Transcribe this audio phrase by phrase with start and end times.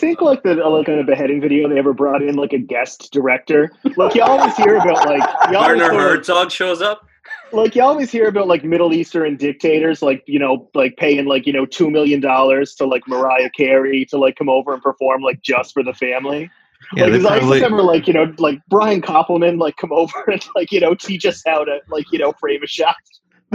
[0.00, 2.36] do you think like the uh, like in a beheading video they ever brought in
[2.36, 3.70] like a guest director?
[3.96, 7.06] Like you always hear about like you always Werner hear, Herzog shows up.
[7.52, 11.46] like you always hear about like Middle Eastern dictators, like you know, like paying like
[11.46, 15.22] you know two million dollars to like Mariah Carey to like come over and perform
[15.22, 16.50] like just for the family.
[16.96, 19.92] Yeah, like, they 'cause I just remember like you know like Brian Koppelman like come
[20.02, 22.96] over and like you know teach us how to like you know frame a shot.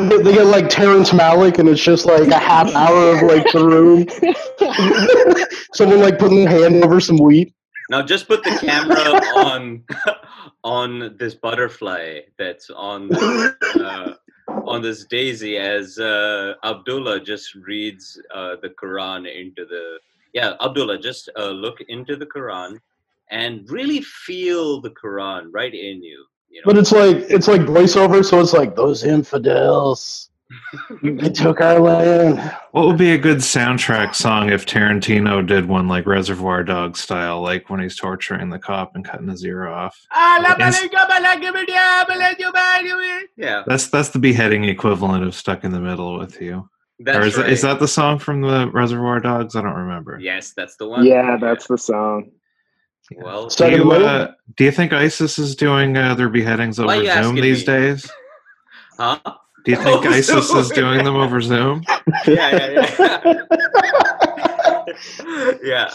[0.07, 3.45] They, they get like Terrence Malick, and it's just like a half hour of like
[3.51, 4.07] the room.
[5.73, 7.53] Someone like putting their hand over some wheat.
[7.89, 8.97] Now just put the camera
[9.45, 9.83] on
[10.63, 14.13] on this butterfly that's on uh,
[14.65, 19.99] on this daisy as uh, Abdullah just reads uh, the Quran into the
[20.33, 22.79] yeah Abdullah just uh, look into the Quran
[23.31, 26.25] and really feel the Quran right in you.
[26.49, 30.25] You know, But it's like it's like voiceover, so it's like those infidels.
[31.03, 32.39] They took our land.
[32.71, 37.39] what would be a good soundtrack song if Tarantino did one like Reservoir Dog style,
[37.41, 39.95] like when he's torturing the cop and cutting his ear off?
[40.11, 40.39] Ah,
[43.37, 46.67] yeah, That's that's the beheading equivalent of "Stuck in the Middle with You."
[46.99, 47.43] that's or is, right.
[47.43, 49.55] that, is that the song from the Reservoir Dogs?
[49.55, 50.19] I don't remember.
[50.19, 51.05] yes, that's the one.
[51.05, 52.31] yeah, that's the song.
[53.15, 53.43] Well.
[53.45, 56.79] Do Stuck in the you, uh, do you think ISIS is doing uh, their beheadings
[56.79, 57.65] over Zoom these me?
[57.65, 58.09] days?
[58.97, 59.17] Huh?
[59.63, 61.83] Do you think Oh, ISIS is doing them over Zoom?
[62.27, 64.85] yeah, yeah, yeah.
[65.63, 65.89] yeah.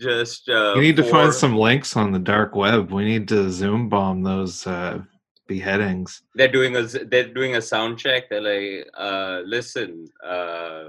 [0.00, 2.90] Just uh, You need to find some links on the dark web.
[2.90, 5.02] We need to Zoom bomb those uh,
[5.46, 6.22] beheadings.
[6.34, 8.30] They're doing a they're doing a sound check.
[8.30, 10.84] They're like, uh, listen, uh,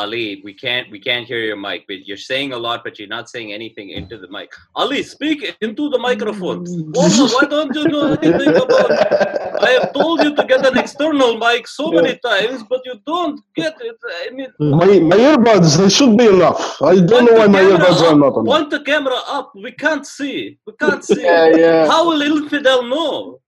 [0.00, 3.14] Ali, we can't we can't hear your mic, but you're saying a lot, but you're
[3.18, 4.50] not saying anything into the mic.
[4.74, 6.60] Ali, speak into the microphone.
[6.96, 9.56] Walter, why don't you do anything about it?
[9.68, 13.40] I have told you to get an external mic so many times, but you don't
[13.54, 13.96] get it.
[14.22, 16.60] I mean, My my earbuds, they should be enough.
[16.82, 18.52] I don't know why my earbuds up, are not enough.
[18.54, 19.52] Point the camera up.
[19.66, 20.58] We can't see.
[20.66, 21.22] We can't see.
[21.22, 21.86] Yeah, yeah.
[21.92, 23.40] How will infidel know?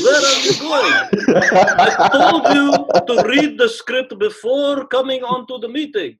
[0.00, 0.92] Where are you going?
[1.44, 2.70] I told you
[3.06, 6.18] to read the script before coming onto the meeting.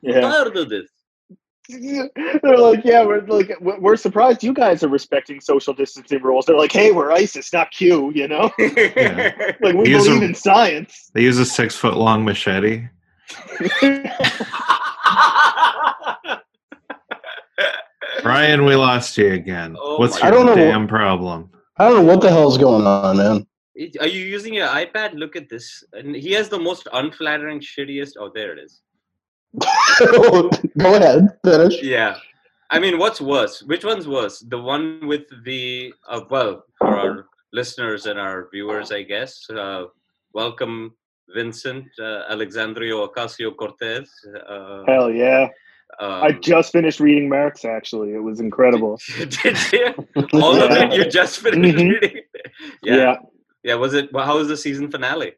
[0.00, 0.20] Yeah.
[0.20, 0.88] Tired of this.
[1.68, 6.44] They're like, yeah, we're like, we're we're surprised you guys are respecting social distancing rules.
[6.46, 8.50] They're like, hey, we're ISIS, not Q, you know?
[8.58, 11.10] Like we Use a- believe in science.
[11.14, 12.88] They use a six foot long machete.
[18.24, 19.76] Ryan, we lost you again.
[19.78, 21.50] Oh What's your I don't know damn problem?
[21.82, 23.46] I don't know what the hell's going on, man.
[23.98, 25.14] Are you using your iPad?
[25.14, 25.82] Look at this.
[25.92, 28.12] And he has the most unflattering, shittiest.
[28.20, 28.82] Oh, there it is.
[30.78, 31.82] Go ahead, finish.
[31.82, 32.18] Yeah.
[32.70, 33.64] I mean, what's worse?
[33.64, 34.38] Which one's worse?
[34.38, 39.50] The one with the, uh, well, for our listeners and our viewers, I guess.
[39.50, 39.86] Uh,
[40.34, 40.94] welcome,
[41.34, 44.08] Vincent uh, Alexandrio Ocasio Cortez.
[44.48, 45.48] Uh, Hell yeah.
[46.00, 48.12] Um, I just finished reading Marx, actually.
[48.14, 48.98] It was incredible.
[49.18, 49.94] Did you?
[50.34, 50.92] All of it?
[50.94, 52.00] You just finished Mhm.
[52.00, 52.22] reading?
[52.82, 52.96] Yeah.
[52.96, 53.16] Yeah.
[53.62, 53.74] Yeah.
[53.74, 54.12] Was it?
[54.12, 55.32] Well, how was the season finale?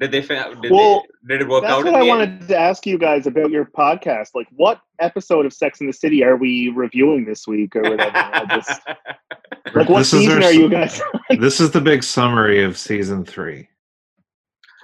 [0.00, 0.20] Did they?
[0.22, 1.84] Did, Well, they, did it work That's out?
[1.84, 2.08] what I the end?
[2.08, 4.30] wanted to ask you guys about your podcast.
[4.34, 8.46] Like, what episode of Sex in the City are we reviewing this week or whatever?
[8.50, 8.80] Just,
[9.74, 11.00] like, what This is season are you guys?
[11.38, 13.68] This is the big summary of season three.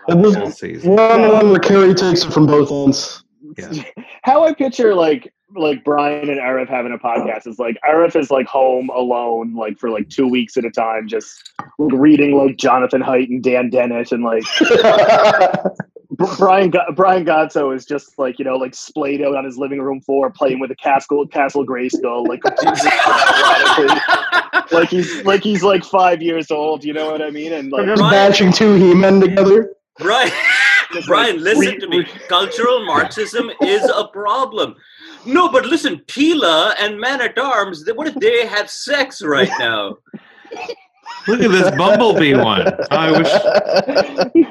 [0.07, 0.95] And this season.
[0.95, 3.25] one one where Carrie takes it from both ends.
[3.57, 3.85] Yeah.
[4.23, 8.31] How I picture like like Brian and Arif having a podcast is like Arif is
[8.31, 12.57] like home alone like for like two weeks at a time, just like reading like
[12.59, 14.43] Jonathan Haidt and Dan Dennett and like
[16.39, 19.81] Brian Go- Brian Gotzo is just like you know like splayed out on his living
[19.81, 22.45] room floor playing with a castle Castle Grayskull like
[24.73, 26.85] like he's like he's like five years old.
[26.85, 27.53] You know what I mean?
[27.53, 29.73] And like just Brian- bashing two He-Men together.
[29.99, 30.58] Brian, Just
[31.07, 31.99] Brian, like listen re- to me.
[31.99, 34.77] re- Cultural Marxism is a problem.
[35.27, 37.85] No, but listen, Teela and Man at Arms.
[37.95, 39.97] What if they have sex right now?
[41.27, 42.67] Look at this Bumblebee one.
[42.91, 43.29] I wish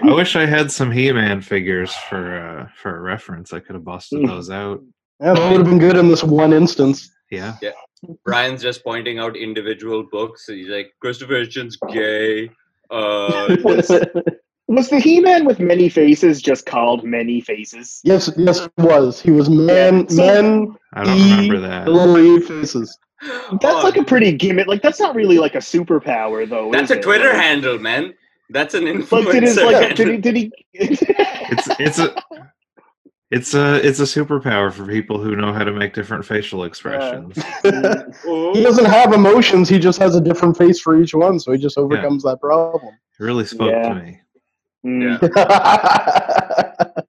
[0.04, 3.54] I wish I had some He-Man figures for uh, for a reference.
[3.54, 4.84] I could have busted those out.
[5.20, 7.10] Yeah, that would have been good in this one instance.
[7.32, 7.56] Yeah.
[7.62, 7.72] Yeah.
[8.24, 10.46] Brian's just pointing out individual books.
[10.46, 12.52] He's like, Christopher Hitchens gay.
[12.92, 13.56] Uh,
[14.68, 18.02] was, was the He-Man with many faces just called Many Faces?
[18.04, 19.22] Yes, yes, it was.
[19.22, 21.88] He was man, Yeah, so- men, I don't E, remember that.
[21.88, 22.98] little E faces.
[23.22, 24.68] That's oh, like a oh, pretty gimmick.
[24.68, 26.72] Like that's not really like a superpower though.
[26.72, 27.04] That's is a it?
[27.04, 28.14] Twitter Like- handle, man.
[28.50, 29.32] That's an Like influencer.
[29.32, 30.52] did his like did he did he?
[30.74, 32.16] It's it's a
[33.32, 37.38] it's a it's a superpower for people who know how to make different facial expressions.
[37.66, 38.54] Uh, he Oh.
[38.64, 39.68] doesn't have emotions.
[39.68, 42.94] He just has a different face for each one, so he just overcomes that problem.
[43.20, 43.90] It really spoke Yeah.
[43.90, 44.20] to me.
[44.88, 45.18] Yeah.
[45.22, 46.86] I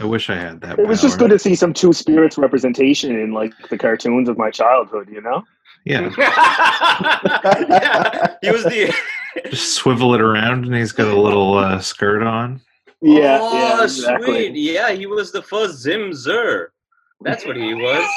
[0.00, 0.78] I wish I had that.
[0.78, 4.36] It was just good to see some two spirits representation in like the cartoons of
[4.36, 5.08] my childhood.
[5.12, 5.44] You know.
[5.84, 8.92] Yeah, yeah, he was the.
[9.50, 12.60] just swivel it around, and he's got a little uh, skirt on.
[13.00, 13.38] Yeah.
[13.40, 13.82] oh, yeah.
[13.82, 14.26] Exactly.
[14.26, 14.54] sweet.
[14.54, 16.72] Yeah, he was the first Zim Zer.
[17.20, 18.08] That's what he was.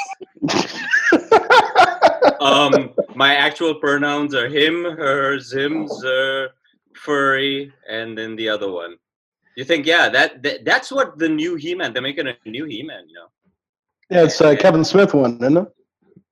[2.40, 6.50] Um, my actual pronouns are him, her, Zim, Zer,
[6.96, 8.96] furry, and then the other one.
[9.56, 11.92] You think, yeah, that, that that's what the new He-Man.
[11.92, 13.28] They're making a new He-Man, you know.
[14.10, 15.68] Yeah, it's uh, Kevin Smith one, isn't it?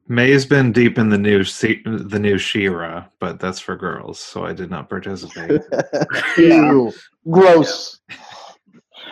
[0.06, 4.44] May's been deep in the new se- the new She-Ra, but that's for girls, so
[4.44, 5.62] I did not participate.
[6.36, 6.72] Yeah.
[6.72, 6.92] Ew.
[7.30, 8.00] Gross.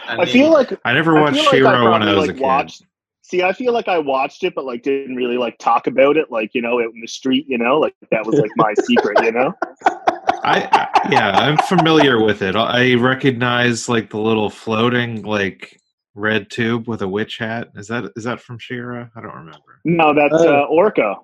[0.06, 2.64] I feel like I never watched feel like She-Ra when probably, I was like, a
[2.64, 2.87] kid.
[3.22, 6.31] See, I feel like I watched it, but like didn't really like talk about it,
[6.31, 7.46] like you know, out in the street.
[7.49, 9.25] You know, like that was like my secret.
[9.25, 9.54] You know.
[10.44, 12.56] I, I yeah, I'm familiar with it.
[12.56, 15.80] I recognize like the little floating like
[16.14, 17.69] red tube with a witch hat.
[17.76, 19.08] Is that is that from She-Ra?
[19.16, 19.80] I don't remember.
[19.84, 20.64] No, that's Oh.
[20.64, 21.16] uh, Orko.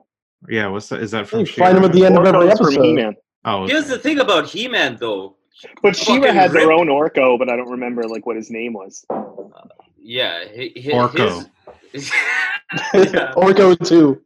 [0.49, 1.01] Yeah, what's that?
[1.03, 1.67] Is that from She-Ra?
[1.67, 2.85] find him at the end of every Orko's from episode.
[2.85, 3.15] He-Man.
[3.45, 3.73] Oh, okay.
[3.73, 5.37] here's the thing about He-Man, though.
[5.83, 8.73] But She-Ra Fucking had their own Orko, but I don't remember like what his name
[8.75, 9.05] was.
[9.99, 11.49] Yeah, hi- hi- Orko.
[11.93, 12.11] his-
[12.95, 14.23] yeah, Orko too.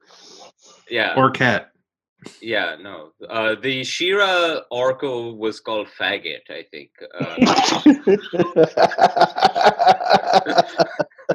[0.91, 1.72] yeah, or cat.
[2.41, 2.77] Yeah.
[2.81, 6.91] No, uh, the She-Ra Orko was called Faggot, I think.
[7.19, 7.37] Uh,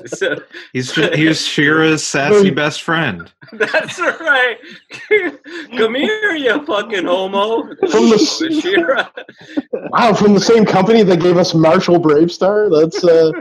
[0.06, 0.36] so,
[0.74, 3.31] He's just, he's She-Ra's sassy best friend.
[3.54, 4.57] That's right.
[5.78, 7.63] Come here, you fucking homo.
[7.63, 7.75] From
[8.10, 9.10] the- She-Ra.
[9.92, 12.69] wow, from the same company that gave us Marshal BraveStarr.
[12.81, 13.31] That's uh,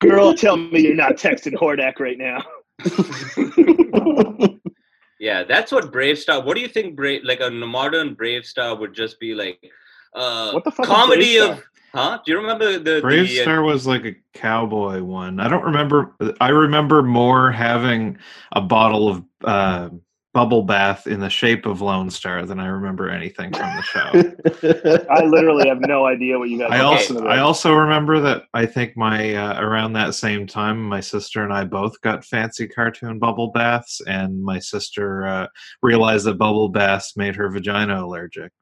[0.00, 2.42] Girl, tell me you're not texting Hordak right now.
[5.18, 6.44] Yeah, that's what BraveStarr.
[6.44, 6.96] What do you think?
[6.96, 9.58] Brave, like a modern BraveStarr would just be like
[10.14, 11.62] uh, What the fuck comedy of.
[11.94, 12.18] Huh?
[12.24, 15.40] Do you remember the Brave the, uh, Star was like a cowboy one.
[15.40, 16.14] I don't remember.
[16.40, 18.18] I remember more having
[18.52, 19.88] a bottle of uh,
[20.36, 25.06] bubble bath in the shape of Lone Star than I remember anything from the show.
[25.10, 28.20] I literally have no idea what you guys I are also talking I also remember
[28.20, 32.22] that I think my uh, around that same time my sister and I both got
[32.22, 35.46] fancy cartoon bubble baths and my sister uh,
[35.80, 38.52] realized that bubble baths made her vagina allergic.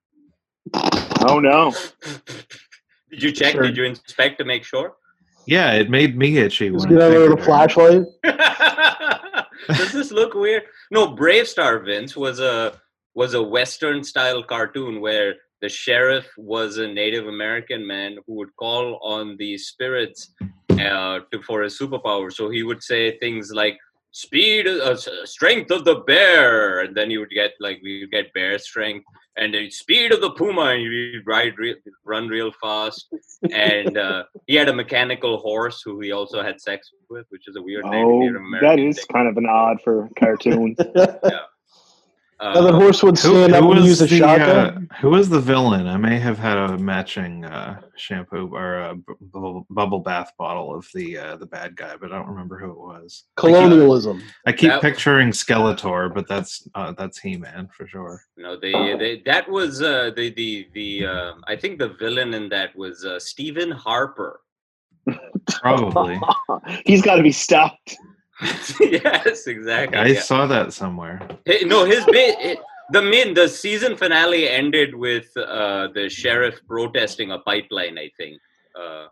[1.27, 1.75] Oh no.
[3.11, 3.55] Did you check?
[3.55, 3.63] Sure.
[3.63, 4.95] Did you inspect to make sure?
[5.47, 6.71] Yeah, it made me itchy.
[6.71, 8.07] Just when get out a little fingered flashlight.
[9.69, 10.65] Does this look weird?
[10.91, 12.81] No, BraveStarr Vince was a
[13.15, 18.55] was a Western style cartoon where the sheriff was a Native American man who would
[18.57, 20.35] call on the spirits
[20.73, 22.33] uh, to, for his superpower.
[22.33, 23.79] So he would say things like
[24.11, 28.33] "speed, uh, strength of the bear," and then you would get like we would get
[28.35, 29.07] bear strength,
[29.37, 33.09] and the speed of the puma, and you'd ride, re- run real fast.
[33.53, 37.57] And uh, he had a mechanical horse who he also had sex with, which is
[37.57, 39.07] a weird Oh, American that is thing.
[39.13, 40.77] kind of an odd for cartoons.
[40.95, 41.39] Uh,
[42.41, 44.89] Now the horse would Who, stand up and use a the shotgun.
[44.91, 45.87] uh, who was the villain?
[45.87, 50.87] I may have had a matching uh, shampoo or a bubble, bubble bath bottle of
[50.95, 53.25] the uh, the bad guy, but I don't remember who it was.
[53.37, 54.23] Colonialism.
[54.47, 58.23] I keep That- picturing Skeletor, but that's uh, that's He Man for sure.
[58.37, 62.49] No, they, they that was uh, the the the um, I think the villain in
[62.51, 64.41] that was uh, Stephen Harper.
[65.61, 66.19] Probably.
[66.85, 67.97] He's got to be stopped.
[68.81, 69.99] yes, exactly.
[69.99, 70.21] I yeah.
[70.21, 71.27] saw that somewhere.
[71.45, 72.59] Hey, no, his bit it,
[72.91, 77.99] the main the season finale ended with uh, the sheriff protesting a pipeline.
[77.99, 78.41] I think.
[78.79, 79.07] Uh,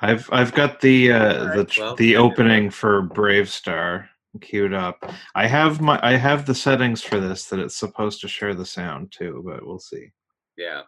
[0.00, 4.06] I've I've got the uh, the well, the opening for BraveStarr
[4.40, 5.04] queued up.
[5.34, 8.66] I have my I have the settings for this that it's supposed to share the
[8.66, 10.12] sound too, but we'll see.
[10.56, 10.82] yeah.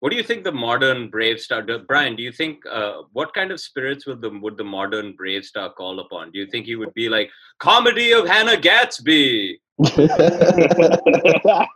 [0.00, 1.66] What do you think the modern BraveStarr?
[1.66, 5.14] Do, Brian, do you think uh, what kind of spirits would the would the modern
[5.14, 6.32] BraveStarr call upon?
[6.32, 9.60] Do you think he would be like comedy of Hannah Gadsby?
[9.84, 11.66] I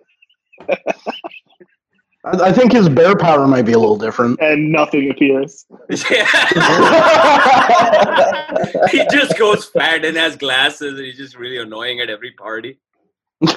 [2.24, 4.40] I think his bear power might be a little different.
[4.40, 5.66] and nothing appears.
[6.10, 6.24] Yeah.
[8.90, 12.78] he just goes fat and has glasses and he's just really annoying at every party.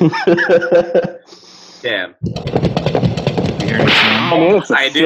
[1.82, 2.16] Damn.
[3.68, 4.34] You hear any sound?
[4.34, 5.00] Oh man, it's a I do.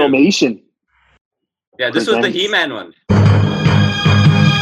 [1.79, 2.93] Yeah, this was the He Man one.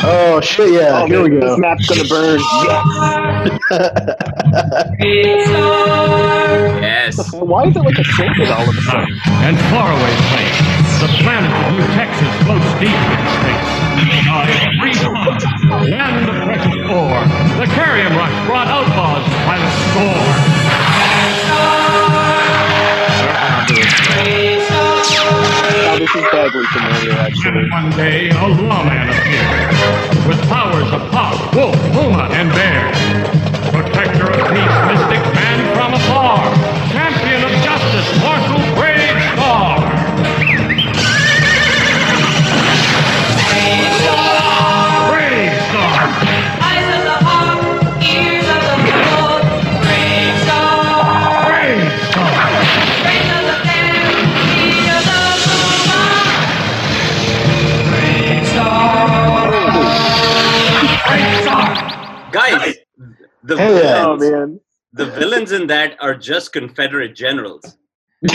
[0.03, 0.72] oh shit!
[0.72, 1.39] Yeah, oh, here we go.
[1.50, 2.39] This map's gonna burn.
[5.00, 5.48] Yes.
[7.18, 7.34] Yes.
[7.34, 9.20] Why is it like a circuit all of a sudden?
[9.44, 10.58] and faraway place.
[11.03, 13.72] The planet of New Texas floats deep in space.
[14.29, 14.48] By
[14.79, 15.44] three tons,
[15.91, 17.24] land of precious ore.
[17.60, 20.68] The Kerium rush brought outlaws by the score.
[26.00, 27.51] This is vaguely familiar, actually.
[27.51, 32.88] Then one day, a lawman appeared with powers of hawk, wolf, puma, and bear.
[33.75, 36.56] Protector of peace, mystic man from afar.
[36.96, 38.68] Champion of justice, mortal
[63.50, 64.06] the Hell yeah.
[64.06, 64.60] Oh villains, man.
[64.94, 67.75] the villains in that are just Confederate generals.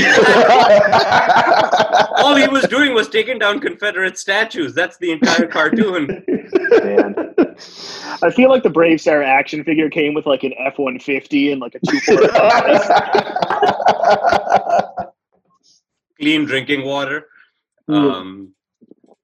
[2.17, 4.75] All he was doing was taking down Confederate statues.
[4.75, 6.25] That's the entire cartoon.
[6.83, 7.15] Man.
[8.23, 11.53] I feel like the Brave Sarah action figure came with like an F one fifty
[11.53, 12.17] and like a two four.
[16.21, 17.27] Clean drinking water.
[17.89, 18.55] Um,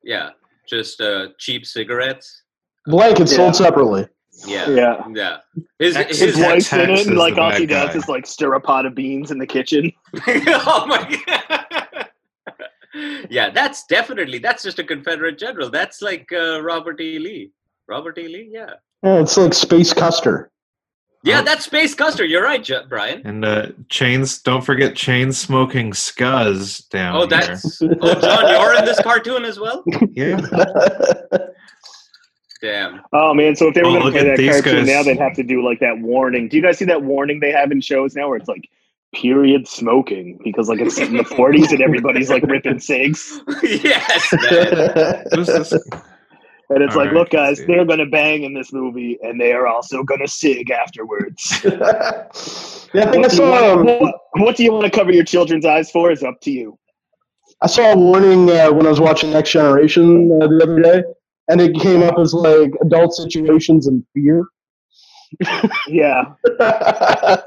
[0.02, 0.30] yeah,
[0.68, 2.42] just uh, cheap cigarettes.
[2.87, 3.37] Blankets Yeah.
[3.38, 4.06] sold separately.
[4.47, 5.04] Yeah, Yeah.
[5.14, 5.37] yeah.
[5.78, 7.94] His, X- His his, wife's in it, and like the all bad she does guy.
[7.99, 9.92] is like stir a pot of beans in the kitchen.
[10.26, 12.09] oh my god.
[13.30, 15.70] yeah, that's definitely that's just a Confederate general.
[15.70, 17.18] That's like uh, Robert E.
[17.18, 17.52] Lee.
[17.88, 18.28] Robert E.
[18.28, 18.75] Lee, yeah.
[19.02, 20.50] Yeah, it's like Space Custer.
[21.23, 21.44] Yeah, Oh.
[21.44, 22.25] that's Space Custer.
[22.25, 23.20] You're right, Ju- Brian.
[23.26, 24.40] And uh, chains.
[24.40, 27.28] Don't forget chain smoking scuzz down Oh, here.
[27.28, 29.85] that's oh, John, you're in this cartoon as well.
[30.12, 30.40] Yeah.
[32.62, 33.00] Damn.
[33.12, 33.56] Oh man!
[33.56, 34.86] So if they were Oh, going to play that these cartoon guys.
[34.88, 36.48] now, they'd have to do like that warning.
[36.48, 38.68] Do you guys see that warning they have in shows now, where it's like
[39.14, 45.24] period smoking because like it's in the forties and everybody's like ripping cigs, yes, man.
[46.72, 49.40] And it's All like, right, look, guys, they're going to bang in this movie, and
[49.40, 51.60] they are also going to sig afterwards.
[51.64, 53.50] yeah, I think I What do, you saw.
[53.74, 56.12] want, Um, what, what do you want to cover your children's eyes for?
[56.12, 56.78] Is up to you.
[57.60, 61.02] I saw a warning uh, when I was watching Next Generation uh, the other day,
[61.50, 64.45] and it came up as like adult situations and fear.
[65.88, 66.35] Yeah,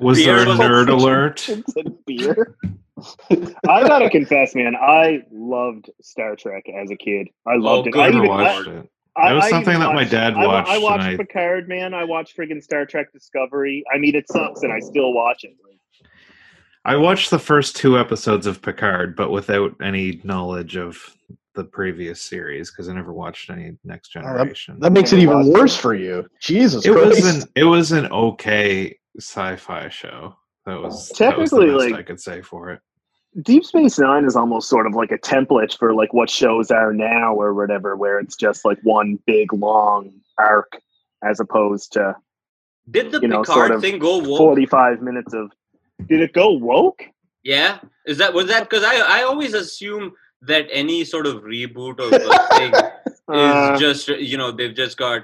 [0.00, 1.48] Was Beer there a nerd alert?
[1.48, 2.56] It's a beer.
[3.68, 7.28] I gotta confess, man, I loved Star Trek as a kid.
[7.46, 7.96] I oh, loved it.
[7.96, 8.90] I I never even, I, watched it.
[9.16, 11.68] I, That was I something even that my dad watched, I watched and I- Picard,
[11.68, 11.94] man.
[11.94, 13.84] I watched friggin' Star Trek Discovery.
[13.92, 15.56] I mean, it sucks, and I still watch it.
[16.84, 21.14] I watched the first two episodes of Picard, but without any knowledge of
[21.60, 24.78] the previous series because I never watched any Next that- Generation.
[24.80, 26.26] that makes it even worse for you.
[26.40, 27.22] Jesus it Christ!
[27.22, 30.34] was an it was an okay sci-fi show.
[30.64, 32.80] That was that was the Technically, best like- I could say for it.
[33.42, 36.92] Deep Space Nine is almost sort of like a template for like what shows are
[36.92, 40.72] now or whatever, where it's just like one big long arc
[41.22, 42.16] as opposed to
[42.90, 44.38] Did the You know, Picard sort of thing go woke?
[44.38, 45.52] forty-five minutes of.
[46.08, 47.04] Did it go woke?
[47.44, 50.12] Yeah, is that was that because I I always assume
[50.42, 52.72] that any sort of reboot of a thing
[53.32, 55.22] Uh, is just you know they've just got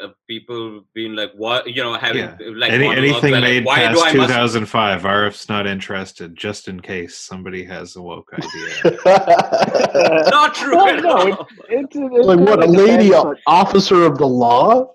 [0.00, 2.36] uh, people being like what you know having Yeah.
[2.54, 6.36] like Any, anything where, like, made why do past I must 2005, Arif's not interested,
[6.36, 8.96] just in case somebody has a woke idea.
[10.30, 11.48] not true Well, at no, all.
[11.68, 14.92] it's, it's like what a lady depends, officer of the law.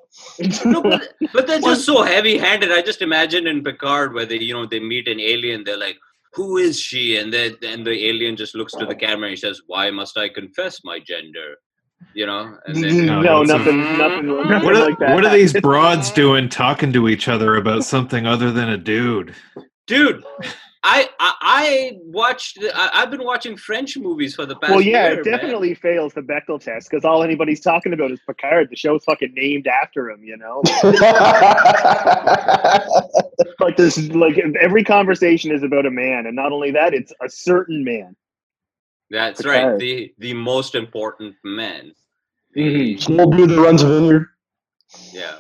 [0.65, 2.72] no, but, but they're just so heavy-handed.
[2.72, 5.63] I just imagine in Picard where they, you know, they meet an alien.
[5.65, 5.98] They're like,
[6.35, 9.37] "Who is she?" And then, and the alien just looks to the camera and he
[9.37, 11.55] says, "Why must I confess my gender?"
[12.13, 12.57] You know.
[12.65, 15.13] And then, No, no, it's a- nothing, nothing, nothing What are, like that.
[15.15, 19.33] what are these broads doing talking to each other about something other than a dude?
[19.87, 20.23] dude,
[20.85, 22.59] I I, I watched.
[22.61, 24.71] I, I've been watching French movies for the past.
[24.71, 25.33] Well, yeah, year, it man.
[25.39, 28.69] definitely fails the Bechdel test because all anybody's talking about is Picard.
[28.69, 30.61] The show's fucking named after him, you know.
[33.59, 37.29] like there's like every conversation is about a man, and not only that, it's a
[37.29, 38.15] certain man.
[39.09, 39.71] That's Picard.
[39.71, 39.79] right.
[39.79, 41.93] The the most important man.
[42.57, 43.01] Mhm.
[43.01, 44.27] Small dude that runs a vineyard.
[45.11, 45.39] Yeah.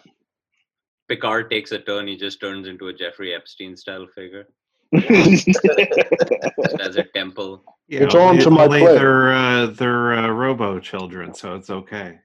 [1.09, 2.07] Picard takes a turn.
[2.07, 4.47] He just turns into a Jeffrey Epstein style figure.
[4.93, 7.63] Just as a temple.
[7.87, 8.95] Yeah, It's on to my only plate.
[8.95, 12.19] they're uh, they're uh, robo children, so it's okay.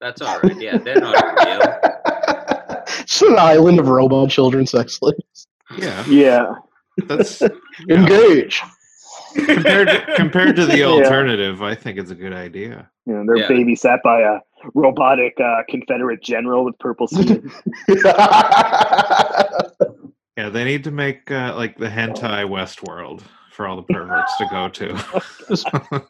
[0.00, 0.58] That's all right.
[0.60, 1.74] Yeah, they're not real.
[3.02, 5.46] It's an island of robot children sex slaves.
[5.78, 6.54] Yeah, yeah,
[7.06, 7.48] that's you
[7.88, 8.62] know, Engage.
[9.34, 10.86] compared to, compared to the Yeah.
[10.86, 11.62] alternative.
[11.62, 12.90] I think it's a good idea.
[13.06, 13.48] you know, they're Yeah.
[13.48, 14.38] babysat by a
[14.74, 17.50] robotic uh, Confederate general with purple skin.
[20.36, 23.22] Yeah, they need to make uh, like the hentai Westworld
[23.52, 26.02] for all the perverts to go to.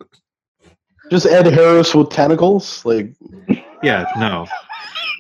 [1.11, 2.85] Just Ed Harris with tentacles.
[2.85, 3.15] Like
[3.83, 4.47] yeah, no,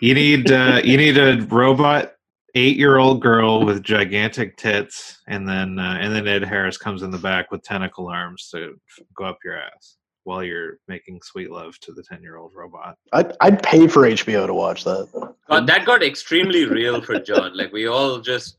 [0.00, 2.12] you need uh, you need a robot
[2.54, 7.02] eight year old girl with gigantic tits, and then uh, and then Ed Harris comes
[7.02, 8.74] in the back with tentacle arms to
[9.16, 9.96] go up your ass.
[10.24, 12.96] while you're making sweet love to the 10 year old robot.
[13.12, 15.08] I'd, I'd pay for HBO to watch that.
[15.48, 17.56] God, that got extremely real for John.
[17.56, 18.56] Like we all just.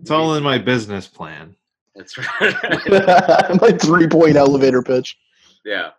[0.00, 1.54] It's all in my business plan.
[1.94, 3.60] That's right.
[3.60, 5.16] My three point elevator pitch.
[5.64, 5.90] yeah.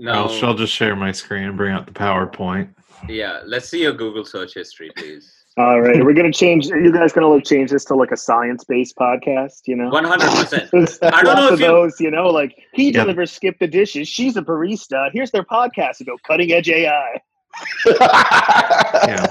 [0.00, 0.12] No.
[0.12, 2.68] I'll, I'll just share my screen and bring out the PowerPoint.
[3.08, 3.40] Yeah.
[3.44, 5.34] Let's see your Google search history, please.
[5.56, 6.70] All right, we're gonna change.
[6.70, 9.62] Are you guys gonna like change this to like a science-based podcast?
[9.66, 10.70] You know, One hundred percent.
[11.02, 12.00] I don't know if of you- those.
[12.00, 13.00] You know, like he Yeah.
[13.02, 14.06] delivers skip the dishes.
[14.06, 15.10] She's a barista.
[15.12, 17.20] Here's their podcast about cutting edge AI.
[19.08, 19.26] Yeah.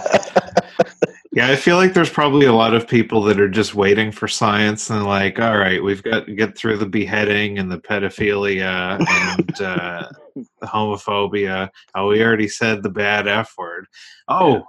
[1.33, 4.27] Yeah, I feel like there's probably a lot of people that are just waiting for
[4.27, 8.99] science and like, all right, we've got to get through the beheading and the pedophilia
[9.07, 11.69] and uh, the homophobia.
[11.95, 13.87] Oh, we already said the bad F word.
[14.27, 14.59] Oh, Yeah.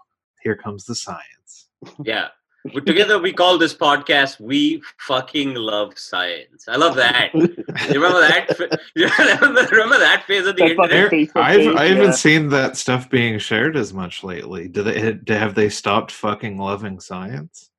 [0.42, 1.68] here comes the science.
[2.02, 2.28] Yeah.
[2.64, 7.32] But together we call this podcast "We Fucking Love Science." I love that.
[7.34, 8.80] You remember that?
[8.94, 11.10] You remember, remember that phase of the That internet?
[11.10, 12.10] Facebook I've page, I haven't yeah.
[12.10, 14.68] seen that stuff being shared as much lately.
[14.68, 17.70] Do they have they stopped fucking loving science?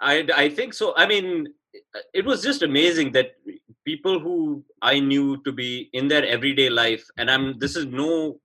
[0.00, 0.94] I I think so.
[0.96, 1.48] I mean,
[2.14, 3.32] it was just amazing that
[3.84, 8.40] people who I knew to be in their everyday life, and I'm this is no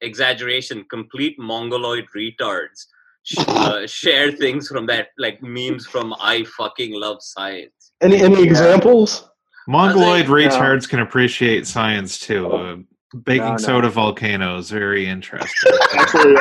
[0.00, 3.01] exaggeration, complete mongoloid retards sh-
[3.46, 9.28] uh, share things from that, like memes from "I fucking love science." any any examples?
[9.68, 12.50] Mongoloid think- retards can appreciate science too.
[12.52, 12.76] Uh,
[13.24, 13.56] baking No, no.
[13.58, 15.72] soda volcanoes, very interesting.
[15.94, 16.36] Actually,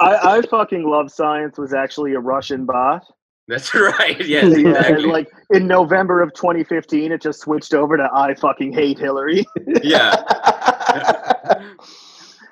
[0.00, 1.58] I, I fucking love science.
[1.58, 3.04] Was actually a Russian bot.
[3.48, 4.18] That's right.
[4.26, 5.04] Yes, Yeah, and exactly.
[5.06, 9.44] like in November of 2015, it just switched over to I fucking hate Hillary.
[9.82, 10.14] yeah.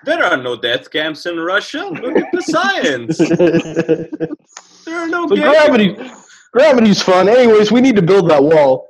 [0.05, 1.85] There are no death camps in Russia.
[1.87, 3.19] Look at the science.
[4.87, 5.97] There are no So gravity-
[6.53, 7.29] Gravity's fun.
[7.29, 8.89] Anyways, we need to build that wall.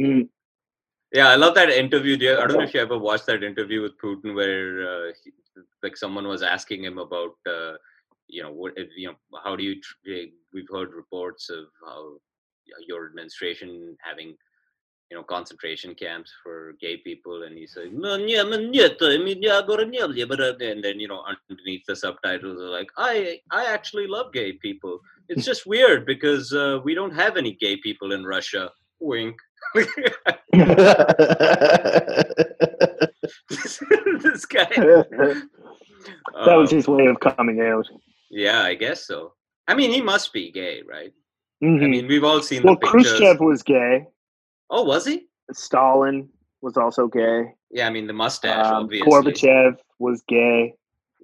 [0.00, 0.28] Mm,
[1.12, 2.16] Yeah, I love that interview.
[2.16, 5.32] Do I don't know if you ever watched that interview with Putin, where uh, he,
[5.82, 7.72] like someone was asking him about, uh,
[8.28, 9.74] you know, what if, you know, how do you?
[9.80, 12.00] Tr- eh, we've heard reports of how
[12.88, 14.34] your administration having,
[15.12, 18.02] you know concentration camps for gay people and he's like and
[20.82, 25.00] then you know underneath the subtitles are like i i actually love gay people.
[25.28, 28.70] It's just weird because uh, we don't have any gay people in russia.
[29.00, 29.36] Wink.
[34.24, 34.70] This guy.
[36.46, 37.86] That was his way of coming out.
[38.30, 39.34] Yeah i guess so.
[39.68, 41.12] I mean he must be gay right?
[41.62, 41.84] Mm-hmm.
[41.84, 43.18] i mean we've all seen well, the pictures.
[43.18, 44.06] khrushchev was gay.
[44.72, 45.26] Oh, was he?
[45.52, 46.28] Stalin
[46.62, 47.54] was also gay.
[47.70, 49.10] Yeah, I mean the mustache, Um, obviously.
[49.10, 50.74] Gorbachev was gay.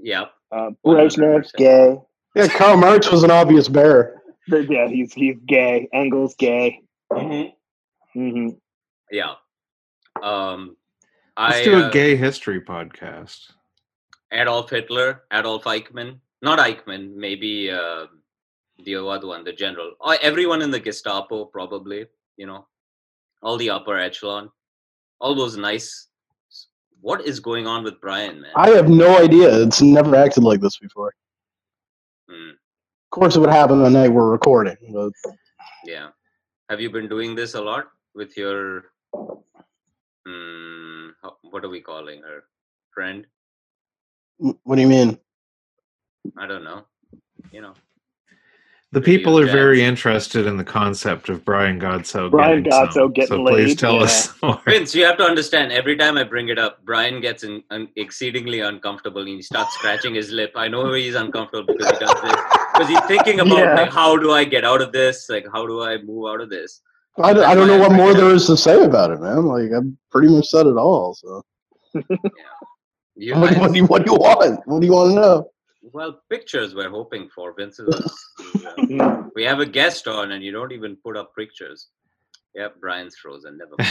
[0.00, 0.30] Yep.
[0.52, 1.96] Uh, Brezhnev gay.
[2.37, 4.22] yeah, Karl Marx was an obvious bear.
[4.46, 5.88] Yeah, he's he's gay.
[5.92, 6.82] Engels gay.
[7.12, 7.52] Mhm.
[8.12, 8.48] hmm
[9.11, 9.34] Yeah.
[10.22, 10.76] Um,
[11.38, 13.52] Let's I do a uh, gay history podcast.
[14.32, 18.06] Adolf Hitler, Adolf Eichmann, not Eichmann, maybe uh,
[18.84, 19.92] the other one, the general.
[20.00, 22.06] Or everyone in the Gestapo, probably.
[22.37, 22.66] You know,
[23.42, 24.51] all the upper echelon,
[25.20, 26.07] all those nice.
[27.01, 28.51] What is going on with Brian, man?
[28.57, 29.62] I have no idea.
[29.62, 31.12] It's never acted like this before.
[32.29, 34.77] Hmm, Of course, it would happen the night we're recording.
[34.92, 35.12] But
[35.85, 36.09] yeah.
[36.68, 38.92] Have you been doing this a lot with your?
[41.22, 42.44] How- what are we calling her?
[42.92, 43.27] Friend?
[44.38, 45.18] what do you mean?
[46.37, 46.85] I don't know.
[47.53, 47.74] You know.
[48.92, 52.31] The people are very interested in the concept of Brian Godso.
[52.31, 53.12] Brian getting Godso some.
[53.12, 54.01] getting so please laid, tell yeah.
[54.05, 54.61] us more.
[54.64, 55.72] Vince, you have to understand.
[55.72, 59.74] Every time I bring it up, Brian gets in, un, exceedingly uncomfortable and he starts
[59.74, 60.53] scratching his lip.
[60.57, 62.33] I know he's uncomfortable because he does this
[62.72, 63.74] because he's thinking about Yeah.
[63.74, 65.29] like how do I get out of this?
[65.29, 66.81] Like how do I move out of this?
[67.18, 68.37] I, don't- I don't know I what more it there up.
[68.37, 69.44] is to say about it, man.
[69.44, 71.12] Like I've pretty much said it all.
[71.14, 71.42] So
[73.16, 74.66] You, what, what do you what do you want?
[74.66, 75.51] What do you want to know?
[75.92, 77.55] Well, pictures we're hoping for.
[77.55, 77.88] Vince is.
[78.55, 81.88] is, uh, we have a guest on, and you don't even put up pictures.
[82.55, 83.59] Yep, Brian's frozen.
[83.59, 83.90] Never mind.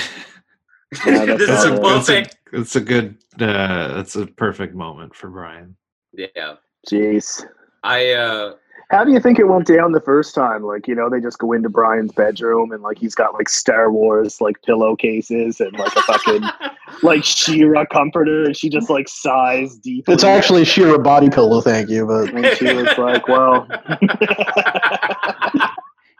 [1.05, 1.97] Yeah, that's this is a right.
[1.97, 3.17] It's a, it's a good.
[3.39, 5.75] Uh, it's a perfect moment for Brian.
[6.13, 6.55] Yeah,
[6.89, 7.45] Jeez.
[7.83, 8.11] I.
[8.11, 8.53] uh
[8.89, 10.63] How do you think it went down the first time?
[10.63, 13.91] Like, you know, they just go into Brian's bedroom and like he's got like Star
[13.91, 16.43] Wars like pillowcases and like a fucking
[17.03, 20.13] like She-Ra comforter and she just like sighs deeply.
[20.13, 22.05] It's actually She-Ra body pillow, thank you.
[22.05, 23.67] But and she was like, Well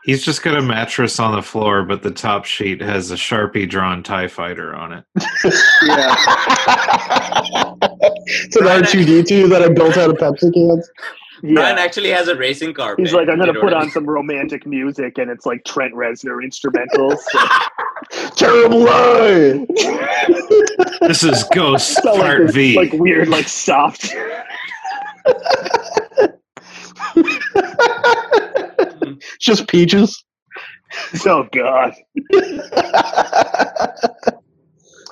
[0.08, 3.68] He's just got a mattress on the floor, but the top sheet has a sharpie
[3.68, 5.04] drawn Tie Fighter on it.
[5.82, 6.14] yeah.
[8.26, 10.90] it's an R two D two that I built out of Pepsi cans.
[11.42, 11.82] Brian Yeah.
[11.82, 12.94] actually has a racing car.
[12.98, 17.18] He's like, I'm gonna put on some romantic music and it's like Trent Reznor instrumentals.
[18.36, 19.66] Terrible lie.
[21.06, 22.76] This is Ghost So, like, Part this, V.
[22.76, 24.12] like weird, like soft.
[29.40, 30.24] Just peaches.
[31.26, 31.94] oh god.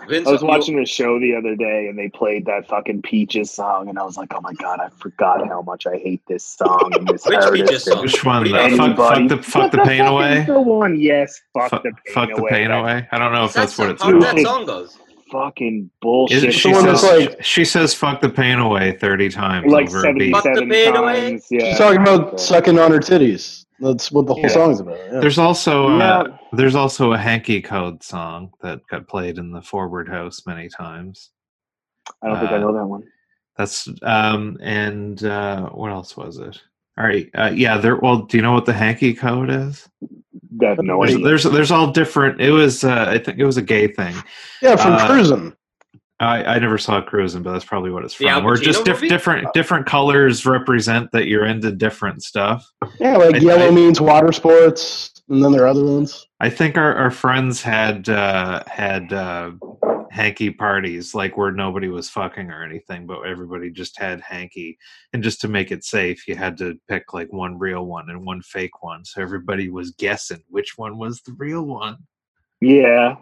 [0.09, 3.51] Vince, I was watching a show the other day and they played that fucking Peaches
[3.51, 6.45] song and I was like, oh my god, I forgot how much I hate this
[6.45, 7.53] song and this Which artist.
[7.67, 8.03] Peaches song?
[8.03, 8.51] Which one?
[8.51, 10.41] What do The fuck, fuck the fuck the pain away.
[10.41, 11.41] is The one, yes.
[11.55, 12.51] Fuck Fuck, the pain fuck the away.
[12.51, 13.09] pain That away.
[13.13, 14.99] I don't know if that's what it's how did that song goes.
[15.33, 16.45] Fucking bullshit.
[16.45, 19.89] it, she the one says like- she says fuck the pain away thirty times like
[19.89, 20.31] over a beat.
[20.33, 21.41] Fuck the seventy-seven pain away.
[21.51, 21.69] Yeah.
[21.71, 23.66] She's talking about sucking on her titties.
[23.81, 24.49] That's what the whole Yeah.
[24.49, 24.99] song's about.
[25.13, 25.21] yeah.
[25.21, 26.37] There's also uh, Yeah.
[26.53, 31.31] there's also a hanky code song that got played in the forward house many times.
[32.23, 33.03] I don't think I uh, know that one.
[33.57, 36.61] That's um and uh what else was it?
[36.99, 37.77] All right, uh, yeah.
[37.77, 37.97] There.
[37.97, 39.87] Well, do you know what the hanky code is?
[40.63, 42.41] I have no There's, there's there's all different.
[42.41, 44.15] It was uh, I think it was a gay thing.
[44.63, 45.55] yeah, from uh, cruising.
[46.19, 48.29] I, I never saw Cruising, but that's probably what it's from.
[48.29, 52.67] Al Where just diff- different different colors represent that you're into different stuff.
[52.99, 56.27] Yeah, like I- yellow I- means water sports, and then there are other ones.
[56.41, 59.53] I think our, our friends had uh, had uh,
[60.11, 64.79] hanky parties, like where nobody was fucking or anything, but everybody just had hanky.
[65.13, 68.25] And just to make it safe, you had to pick like one real one and
[68.25, 71.99] one fake one, so everybody was guessing which one was the real one.
[72.63, 73.17] Yeah.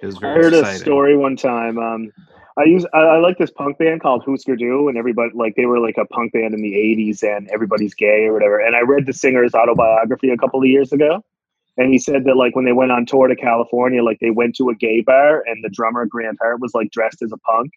[0.00, 0.76] It was I heard exciting.
[0.76, 1.78] a story one time.
[1.78, 2.12] Um,
[2.58, 5.66] I use I, I like this punk band called Husker Du, and everybody like they
[5.66, 8.58] were like a punk band in the '80s, and everybody's gay or whatever.
[8.58, 11.22] And I read the singer's autobiography a couple of years ago,
[11.76, 14.56] and he said that like when they went on tour to California, like they went
[14.56, 17.72] to a gay bar, and the drummer Grant Hart was like dressed as a punk.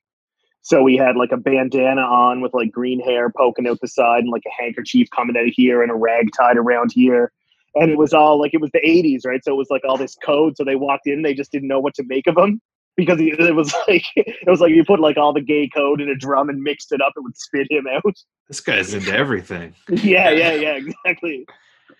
[0.62, 4.24] So he had like a bandana on with like green hair poking out the side,
[4.24, 7.32] and like a handkerchief coming out of here, and a rag tied around here
[7.76, 9.98] and it was all like it was the 80s right so it was like all
[9.98, 12.62] this code so they walked in they just didn't know what to make of them
[12.98, 16.10] because it was like it was like you put like all the gay code in
[16.10, 18.16] a drum and mixed it up it would spit him out
[18.48, 19.76] This guy's into everything.
[19.90, 21.46] yeah yeah yeah exactly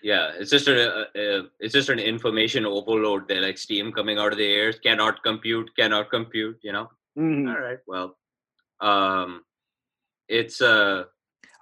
[0.02, 3.28] Yeah, it's just a, a, it's just an information overload.
[3.28, 6.58] There, like steam coming out of the air, cannot compute, cannot compute.
[6.62, 6.86] You know.
[7.18, 7.42] Mhm.
[7.52, 7.78] All right.
[7.86, 8.16] Well,
[8.80, 9.42] um,
[10.28, 11.04] it's uh,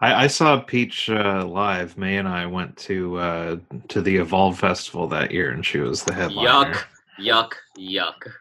[0.00, 1.96] I, I saw Peach uh, live.
[1.98, 3.56] May and I went to uh,
[3.88, 6.72] to the Evolve Festival that year, and she was the headliner.
[6.72, 6.84] yuck,
[7.20, 8.32] yuck, yuck,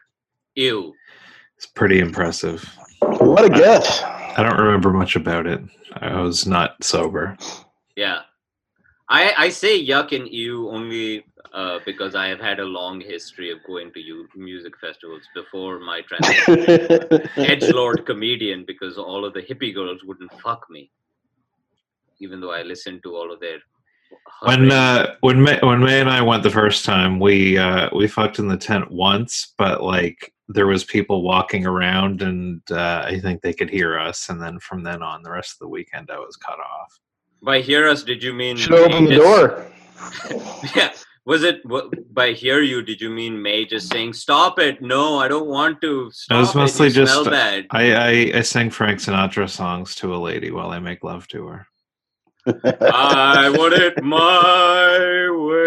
[0.54, 0.94] ew.
[1.56, 2.62] It's pretty impressive.
[3.00, 4.02] What a guess.
[4.02, 5.60] I don't remember much about it.
[5.94, 7.36] I was not sober.
[7.96, 8.20] Yeah.
[9.08, 13.50] I, I say yuck and ew only uh, because I have had a long history
[13.50, 19.32] of going to you music festivals before my transition edge lord comedian because all of
[19.32, 20.90] the hippie girls wouldn't fuck me,
[22.20, 23.58] even though I listened to all of their.
[24.42, 28.06] When uh, when May, when May and I went the first time, we uh, we
[28.08, 33.18] fucked in the tent once, but like there was people walking around, and uh, I
[33.20, 34.28] think they could hear us.
[34.30, 36.98] And then from then on, the rest of the weekend, I was cut off.
[37.42, 39.66] by hear us, did you mean Should open the just- door.
[40.76, 40.92] Yeah.
[41.26, 42.80] Was it wha- by hear you?
[42.80, 44.80] Did you mean May just saying stop it?
[44.80, 46.10] No, I don't want to.
[46.12, 46.58] Stop was it.
[46.58, 47.66] mostly you just- smell bad.
[47.70, 51.46] I, I I sing Frank Sinatra songs to a lady while I make love to
[51.48, 51.66] her.
[52.80, 55.58] I want it my way.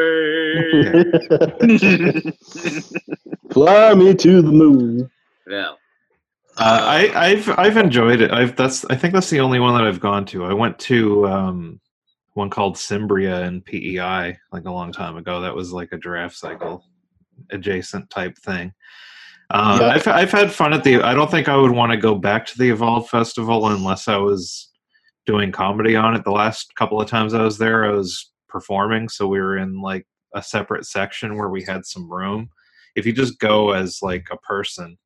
[3.51, 5.09] Fly me to the moon.
[5.47, 5.73] Yeah.
[6.57, 8.31] Uh, I, I've I've enjoyed it.
[8.31, 10.45] I've that's I think that's the only one that I've gone to.
[10.45, 11.79] I went to um,
[12.33, 15.41] one called Cimbria in PEI like a long time ago.
[15.41, 16.85] That was like a giraffe cycle
[17.51, 18.73] adjacent type thing.
[19.49, 19.87] Um, Yeah.
[19.87, 21.01] I've I've had fun at the.
[21.01, 24.17] I don't think I would want to go back to the Evolve Festival unless I
[24.17, 24.70] was
[25.25, 26.23] doing comedy on it.
[26.23, 29.81] The last couple of times I was there, I was performing, so we were in
[29.81, 32.49] like a separate section where we had some room.
[32.95, 34.97] If you just go as like a person,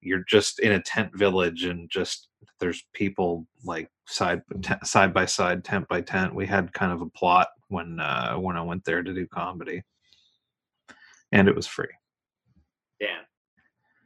[0.00, 2.28] you're just in a tent village and just
[2.60, 4.42] there's people like side
[4.84, 8.56] side by side tent by tent we had kind of a plot when uh when
[8.56, 9.82] i went there to do comedy
[11.32, 11.88] and it was free
[13.00, 13.24] Damn.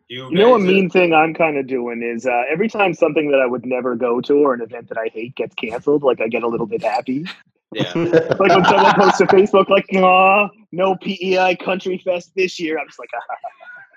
[0.09, 2.95] You, you know a guys, mean thing i'm kind of doing is uh, every time
[2.95, 6.03] something that i would never go to or an event that i hate gets canceled
[6.03, 7.25] like i get a little bit happy
[7.75, 7.91] Yeah.
[7.95, 12.87] like when someone posts to facebook like nah no pei country fest this year i'm
[12.87, 13.37] just like ah.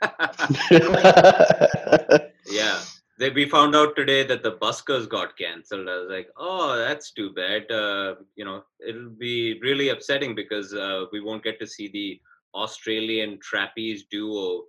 [2.48, 2.80] yeah.
[3.18, 5.88] They, we found out today that the Buskers got cancelled.
[5.88, 7.72] I was like, oh, that's too bad.
[7.72, 12.20] Uh, you know, it'll be really upsetting because uh, we won't get to see the
[12.54, 14.66] Australian trapeze duo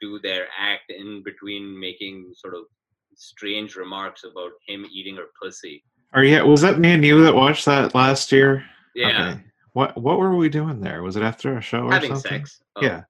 [0.00, 2.62] do their act in between making sort of
[3.14, 5.82] strange remarks about him eating her pussy.
[6.14, 8.64] or yeah was that me and you that watched that last year
[8.94, 9.08] Yeah.
[9.32, 9.40] Okay.
[9.72, 11.02] What what were we doing there?
[11.02, 12.46] Was it after a show or Having something?
[12.46, 12.60] sex.
[12.76, 12.82] Oh.
[12.84, 13.02] Yeah.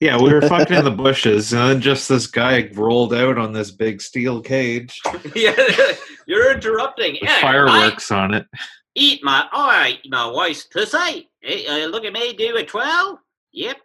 [0.00, 3.52] Yeah, we were fucking in the bushes, and then just this guy rolled out on
[3.52, 5.00] this big steel cage
[5.34, 5.54] yeah.
[6.26, 7.18] You're interrupting.
[7.20, 8.46] with fireworks on it.
[8.94, 11.28] Eat my I eat my wife's pussy.
[11.40, 13.18] Hey, uh, look at me do a twelve.
[13.52, 13.76] Yep.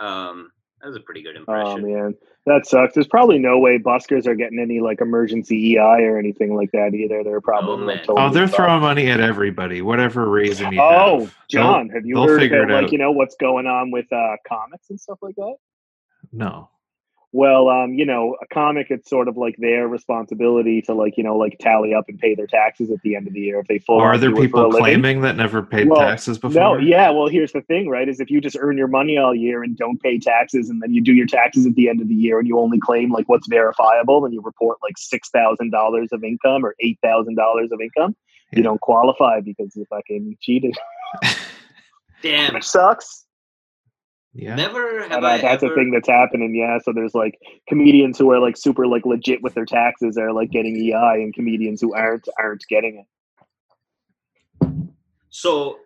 [0.00, 0.50] Um,
[0.82, 1.40] that was a pretty good Oh
[1.76, 1.92] impression.
[1.92, 2.14] man,
[2.46, 2.94] that sucks.
[2.94, 6.94] There's probably no way buskers are getting any like emergency EI or anything like that
[6.94, 7.24] either.
[7.24, 8.56] They're probably Oh, like, totally Oh, they're fucked.
[8.56, 11.34] throwing money at everybody, whatever reason you Oh, have.
[11.48, 12.92] John, have you they'll heard figure about it like out.
[12.92, 15.54] you know what's going on with uh, comics and stuff like that?
[16.32, 16.68] No.
[17.36, 21.22] Well, um, you know, a comic it's sort of like their responsibility to like you
[21.22, 23.66] know like tally up and pay their taxes at the end of the year if
[23.66, 23.96] they full.
[23.96, 24.80] Or are there do it people living.
[24.80, 26.58] claiming that never paid Well, taxes before?
[26.58, 27.10] No, yeah.
[27.10, 28.08] Well, here's the thing, right?
[28.08, 30.94] Is if you just earn your money all year and don't pay taxes, and then
[30.94, 33.28] you do your taxes at the end of the year, and you only claim like
[33.28, 37.68] what's verifiable, and you report like six thousand dollars of income or eight thousand dollars
[37.70, 38.16] of income,
[38.52, 38.60] Yeah.
[38.60, 40.74] you don't qualify because you fucking cheated.
[42.22, 42.54] Damn.
[42.54, 43.25] Which sucks.
[44.38, 44.54] Yeah.
[44.54, 45.72] Never have And, I that's ever.
[45.72, 46.54] a thing that's happening.
[46.54, 46.78] Yeah.
[46.78, 50.50] So there's like comedians who are like super like legit with their taxes are like
[50.50, 53.04] getting EI, and comedians who aren't aren't getting
[54.60, 54.66] it.
[55.30, 55.78] So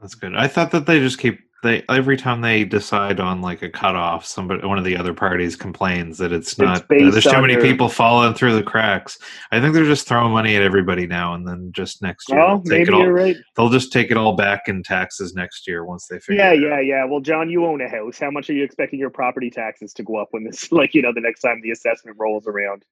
[0.00, 0.34] That's good.
[0.34, 4.24] I thought that they just keep they every time they decide on like a cutoff,
[4.24, 7.62] somebody one of the other parties complains that it's not based there's too many your-
[7.62, 9.18] people falling through the cracks.
[9.50, 12.38] I think they're just throwing money at everybody now and then just next year.
[12.38, 13.36] Well, they'll maybe all, you're right.
[13.56, 16.74] They'll just take it all back in taxes next year once they figure Yeah, yeah,
[16.76, 16.86] out.
[16.86, 17.04] yeah.
[17.04, 18.20] Well, John, you own a house.
[18.20, 21.02] How much are you expecting your property taxes to go up when this, like, you
[21.02, 22.84] know, the next time the assessment rolls around?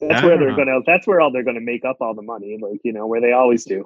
[0.00, 0.56] That's I where they're know.
[0.56, 0.80] gonna.
[0.86, 3.32] That's where all they're gonna make up all the money, like you know, where they
[3.32, 3.84] always do.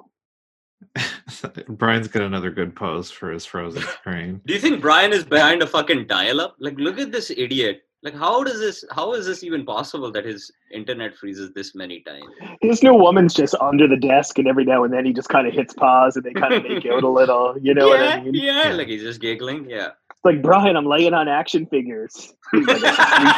[1.69, 4.41] Brian's got another good pose for his frozen screen.
[4.45, 6.55] do you think Brian is behind a fucking dial-up?
[6.59, 7.81] Like, look at this idiot.
[8.03, 8.85] Like, how does this?
[8.91, 12.25] How is this even possible that his internet freezes this many times?
[12.61, 15.47] This new woman's just under the desk, and every now and then he just kind
[15.47, 17.55] of hits pause, and they kind of make out a little.
[17.61, 18.33] You know yeah, what I mean?
[18.35, 18.73] yeah, Yeah.
[18.75, 19.67] Like he's just giggling.
[19.67, 19.87] Yeah.
[20.11, 22.31] It's like Brian, I'm laying on action figures.
[22.51, 22.83] He's like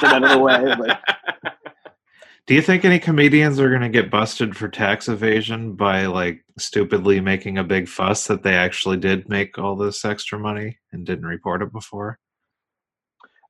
[0.03, 0.59] out of the way.
[0.75, 0.99] Like,
[2.47, 6.45] Do you think any comedians are going to get busted for tax evasion by like
[6.57, 11.05] stupidly making a big fuss that they actually did make all this extra money and
[11.05, 12.19] didn't report it before?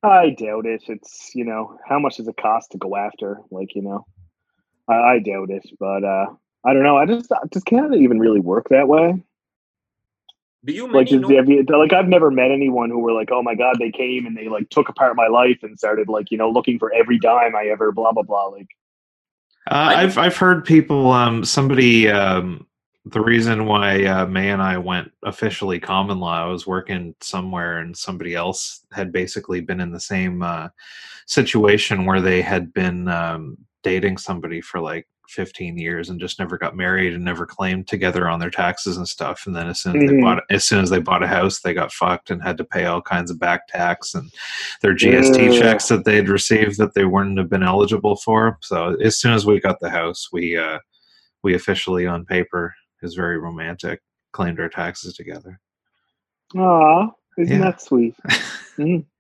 [0.01, 0.81] I doubt it.
[0.87, 3.39] It's you know, how much does it cost to go after?
[3.51, 4.03] Like you know,
[4.87, 5.69] I, I doubt it.
[5.79, 6.25] But uh
[6.65, 6.97] I don't know.
[6.97, 9.21] I just does Canada even really work that way?
[10.65, 13.43] Do you like many have you, like I've never met anyone who were like, oh
[13.43, 16.37] my god, they came and they like took apart my life and started like you
[16.39, 18.47] know looking for every dime I ever blah blah blah.
[18.47, 18.67] Like
[19.67, 21.11] Uh, I've I've heard people.
[21.11, 22.09] Um, somebody.
[22.09, 22.65] Um,
[23.05, 27.79] the reason why uh, May and I went officially common law, I was working somewhere,
[27.79, 30.69] and somebody else had basically been in the same uh,
[31.25, 36.57] situation where they had been um, dating somebody for like 15 years and just never
[36.57, 39.45] got married and never claimed together on their taxes and stuff.
[39.45, 40.21] And then as soon as they Mhm.
[40.21, 42.85] bought as soon as they bought a house, they got fucked and had to pay
[42.85, 44.31] all kinds of back tax and
[44.81, 48.57] their GST checks that they'd received that they wouldn't have been eligible for.
[48.61, 50.79] So as soon as we got the house, we uh,
[51.43, 54.01] we officially on paper is very romantic
[54.33, 55.59] claimed our taxes together.
[56.55, 57.63] ah, isn't Yeah.
[57.65, 58.15] that sweet?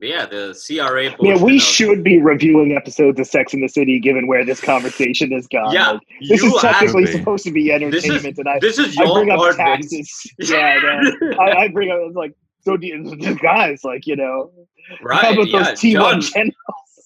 [0.00, 1.14] yeah, the CRA.
[1.20, 5.30] Yeah, we should be reviewing episodes of Sex in the City, given where this conversation
[5.32, 5.72] has gone.
[5.74, 9.04] Yeah, Like, this is technically supposed to be entertainment, is and I, this is I
[9.12, 10.10] bring up taxes.
[10.38, 11.34] yeah, I.
[11.38, 14.50] I, I bring up like, so you, guys, like you know,
[14.98, 15.32] how Right?
[15.32, 16.54] about Yeah, those T one generals?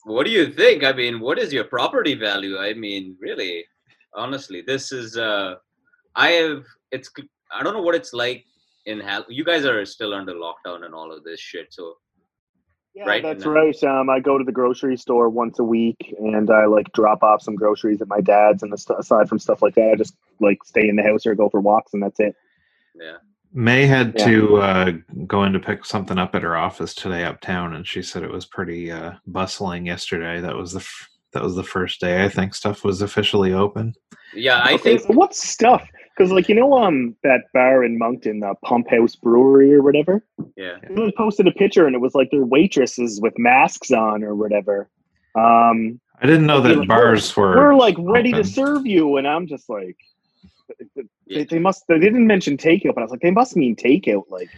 [0.05, 0.85] What do you think?
[0.85, 2.59] I mean, what is your property value?
[2.59, 3.65] I mean, really,
[4.15, 5.17] honestly, this is.
[5.17, 5.57] uh
[6.15, 6.65] I have.
[6.93, 7.11] It's.
[7.53, 8.45] I don't know what it's like
[8.87, 9.25] in Hal.
[9.29, 11.73] You guys are still under lockdown and all of this shit.
[11.73, 11.95] So
[12.95, 13.23] Yeah, right?
[13.23, 13.85] that's then- right.
[13.85, 17.43] Um, I go to the grocery store once a week, and I like drop off
[17.43, 18.63] some groceries at my dad's.
[18.63, 21.35] And ast- aside from stuff like that, I just like stay in the house or
[21.35, 22.35] go for walks, and that's it.
[22.95, 23.17] yeah.
[23.57, 24.25] May had Yeah.
[24.27, 24.93] to uh,
[25.29, 28.31] go in to pick something up at her office today uptown, and she said it
[28.33, 30.41] was pretty uh, bustling yesterday.
[30.41, 33.95] That was the f- that was the first day I think stuff was officially open.
[34.35, 35.01] Yeah, I Okay, think.
[35.03, 35.87] so what stuff?
[36.17, 40.25] Because like you know, um, that bar in Moncton, the Pump House Brewery or whatever.
[40.57, 40.77] Yeah.
[40.87, 44.89] Someone posted a picture, and it was like their waitresses with masks on or whatever.
[45.35, 47.57] Um, I didn't know that like, bars were.
[47.57, 49.97] we're like ready to serve you, and I'm just like,
[50.95, 51.45] they, Yeah.
[51.51, 51.85] they must.
[51.89, 54.25] They didn't mention takeout, but I was like, they must mean takeout.
[54.31, 54.49] Like,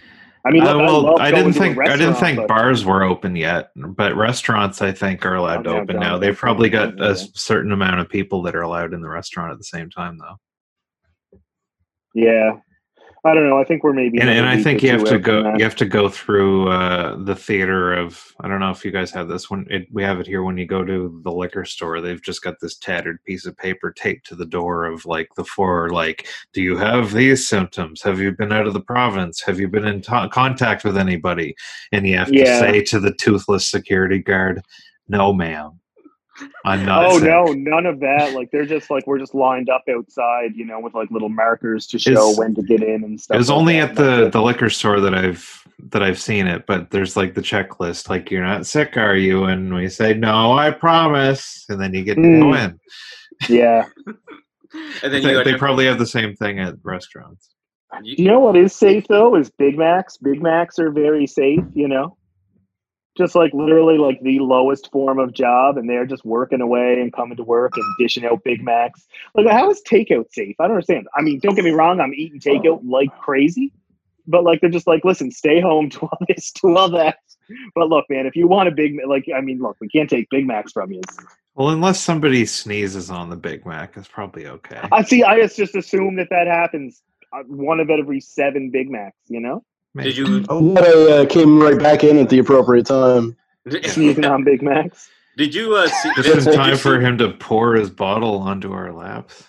[0.44, 2.48] I mean, Uh, look, I, well, love I, going didn't think I didn't think but-
[2.48, 6.18] bars were open yet, but restaurants I think are allowed to open now.
[6.18, 9.58] They've probably got a certain amount of people that are allowed in the restaurant at
[9.58, 11.38] the same time, though.
[12.14, 12.58] Yeah.
[13.26, 13.58] I don't know.
[13.58, 14.18] I think we're maybe.
[14.20, 15.52] and, and I think you have to go.
[15.56, 18.32] You have to go through uh, the theater of.
[18.40, 19.66] I don't know if you guys have this one.
[19.68, 22.00] It, we have it here when you go to the liquor store.
[22.00, 25.44] They've just got this tattered piece of paper taped to the door of like the
[25.44, 25.90] four.
[25.90, 28.02] Like, do you have these symptoms?
[28.02, 29.42] Have you been out of the province?
[29.42, 31.54] Have you been in to- contact with anybody?
[31.92, 32.60] And you have to Yeah.
[32.60, 34.62] say to the toothless security guard,
[35.08, 35.80] "No, ma'am,
[36.64, 38.34] I'm not." Oh sick." no, none of that.
[38.34, 41.86] Like they're just like we're just lined up outside, you know, with like little markers
[41.88, 43.34] to show It's- when to get in and stuff.
[43.34, 43.90] It was like only that.
[43.90, 47.42] at the the liquor store that I've that I've seen it, but there's like the
[47.42, 49.44] checklist, like you're not sick, are you?
[49.44, 52.64] And we say, no, I promise, and then you get to go Mm.
[52.64, 52.80] in.
[53.54, 53.84] yeah.
[55.02, 57.50] And then They, you they probably have the same thing at restaurants.
[58.02, 59.34] Do you know what is safe though?
[59.36, 60.16] Is Big Macs.
[60.18, 61.60] Big Macs are very safe.
[61.72, 62.15] You know,
[63.16, 67.12] just like literally like the lowest form of job, and they're just working away and
[67.12, 69.06] coming to work and dishing out Big Macs.
[69.34, 70.56] Like, how is takeout safe?
[70.58, 71.08] I don't understand.
[71.14, 72.00] I mean, don't get me wrong.
[72.00, 73.72] I'm eating takeout like crazy,
[74.26, 77.18] but like they're just like, listen, stay home, do all this, do all that.
[77.74, 80.10] But look, man, if you want a Big Mac, like, I mean, look, we can't
[80.10, 81.00] take Big Macs from you.
[81.54, 84.80] Well, unless somebody sneezes on the Big Mac, it's probably okay.
[84.92, 85.22] I see.
[85.22, 87.02] I just just assume that that happens.
[87.32, 89.62] uh, One of every seven Big Macs, you know,
[89.96, 90.10] Maybe.
[90.12, 93.34] Did you I'm glad I uh, came right back in at the appropriate time.
[93.84, 95.08] sneezing on Big Macs.
[95.38, 96.10] Did you uh, see?
[96.16, 99.44] Just did in you time for him to pour his bottle onto our laps.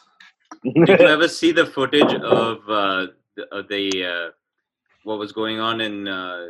[0.64, 4.32] Did you ever see the footage of uh, the, uh, the uh,
[5.04, 6.48] what was going on in uh,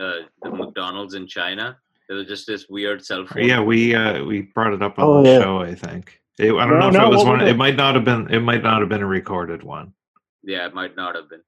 [0.00, 1.78] uh, the McDonald's in China?
[2.08, 3.44] There was just this weird cell phone.
[3.44, 5.38] Yeah, we uh, we brought it up on Oh, the yeah.
[5.40, 5.58] show.
[5.60, 6.20] I think.
[6.40, 7.38] It, I don't No, know if no, it was one.
[7.38, 7.52] was It?
[7.52, 7.56] it?
[7.56, 8.28] might not have been.
[8.34, 9.92] It might not have been a recorded one.
[10.42, 11.42] Yeah, it might not have been.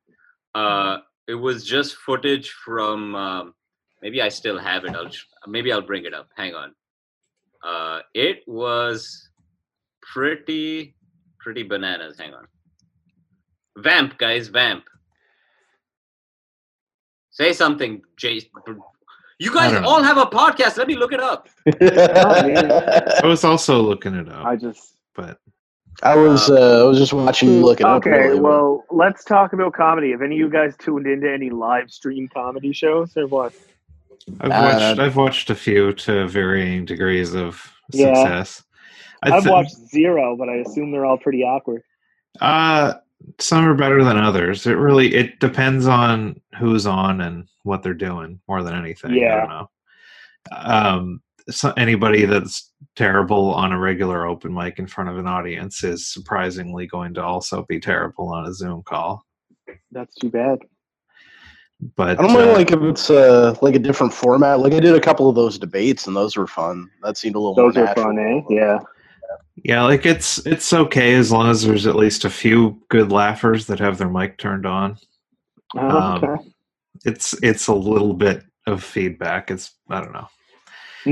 [0.55, 0.99] Uh,
[1.31, 3.15] it was just footage from.
[3.15, 3.55] Um,
[4.03, 4.95] maybe I still have it.
[4.97, 6.29] I'll sh- maybe I'll bring it up.
[6.37, 6.75] Hang on.
[7.65, 9.29] Uh, it was
[10.03, 10.97] pretty
[11.39, 12.19] pretty bananas.
[12.19, 12.47] Hang on.
[13.79, 14.85] Vamp, guys, vamp.
[17.31, 18.47] Say something, Jace.
[19.39, 19.89] You guys don't know.
[19.89, 20.77] all have a podcast.
[20.77, 21.49] Let me look it up.
[21.81, 25.39] I was also looking it up, I just but
[26.03, 27.99] I was uh, I was just watching you look it up.
[27.99, 28.11] okay.
[28.11, 28.41] earlier.
[28.43, 30.11] Well, let's talk about comedy.
[30.13, 33.53] Have any of you guys tuned into any live stream comedy shows or what?
[34.41, 34.99] I've Uh, watched.
[35.01, 38.15] I've watched a few to varying degrees of Yeah.
[38.15, 38.63] success.
[39.23, 41.83] I I've thi- watched zero, but I assume they're all pretty awkward.
[42.41, 42.95] Uh,
[43.39, 44.67] some are better than others.
[44.67, 49.11] It really it depends on who's on and what they're doing more than anything.
[49.11, 49.37] I Yeah.
[49.41, 49.71] don't know.
[50.57, 51.30] Um, so
[51.77, 56.87] anybody that's terrible on a regular open mic in front of an audience is surprisingly
[56.87, 59.25] going to also be terrible on a Zoom call.
[59.93, 60.59] That's too bad.
[61.97, 64.61] But I don't mind uh, like if it's uh, like a different format.
[64.61, 66.91] Like I did a couple of those debates, and those were fun.
[67.03, 68.43] That seemed a little Those more are fun, eh?
[68.51, 68.79] Yeah.
[69.65, 73.67] yeah, like it's it's okay as long as there's at least a few good laughers
[73.67, 74.99] that have their mic turned on.
[75.75, 76.43] Oh, Um, okay.
[77.07, 79.51] It's it's a little bit of feedback.
[79.51, 80.29] It's I don't know.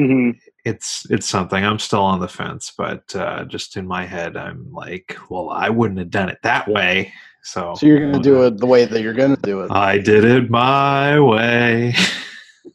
[0.07, 0.31] Hmm
[0.65, 4.71] it's it's something i'm still on the fence but uh just in my head i'm
[4.73, 8.59] like well i wouldn't have done it that way so So you're gonna do it
[8.59, 9.71] the way that you're gonna do it.
[9.71, 11.95] i did it my way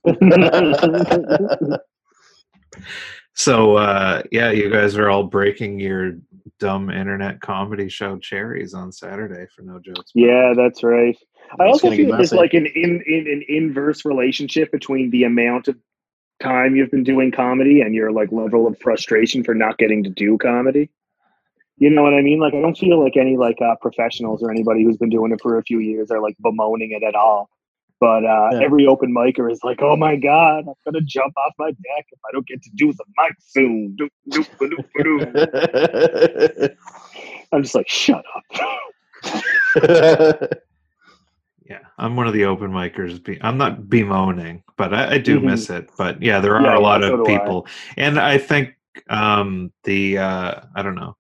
[3.36, 6.14] so uh yeah you guys are all breaking your
[6.60, 11.18] dumb internet comedy show cherries on saturday for no jokes yeah, that's right.
[11.60, 12.36] I also feel there's messy.
[12.36, 15.76] like an in, in an inverse relationship between the amount of
[16.42, 20.10] time you've been doing comedy and your like level of frustration for not getting to
[20.10, 20.90] do comedy.
[21.78, 22.40] You know what I mean?
[22.40, 25.42] Like I don't feel like any like uh, professionals or anybody who's been doing it
[25.42, 27.50] for a few years are like bemoaning it at all.
[28.00, 28.60] But uh, Yeah.
[28.64, 32.20] every open micer is like, "Oh my god, I'm gonna jump off my deck if
[32.28, 36.76] I don't get to do the mic soon." Doop, doop, doop, doop, doop.
[37.54, 38.44] I'm just like, "Shut up."
[41.70, 45.40] yeah i'm one of the open micers be- i'm not bemoaning but i, I do
[45.40, 45.44] Mhm.
[45.46, 47.38] miss it but yeah there are Yeah, a yeah, lot so of do I.
[47.40, 48.76] people and i think
[49.10, 51.16] um the uh i don't know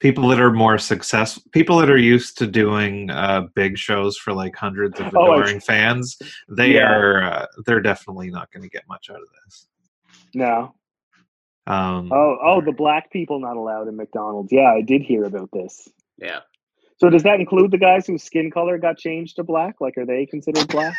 [0.00, 4.32] people that are more successful people that are used to doing uh big shows for
[4.32, 6.18] like hundreds of Oh, fans
[6.48, 6.90] they Yeah.
[6.90, 9.68] are uh, they're definitely not going to get much out of this
[10.34, 10.74] No.
[11.66, 14.50] um Oh, oh, the black people not allowed in McDonald's.
[14.52, 15.88] Yeah, I did hear about this.
[16.18, 16.40] Yeah.
[17.02, 19.80] So does that include the guys whose skin color got changed to black?
[19.80, 20.94] Like, are they considered black?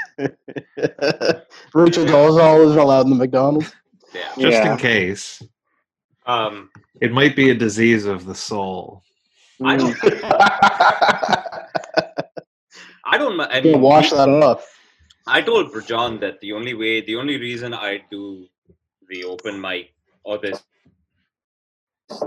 [1.74, 3.74] Rachel Dolezal isn't allowed in the McDonald's.
[4.14, 4.28] Yeah.
[4.38, 4.74] just yeah.
[4.74, 5.42] in case
[6.26, 9.02] Um, it might be a disease of the soul
[9.64, 9.80] I Mm.
[9.80, 9.98] don't.
[13.06, 13.40] I don't.
[13.40, 14.68] I mean, wash that off.
[15.26, 18.46] I told Brian that the only way, the only reason I do
[19.08, 19.94] the open mic
[20.26, 20.64] or this this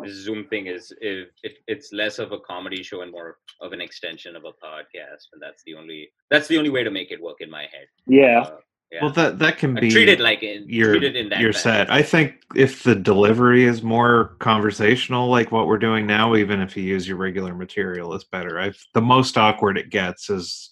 [0.09, 3.81] Zoom thing is if it, it's less of a comedy show and more of an
[3.81, 7.23] extension of a podcast, and that's the only that's the only way to make it
[7.23, 7.87] work in my head.
[8.07, 8.41] Yeah.
[8.41, 8.57] Uh,
[8.93, 9.03] yeah.
[9.03, 11.87] Well, that that can be treated like in, your treat it in that your fashion.
[11.89, 11.93] set.
[11.93, 16.77] I think if the delivery is more conversational, like what we're doing now, even if
[16.77, 18.61] you use your regular material, is better.
[18.61, 20.71] I've the most awkward it gets is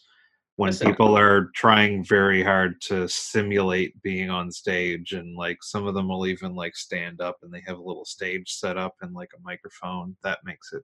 [0.57, 0.87] when Listen.
[0.89, 6.09] people are trying very hard to simulate being on stage, and like some of them
[6.09, 9.31] will even like stand up and they have a little stage set up and like
[9.37, 10.17] a microphone.
[10.23, 10.83] That makes it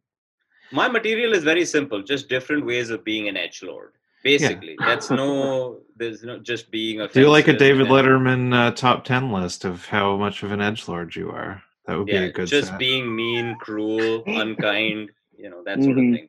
[0.72, 3.92] my material is very simple just different ways of being an edge lord
[4.22, 9.04] basically that's no there's no just being a do like a David Letterman uh, top
[9.04, 11.62] ten list of how much of an edge lord you are.
[11.86, 12.78] That would be a good just set.
[12.78, 16.08] being mean cruel unkind you know that sort Mhm.
[16.10, 16.28] of thing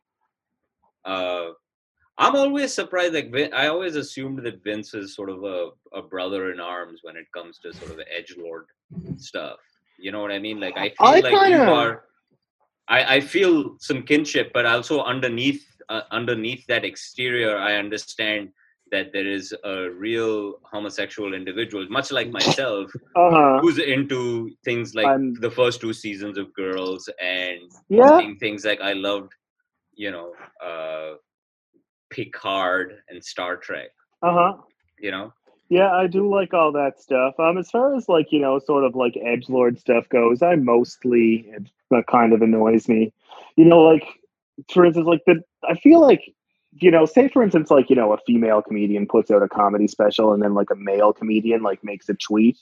[1.06, 1.52] uh
[2.18, 6.02] i'm always surprised like Vin- i always assumed that vince is sort of a, a
[6.02, 8.66] brother in arms when it comes to sort of edge lord
[9.18, 9.58] stuff
[9.98, 12.04] you know what i mean like i feel I like you kinda- are
[12.88, 18.50] I, I feel some kinship, but also underneath uh, underneath that exterior, I understand
[18.92, 23.60] that there is a real homosexual individual, much like myself, Uh huh.
[23.62, 28.20] who's into things like I'm- the first two seasons of Girls and Yeah.
[28.40, 29.32] things like I loved,
[29.94, 31.12] you know, uh,
[32.12, 33.90] Picard and Star Trek.
[34.22, 34.54] Uh huh.
[35.00, 35.34] You know,
[35.70, 37.34] Yeah, I do like all that stuff.
[37.40, 40.56] Um, as far as like you know, sort of like edge lord stuff goes, I
[40.56, 43.14] mostly it that kind of annoys me.
[43.56, 44.06] You know, like
[44.72, 46.34] for instance, like the I feel like
[46.74, 49.88] you know, say for instance, like you know, a female comedian puts out a comedy
[49.88, 52.58] special, and then like a male comedian like makes a tweet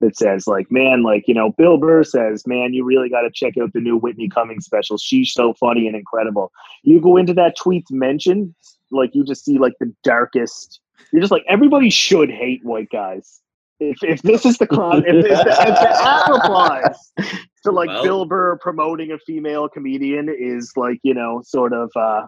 [0.00, 3.30] that says like, man, like you know, Bill Burr says, man, you really got to
[3.30, 4.98] check out the new Whitney Cummings special.
[4.98, 6.52] She's so funny and incredible.
[6.82, 8.54] You go into that tweet's mention,
[8.94, 10.80] like you just see like the darkest
[11.12, 13.40] you're just like everybody should hate white guys.
[13.80, 17.12] If if this is the crime, if, if, the, if the ad applies
[17.64, 21.90] to like Well- Bill Burr promoting a female comedian is like you know sort of
[21.96, 22.26] uh,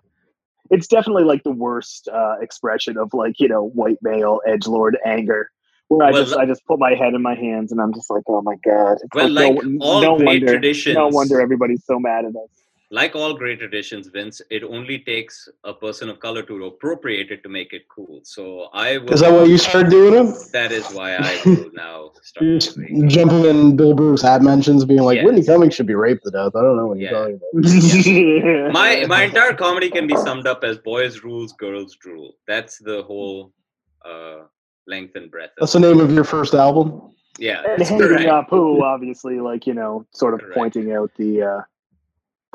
[0.71, 4.99] it's definitely like the worst uh, expression of like you know white male edge lord
[5.07, 5.51] anger.
[5.89, 8.11] Where I Well, just I just put my head in my hands and I'm just
[8.11, 8.95] like oh my god.
[8.95, 12.31] It's Well, no- like all no great wonder, traditions- No wonder everybody's so mad at
[12.35, 12.51] us.
[12.93, 17.43] Like all great traditions, Vince, it only takes a person of color to appropriate it
[17.43, 18.21] to make it cool.
[18.23, 19.13] So I will.
[19.13, 20.35] Is that why you started doing it?
[20.53, 22.47] That is why I will now start.
[22.47, 23.09] You're just doing it.
[23.09, 25.25] jumping in Bill Burr's hat mentions, being like, Yes.
[25.25, 26.53] Whitney Cummings should be raped to death.
[26.55, 27.19] I don't know what you're Yeah.
[27.19, 28.73] talking about.
[28.73, 33.03] my my entire comedy can be summed up as boys rules girls drool that's the
[33.03, 33.53] whole
[34.05, 34.43] uh
[34.87, 37.15] length and breadth of That's the name of your first album.
[37.39, 38.29] yeah and hanging correct.
[38.29, 40.55] up who obviously like you know sort of Correct.
[40.55, 41.61] pointing out the uh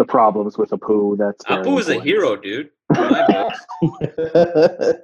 [0.01, 1.15] the problems with Apu.
[1.15, 3.59] That's very apu is a hero dude in my books.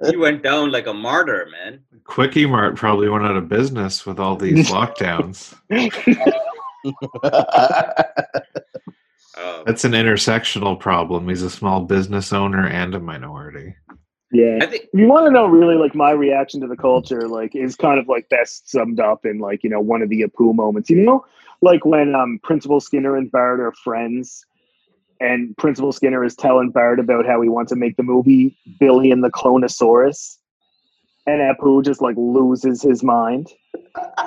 [0.10, 4.34] he went down like a martyr man Kwik-E-Mart probably went out of business with all
[4.34, 5.54] these lockdowns.
[7.24, 8.02] uh,
[9.66, 11.28] That's an intersectional problem.
[11.28, 13.76] He's a small business owner and a minority.
[14.32, 14.58] Yeah.
[14.62, 17.54] i think If you want to know really like my reaction to the culture, like
[17.54, 20.54] is kind of like best summed up in like, you know, one of the Apu
[20.54, 20.90] moments.
[20.90, 21.24] You know,
[21.60, 24.44] like when um Principal Skinner and Bart are friends
[25.20, 29.10] and Principal Skinner is telling Bart about how he wants to make the movie Billy
[29.10, 30.36] and the Clonosaurus.
[31.26, 33.48] And Apu just like loses his mind.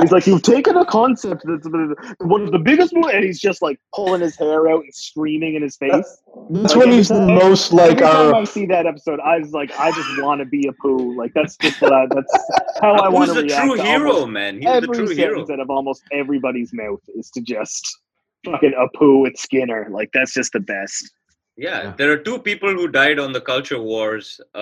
[0.00, 3.40] He's like, You've taken a concept that's the- one of the biggest movies, and he's
[3.40, 6.22] just like pulling his hair out and screaming in his face.
[6.50, 9.72] That's when he's the most like Every time I see that episode, I was like,
[9.78, 11.16] I just want to be Apu.
[11.16, 12.06] Like that's just what I.
[12.06, 12.50] That's
[12.80, 13.64] how I want Apu's to the react.
[13.66, 16.72] true to hero almost man he's the Every true sentence hero out of almost everybody's
[16.72, 17.98] mouth is to just
[18.44, 19.88] fucking Apu with Skinner.
[19.90, 21.10] Like that's just the best.
[21.56, 21.94] yeah, Yeah.
[21.98, 24.58] there are two people who died on the culture wars uh,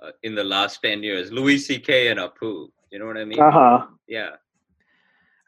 [0.00, 3.38] uh, in the last 10 years louis ck and apu you know what i mean
[3.38, 3.86] Uh huh.
[4.08, 4.30] yeah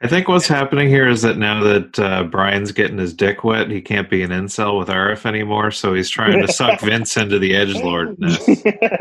[0.00, 3.68] I think what's happening here is that now that uh, Brian's getting his dick wet,
[3.68, 7.40] he can't be an incel with Arif anymore, so he's trying to suck Vince into
[7.40, 8.48] the edge lordness.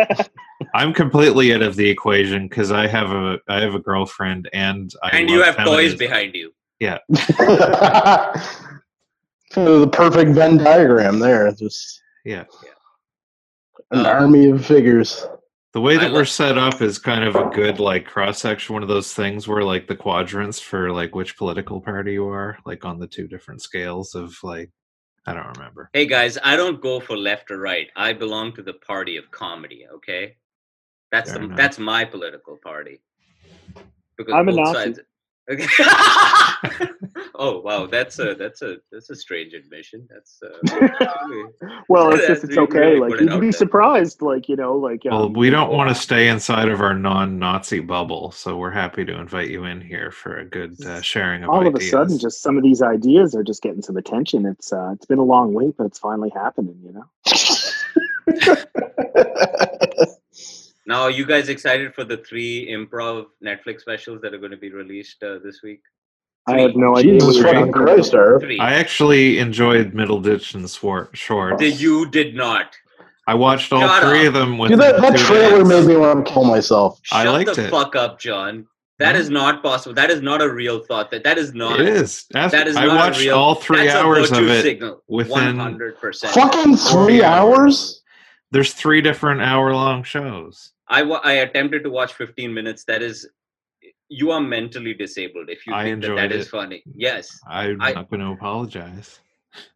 [0.73, 4.91] I'm completely out of the equation because I have a I have a girlfriend and
[5.03, 6.51] I and you love have toys behind you
[9.55, 11.51] the perfect Venn diagram there.
[11.51, 12.45] Just Yeah.
[13.91, 15.25] an Um, army of figures.
[15.73, 18.73] The way that we're set up is kind of a good like cross section.
[18.73, 22.57] One of those things where like the quadrants for like which political party you are,
[22.65, 24.71] like on the two different scales of like
[25.25, 25.89] I don't remember.
[25.93, 27.87] Hey guys, I don't go for left or right.
[27.95, 29.85] I belong to the party of comedy.
[29.95, 30.37] Okay,
[31.11, 31.57] that's Fair the, enough.
[31.57, 33.01] that's my political party.
[34.17, 34.73] Because I'm a both Nazi.
[34.73, 34.99] sides-
[35.49, 35.67] Okay.
[37.39, 40.07] Oh wow, that's a that's a that's a strange admission.
[40.09, 40.57] That's uh,
[41.87, 42.99] well, it's just it's okay.
[42.99, 44.23] Like you'd out be surprised.
[44.23, 47.81] Like you know, like Well, um, we don't want to stay inside of our non-Nazi
[47.81, 51.51] bubble, so we're happy to invite you in here for a good uh, sharing of
[51.51, 51.75] all ideas.
[51.75, 54.47] of a sudden, just some of these ideas are just getting some attention.
[54.47, 56.79] It's uh, it's been a long wait, but it's finally happening.
[56.83, 57.05] You know.
[60.87, 64.57] now, are you guys excited for the three improv Netflix specials that are going to
[64.57, 65.81] be released uh, this week?
[66.47, 67.19] I have no idea.
[67.19, 67.73] Jesus fucking.
[67.73, 68.39] Christ, Arif.
[68.39, 68.59] Three.
[68.59, 71.59] I actually enjoyed Middleditch and Schwartz Shorts.
[71.59, 72.73] Did you did not?
[73.27, 74.27] I watched all Shut three up.
[74.27, 77.01] of them with Dude, that, that trailer made me want to kill myself.
[77.11, 77.69] I Shut liked the it.
[77.69, 78.65] fuck up, John.
[78.99, 79.93] That is not possible.
[79.93, 81.11] That is not a real thought.
[81.11, 81.81] That that is not.
[81.81, 82.25] It is.
[82.33, 84.61] Ask- That is I not a watched real- all three hours of it.
[84.63, 85.03] Signal.
[85.09, 86.33] within- One hundred percent.
[86.33, 88.01] Fucking three hours?
[88.51, 90.71] There's three different hour-long shows.
[90.89, 92.83] I wa- I attempted to watch fifteen minutes.
[92.85, 93.27] That is,
[94.09, 96.83] you are mentally disabled if you I think that that is funny.
[96.93, 99.19] Yes, I'm I- not going to apologize.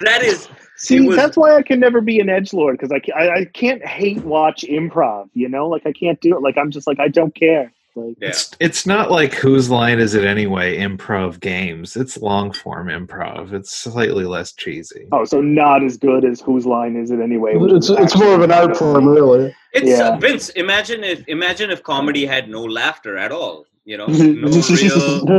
[0.00, 0.48] that is.
[0.76, 3.44] See, was- that's why I can never be an edge lord because I, I I
[3.46, 5.28] can't hate watch improv.
[5.34, 6.42] You know, like I can't do it.
[6.42, 7.72] Like I'm just like I don't care.
[7.94, 8.28] Like Yeah.
[8.28, 10.78] It's it's not like whose line is it anyway?
[10.78, 11.96] Improv games.
[11.96, 13.52] It's long form improv.
[13.52, 15.06] It's slightly less cheesy.
[15.12, 17.52] oh, so not as good as whose line is it anyway?
[17.56, 19.54] It's, it's more of an art form, really.
[19.74, 20.08] It's Yeah.
[20.10, 20.48] uh, Vince.
[20.50, 23.66] Imagine if imagine if comedy had no laughter at all.
[23.84, 24.60] You know, no real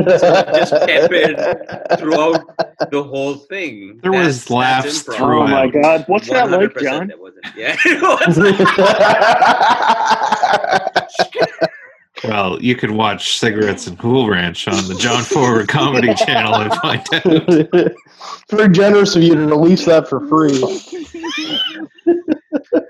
[0.04, 1.38] just tepid
[1.97, 2.43] throughout
[2.91, 3.99] the whole thing.
[4.04, 5.16] There was laughs improv.
[5.16, 7.08] through Oh my god, what's that like, John?
[7.08, 7.45] That wasn't.
[7.56, 8.01] Yeah, it
[11.58, 11.70] was.
[12.24, 16.74] Well, you could watch Cigarettes and Cool Ranch on the John Forward Comedy Channel and
[16.76, 17.91] find out.
[18.49, 20.59] Very generous of you to release that for free.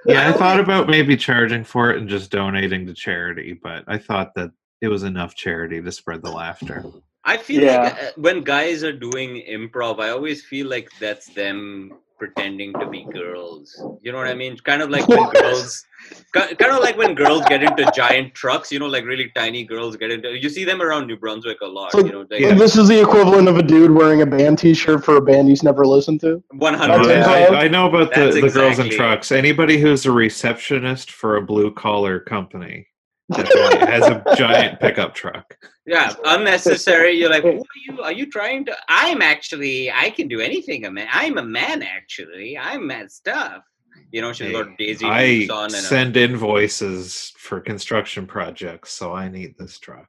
[0.06, 3.98] Yeah, I thought about maybe charging for it and just donating to charity, but I
[3.98, 6.84] thought that it was enough charity to spread the laughter.
[7.24, 7.82] I feel Yeah.
[7.84, 12.88] like uh, when guys are doing improv, I always feel like that's them pretending to
[12.88, 13.82] be girls.
[14.02, 14.40] You know what I hmm.
[14.40, 14.58] mean?
[14.58, 15.86] Kind of like when girls,
[16.32, 18.72] kind of like when girls get into giant trucks.
[18.72, 20.38] You know, like really tiny girls get into.
[20.38, 21.92] You see them around New Brunswick a lot.
[21.92, 22.54] So- You know, Yeah.
[22.54, 25.64] This is the equivalent of a dude wearing a band T-shirt for a band he's
[25.64, 26.44] never listened to.
[26.62, 27.06] I, hundred.
[27.06, 27.56] That's percent.
[27.56, 29.32] I know about the, That's the girls in trucks.
[29.32, 32.88] Anybody who's a receptionist for a blue collar company
[33.32, 35.56] has a giant pickup truck.
[35.86, 37.12] Yeah, unnecessary.
[37.12, 38.02] You're like, who are you?
[38.02, 38.76] Are you trying to?
[38.88, 39.92] I'm actually.
[39.92, 40.86] I can do anything.
[40.86, 41.08] A man.
[41.12, 41.84] I'm a man.
[41.84, 43.64] Actually, I'm mad stuff.
[44.12, 48.94] You know, she's Hey, got Daisy I on and a, send invoices for construction projects,
[48.94, 50.08] so I need this truck.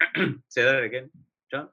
[0.48, 1.10] say that again,
[1.50, 1.68] John.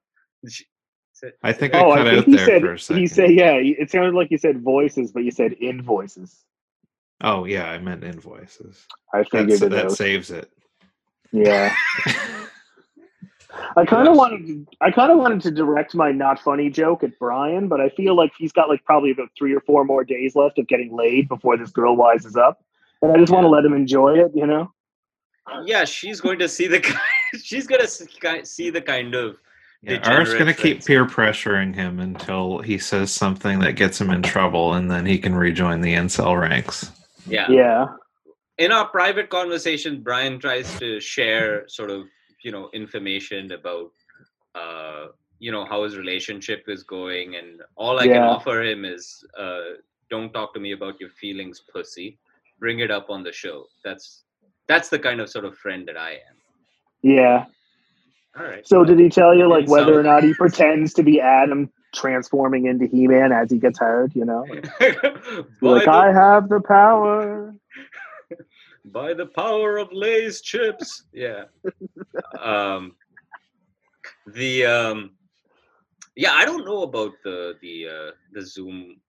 [1.43, 3.01] I think say I Oh, cut I think out there said for a second.
[3.01, 3.53] he said yeah.
[3.55, 6.43] It sounded like you said voices, but you said invoices.
[7.21, 8.85] Oh yeah, I meant invoices.
[9.13, 10.51] I figured That's, it that saves it.
[11.31, 11.75] Yeah.
[13.75, 17.03] I kind of wanted to, I kind of wanted to direct my not funny joke
[17.03, 20.03] at Brian, but I feel like he's got like probably about three or four more
[20.03, 22.63] days left of getting laid before this girl wises up,
[23.01, 24.71] and I just want to let him enjoy it, you know.
[25.65, 26.99] yeah, she's going to see the kind.
[27.43, 27.87] She's gonna
[28.45, 29.37] see the kind of.
[29.81, 33.99] Yeah, Arif's going to degenerate keep peer pressuring him until he says something that gets
[33.99, 36.89] him in trouble, and then he can rejoin the incel ranks.
[37.27, 37.45] Yeah.
[37.49, 37.87] Yeah.
[38.57, 42.07] In our private conversation, Brian tries to share sort of
[42.43, 43.91] you know information about
[44.55, 45.07] uh
[45.39, 49.77] you know how his relationship is going, and all I can offer him is uh
[50.09, 52.17] don't talk to me about your feelings, pussy.
[52.59, 53.65] Bring it up on the show.
[53.83, 54.23] That's
[54.67, 56.35] that's the kind of sort of friend that I am.
[57.01, 57.45] Yeah.
[58.37, 58.67] All right.
[58.67, 62.65] So did he tell you like whether or not he pretends to be Adam transforming
[62.65, 64.13] into He-Man as he gets hard?
[64.15, 64.45] You know,
[65.61, 67.55] like the, I have the power.
[68.91, 71.05] By the power of Lay's chips.
[71.13, 71.45] Yeah.
[72.41, 72.95] um,
[74.27, 75.11] the um,
[76.15, 78.99] yeah, I don't know about the the uh, the Zoom.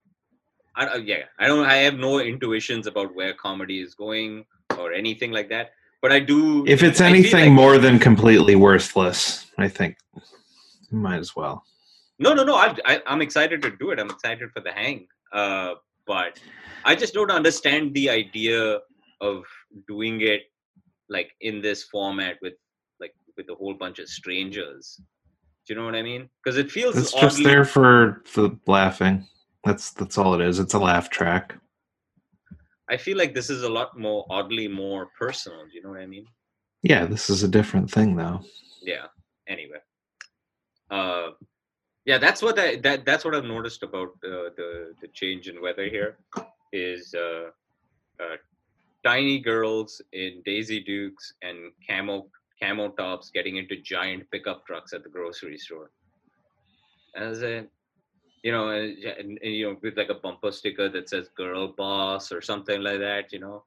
[0.75, 1.65] I, uh, yeah, I don't.
[1.65, 4.45] I have no intuitions about where comedy is going
[4.77, 5.71] or anything like that.
[6.01, 6.65] But I do.
[6.67, 9.97] If it's anything like- more than completely worthless, I think
[10.91, 11.63] might as well.
[12.19, 12.55] No, no, no.
[12.55, 13.99] I, I, I'm excited to do it.
[13.99, 15.07] I'm excited for the hang.
[15.31, 15.75] Uh,
[16.05, 16.39] but
[16.83, 18.79] I just don't understand the idea
[19.21, 19.43] of
[19.87, 20.41] doing it
[21.09, 22.53] like in this format with
[22.99, 24.99] like with a whole bunch of strangers.
[25.65, 26.29] Do you know what I mean?
[26.43, 29.27] Because it feels It's oddly, just there for the laughing.
[29.63, 30.59] That's that's all it is.
[30.59, 31.55] It's a laugh track.
[32.89, 35.59] I feel like this is a lot more oddly more personal.
[35.65, 36.25] Do you know what I mean?
[36.81, 38.41] Yeah, this is a different thing though.
[38.81, 39.07] yeah
[39.47, 39.79] anyway
[40.91, 41.27] uh
[42.05, 45.61] yeah that's what i that that's what i've noticed about uh, the the change in
[45.61, 46.17] weather here
[46.71, 47.49] is uh,
[48.23, 48.37] uh
[49.05, 52.27] tiny girls in daisy dukes and camo
[52.61, 55.91] camo tops getting into giant pickup trucks at the grocery store.
[57.15, 57.65] As a,
[58.43, 61.73] you know, and, and, and, you know, with like a bumper sticker that says "Girl
[61.75, 63.31] Boss" or something like that.
[63.31, 63.63] You know,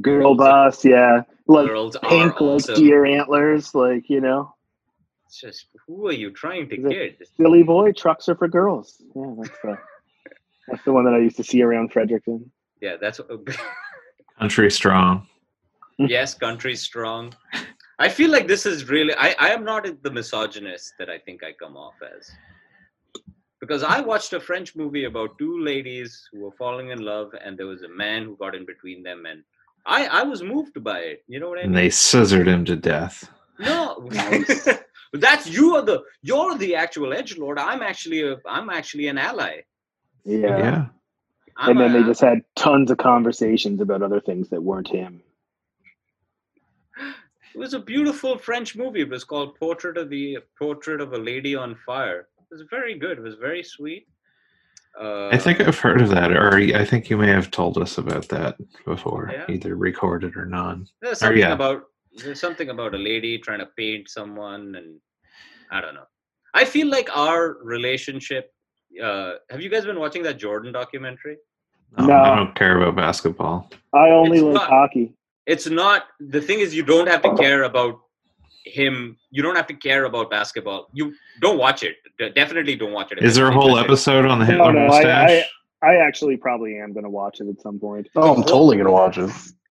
[0.00, 1.22] Girl boss, yeah.
[1.46, 2.74] Like girls are pink, like awesome.
[2.74, 4.54] deer antlers, like you know.
[5.26, 7.26] It's just who are you trying to get?
[7.36, 9.02] Silly boy, trucks are for girls.
[9.14, 9.78] Yeah, that's the
[10.68, 12.50] that's the one that I used to see around Fredericton.
[12.80, 13.20] Yeah, that's
[14.38, 15.26] Country strong.
[15.98, 16.06] Hmm.
[16.06, 17.34] yes, country strong.
[17.98, 19.14] I feel like this is really.
[19.14, 22.30] I I am not the misogynist that I think I come off as.
[23.60, 27.56] Because I watched a French movie about two ladies who were falling in love, and
[27.56, 29.42] there was a man who got in between them, and
[29.86, 31.24] I I was moved by it.
[31.26, 31.68] You know what I mean?
[31.68, 33.30] And they scissored him to death.
[33.58, 34.06] No,
[35.14, 37.58] that's you are the you're the actual edge lord.
[37.58, 39.62] I'm actually a I'm actually an ally.
[40.24, 40.58] Yeah.
[40.58, 40.86] Yeah.
[41.58, 44.88] I'm and then a- they just had tons of conversations about other things that weren't
[44.88, 45.22] him.
[46.98, 49.00] It was a beautiful French movie.
[49.00, 52.28] It was called Portrait of the Portrait of a Lady on Fire.
[52.38, 53.18] It was very good.
[53.18, 54.06] It was very sweet.
[55.00, 57.98] Uh, I think I've heard of that, or I think you may have told us
[57.98, 59.44] about that before, Yeah.
[59.48, 60.78] either recorded or not.
[61.02, 61.52] there's or something yeah.
[61.52, 61.84] about
[62.22, 64.98] there's something about a lady trying to paint someone, and
[65.70, 66.06] I don't know.
[66.54, 68.52] I feel like our relationship.
[69.02, 71.36] Uh, have you guys been watching that Jordan documentary?
[71.96, 72.14] Um, No.
[72.16, 73.70] I don't care about basketball.
[73.94, 75.12] I only It's like not- hockey.
[75.46, 78.00] it's not the thing is you don't have to care about
[78.64, 81.94] him you don't have to care about basketball you don't watch it
[82.34, 83.18] definitely don't watch it.
[83.22, 83.84] Is there a whole interesting.
[84.18, 85.44] episode on the No, Hitler no, I- mustache?
[85.82, 88.08] I actually probably am going to watch it at some point.
[88.16, 89.30] Oh, I'm totally gonna watch it.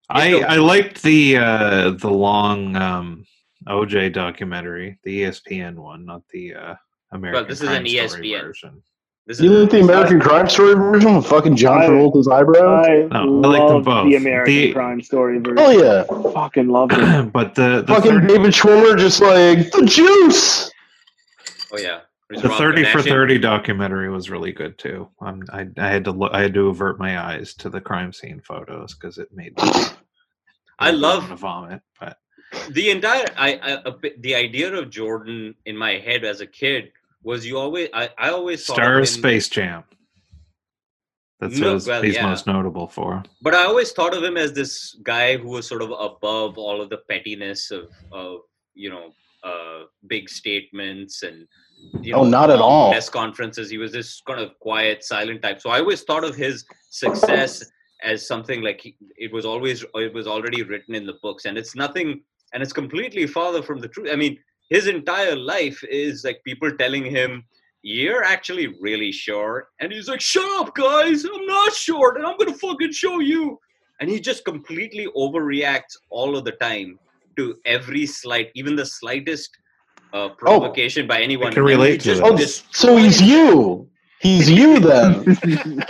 [0.09, 3.25] I, I liked the uh, the long um,
[3.67, 6.75] OJ documentary, the ESPN one, not the uh,
[7.11, 8.41] American this is an Story ESPN.
[8.43, 8.83] version.
[9.27, 12.85] This You is like the American Crime Story version with fucking John I- Travolta's eyebrows?
[12.87, 14.05] I No, I like them love both.
[14.09, 15.57] the American The- Crime Story version.
[15.59, 17.31] Oh yeah, Fucking love it.
[17.33, 20.71] but the the, fucking 30, David Schwimmer just like the juice.
[21.71, 25.09] oh yeah There's the thirty for thirty documentary was really good too.
[25.21, 28.13] Um, I I had to look, I had to avert my eyes to the crime
[28.13, 29.71] scene photos because it made me,
[30.79, 31.81] I love- wanna vomit.
[31.99, 32.17] But
[32.69, 36.91] the entire I, bit- the idea of jordan in my head as a kid
[37.25, 39.83] was you always i, I always thought Star of of him- Space Jam.
[41.41, 42.27] That's No, what well, he's yeah.
[42.29, 43.11] most notable for.
[43.41, 44.73] but i always thought of him as this
[45.03, 47.85] guy who was sort of above all of the pettiness of
[48.21, 48.39] of
[48.83, 49.05] you know
[49.43, 49.79] uh
[50.13, 51.37] big statements and
[52.01, 52.89] you Oh, know, not at all.
[52.91, 56.35] press conferences he was this kind of quiet silent type so i always thought of
[56.45, 56.55] his
[56.89, 57.51] success
[58.11, 58.89] as something like he,
[59.25, 62.09] it was always it was already written in the books and it's nothing
[62.53, 64.37] and it's completely farther from the truth i mean
[64.69, 67.43] his entire life is like people telling him
[67.81, 72.37] you're actually really short and he's like shut up guys i'm not short and i'm
[72.37, 73.59] gonna fucking show you
[73.99, 76.97] and he just completely overreacts all of the time
[77.37, 79.57] to every slight even the slightest
[80.15, 82.23] uh, provocation by anyone can and he relate to just.
[82.23, 83.89] Oh, destroys so he's you.
[84.21, 85.23] He's you then.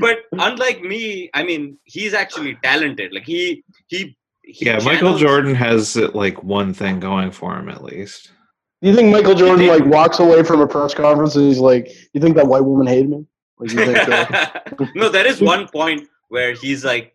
[0.00, 3.12] but unlike me, I mean, he's actually talented.
[3.12, 4.16] Like he, he,
[4.46, 8.32] he Yeah, Michael Jordan has like one thing going for him at least.
[8.80, 12.20] you think Michael Jordan like walks away from a press conference and he's like, "You
[12.20, 13.26] think that white woman hated me?"
[13.58, 14.08] Like you think?
[14.08, 14.60] Uh,
[14.94, 17.14] no, there is one point where he's like,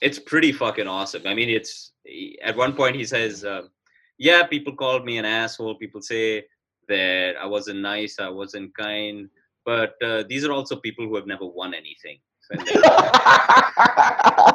[0.00, 1.22] it's pretty fucking awesome.
[1.26, 1.92] I mean, it's
[2.42, 3.62] at one point he says, uh,
[4.18, 5.76] "Yeah, people called me an asshole.
[5.76, 6.44] People say
[6.88, 9.28] that I wasn't nice, I wasn't kind,
[9.64, 12.18] but uh, these are also people who have never won anything."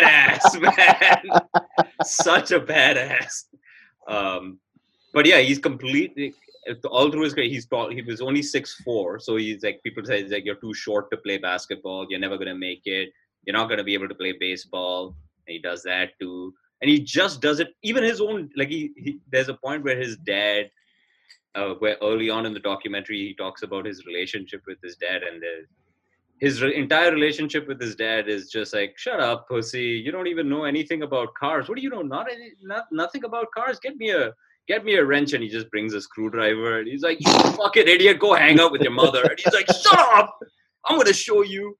[0.00, 1.40] Badass man.
[2.04, 3.44] Such a badass.
[4.08, 4.58] Um
[5.12, 6.34] but yeah he's completely
[6.88, 10.04] all through his career he's tall he was only six four so he's like people
[10.04, 12.06] say he's like you're too short to play basketball.
[12.08, 13.12] You're never gonna make it.
[13.44, 15.16] You're not gonna be able to play baseball.
[15.46, 16.54] And he does that too.
[16.80, 19.98] And he just does it even his own like he, he there's a point where
[19.98, 20.70] his dad
[21.54, 25.22] uh, where early on in the documentary he talks about his relationship with his dad
[25.22, 25.64] and the
[26.40, 30.00] his re- entire relationship with his dad is just like, "Shut up, pussy!
[30.04, 31.68] You don't even know anything about cars.
[31.68, 32.02] What do you know?
[32.02, 33.78] Not any, not nothing about cars.
[33.78, 34.32] Get me a
[34.66, 37.86] get me a wrench." And he just brings a screwdriver, and he's like, "You fucking
[37.86, 38.18] idiot!
[38.18, 40.38] Go hang out with your mother." And he's like, "Shut up!
[40.86, 41.78] I'm gonna show you."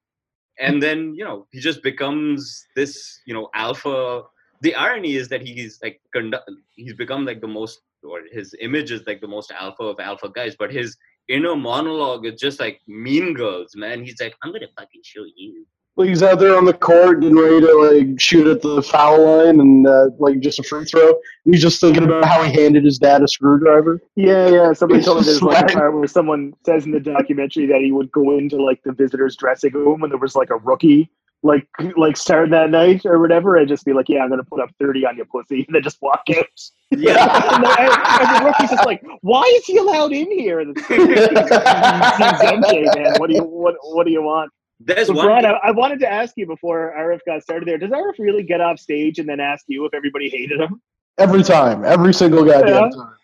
[0.59, 4.23] And then you know he just becomes this you know alpha.
[4.61, 6.43] The irony is that he's like condu-
[6.77, 10.29] he's become like the most or his image is like the most alpha of alpha
[10.29, 10.97] guys, but his
[11.31, 14.05] inner monologue is just like mean girls, man.
[14.05, 15.65] He's like, I'm gonna fucking show you.
[15.97, 19.25] Well, he's out there on the court and ready to like shoot at the foul
[19.25, 21.09] line and uh, like just a free throw.
[21.45, 24.01] And he's just thinking about how he handed his dad a screwdriver.
[24.17, 24.73] Yeah, yeah.
[24.75, 25.71] Somebody told me there's like swag.
[25.71, 28.93] a part where someone says in the documentary that he would go into like the
[28.93, 31.11] visitors' dressing room when there was like a rookie
[31.43, 31.67] like
[31.97, 34.71] like start that night or whatever, and just be like, "Yeah, I'm gonna put up
[34.79, 36.45] thirty on your pussy," and then just walk out.
[36.91, 37.51] Yeah.
[37.55, 40.77] and, then, and, and the rookie's just like, "Why is he allowed in here?" And
[40.77, 43.15] it's, MJ, man.
[43.19, 44.51] What do you what What do you want?
[44.81, 45.27] There's So, one.
[45.27, 47.69] Brian, I, I wanted to ask you before Arif got started.
[47.69, 50.81] There, does Arif really get off stage and then ask you if everybody hated him?
[51.19, 52.91] Every time, every single goddamn Yeah.
[52.91, 53.15] time.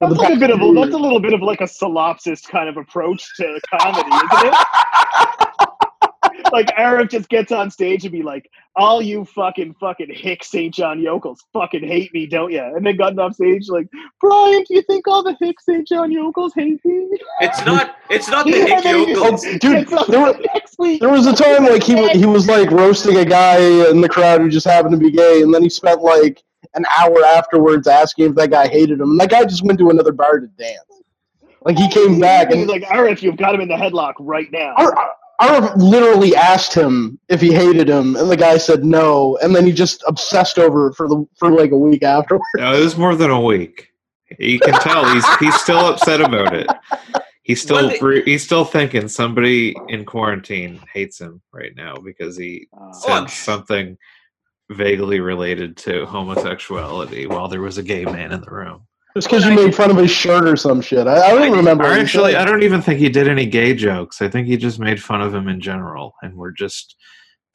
[0.00, 2.66] That's like a bit of a, that's a little bit of like a solipsist kind
[2.68, 4.54] of approach to comedy, isn't it?
[6.56, 10.72] like Arif just gets on stage and be like, "All you fucking fucking hick St.
[10.74, 13.86] John yokels fucking hate me, don't you?" And then gotten off stage like,
[14.20, 15.86] "Brian, do you think all the hick St.
[15.86, 17.08] John yokels hate me?"
[17.40, 17.96] It's not.
[18.08, 19.42] It's not the And Nick then Yokels.
[19.60, 21.00] Dude, there were- next week.
[21.00, 23.58] There was a time like he wa- he was like roasting a guy
[23.90, 26.42] in the crowd who just happened to be gay, and then he spent like
[26.74, 29.10] an hour afterwards asking if that guy hated him.
[29.10, 30.80] And that guy just went to another bar to dance.
[31.64, 34.14] Like he came back and He's and like, Arif, you've got him in the headlock
[34.20, 34.74] right now.
[34.76, 39.54] Ar- Arif literally asked him if he hated him, and the guy said no, and
[39.54, 42.44] then he just obsessed over it for the for like a week afterwards.
[42.56, 43.90] No, it was more than a week.
[44.38, 46.66] You can tell he's he's still upset about it.
[47.42, 52.66] He's still they- he's still thinking somebody in quarantine hates him right now because he
[52.76, 53.96] Uh, said I'm- something
[54.70, 58.82] vaguely related to homosexuality while there was a gay man in the room.
[59.16, 61.06] Just because you made fun of his shirt or some shit.
[61.06, 61.84] I, I don't remember.
[61.84, 62.36] Or actually.
[62.36, 64.20] I don't even think he did any gay jokes.
[64.20, 66.96] I think he just made fun of him in general, and we're just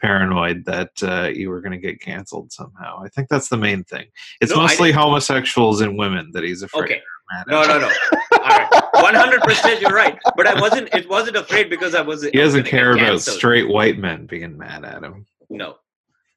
[0.01, 3.03] paranoid that uh, you were going to get canceled somehow.
[3.05, 4.07] I think that's the main thing.
[4.41, 6.83] It's No, mostly homosexuals and women that he's afraid.
[6.83, 7.01] Okay.
[7.41, 7.91] of No, no, no.
[8.31, 8.83] All right.
[8.95, 9.81] One hundred percent.
[9.81, 10.17] You're right.
[10.35, 10.89] But I wasn't.
[10.95, 12.23] It wasn't afraid because I was.
[12.23, 15.27] He doesn't care about straight white men being mad at him.
[15.51, 15.75] No.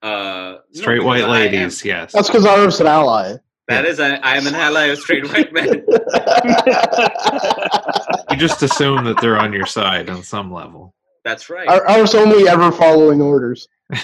[0.03, 2.13] Uh, Straight because white ladies, yes.
[2.13, 3.37] That's because Arif's an ally.
[3.69, 5.85] That is, I, I am an ally of straight white men.
[8.31, 10.93] You just assume that they're on your side on some level.
[11.25, 11.69] That's right.
[11.69, 13.69] I was only ever following orders.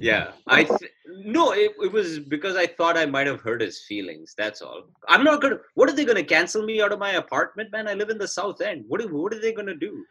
[0.00, 0.90] yeah, I th-
[1.24, 4.34] no, it, it was because I thought I might have hurt his feelings.
[4.36, 4.84] That's all.
[5.08, 5.58] I'm not gonna.
[5.74, 7.88] What are they gonna cancel me out of my apartment, man?
[7.88, 8.84] I live in the South End.
[8.88, 10.04] What what are they gonna do?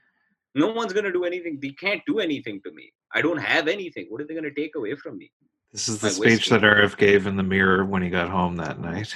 [0.56, 1.60] No one's gonna do anything.
[1.62, 2.92] They can't do anything to me.
[3.14, 4.06] I don't have anything.
[4.10, 5.32] What are they gonna take away from me?
[5.72, 8.56] This is the My speech that Arif gave in the mirror when he got home
[8.56, 9.14] that night.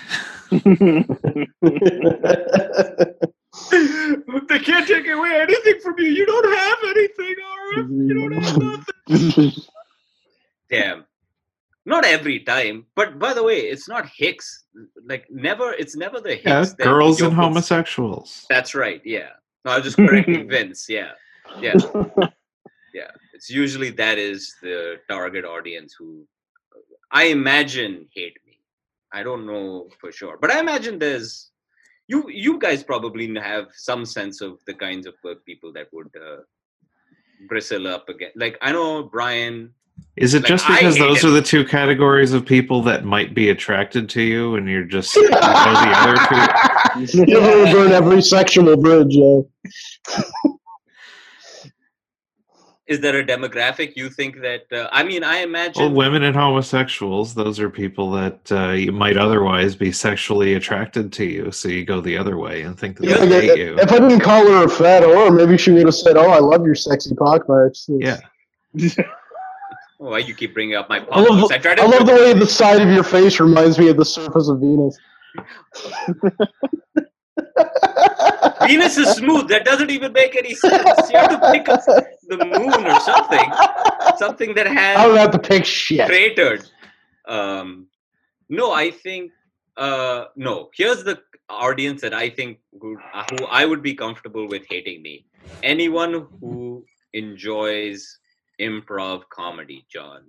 [0.52, 0.60] they
[4.60, 6.10] can't take away anything from you.
[6.10, 8.08] You don't have anything, Arif.
[8.08, 9.52] You don't have nothing.
[10.70, 11.06] Damn.
[11.86, 14.64] Not every time, but by the way, it's not Hicks.
[15.06, 16.46] Like never, it's never the Hicks.
[16.46, 18.46] Yeah, that girls and yokels- homosexuals.
[18.50, 19.02] That's right.
[19.04, 19.30] Yeah.
[19.66, 20.86] No, I was just correcting Vince.
[20.88, 21.12] Yeah.
[21.60, 21.74] Yeah.
[22.94, 23.10] Yeah.
[23.34, 26.26] It's usually that is the target audience who
[27.14, 28.60] I imagine hate me.
[29.14, 31.52] I don't know for sure, but I imagine there's
[32.08, 32.28] you.
[32.30, 35.14] You guys probably have some sense of the kinds of
[35.46, 36.42] people that would uh,
[37.48, 38.32] bristle up again.
[38.36, 39.74] Like I know Brian.
[40.16, 41.30] Is it Like, just because those him.
[41.30, 45.16] are the two categories of people that might be attracted to you, and you're just
[45.16, 47.18] you know the other two?
[47.32, 49.42] you ever burn every sexual bridge, yeah.
[52.86, 54.66] Is there a demographic you think that?
[54.70, 55.82] Uh, I mean, I imagine.
[55.82, 61.14] Well, women and homosexuals; those are people that uh, you might otherwise be sexually attracted
[61.14, 63.58] to you, so you go the other way and think that Yeah, they like, hate
[63.58, 63.80] you.
[63.80, 66.40] If I didn't call her a fat or maybe she would have said, "Oh, I
[66.40, 68.20] love your sexy pockmarks." Yeah,
[68.78, 68.90] Oh,
[69.98, 71.52] why you keep bringing up my I love.
[71.54, 71.84] I try to.
[71.84, 74.60] I love the way the side of your face reminds me of the surface of
[74.60, 74.98] Venus.
[78.68, 79.48] Venus is smooth.
[79.50, 81.10] That doesn't even make any sense.
[81.12, 83.52] You have to pick up the moon or something,
[84.18, 84.98] something that has.
[84.98, 86.08] I don't have to pick shit.
[86.08, 86.70] cratered.
[87.28, 87.88] Um,
[88.50, 89.32] no, I think
[89.78, 90.70] uh, no.
[90.74, 95.02] Here's the audience that I think who, uh, who I would be comfortable with hating
[95.02, 95.26] me.
[95.62, 98.20] Anyone who enjoys
[98.60, 100.24] improv comedy, John.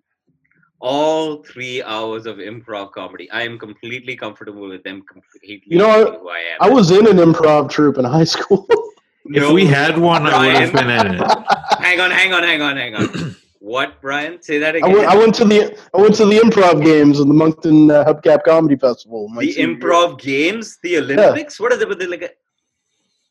[0.86, 5.02] All three hours of improv comedy, I am completely comfortable with them.
[5.10, 6.58] Completely, You know, I- who I am.
[6.60, 8.66] I was in an improv troupe in high school.
[8.70, 11.20] if No, we had one, I would have been in it.
[11.86, 13.34] Hang on, hang on, hang on, hang on.
[13.60, 14.42] what, Brian?
[14.42, 14.92] Say that I again.
[14.92, 15.60] went, I went to the
[15.94, 19.20] I went to the improv games in the Moncton uh, Hubcap Comedy Festival.
[19.38, 19.78] the senior year.
[19.78, 21.58] improv games, the Olympics.
[21.58, 21.86] What are they?
[21.86, 22.36] What are they like?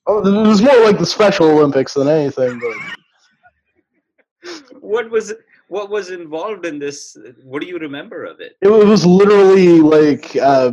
[0.08, 2.60] Oh, it was more like the Special Olympics than anything.
[2.66, 2.76] But
[4.94, 5.34] what was
[5.68, 7.18] what was involved in this?
[7.44, 8.54] What do you remember of it?
[8.62, 10.72] it was literally like, uh,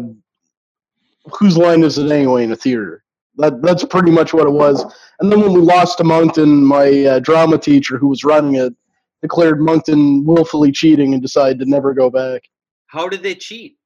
[1.38, 3.04] whose line is it anyway in a theater?
[3.36, 4.84] That that's pretty much what it was.
[5.20, 8.74] And then when we lost to Moncton, my uh, drama teacher who was running it
[9.22, 12.42] declared Moncton willfully cheating and decided to never go back.
[12.86, 13.76] How did they cheat?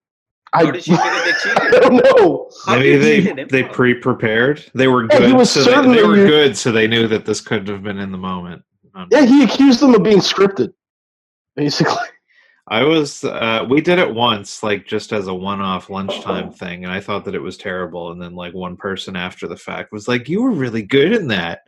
[0.53, 1.33] I, How did she figure they
[1.77, 2.49] I don't know.
[2.65, 4.65] How Maybe did they they pre-prepared.
[4.75, 7.09] They were Yeah, he good, was so they, they certainly- were good, so they knew
[7.09, 8.63] that this couldn't have been in the moment.
[8.95, 10.73] on Yeah, he accused them of being scripted,
[11.57, 11.95] basically.
[12.69, 16.91] I was uh we did it once like just as a one-off lunchtime thing and
[16.91, 20.09] I thought that it was terrible and then like one person after the fact was
[20.09, 21.61] like you were really good in that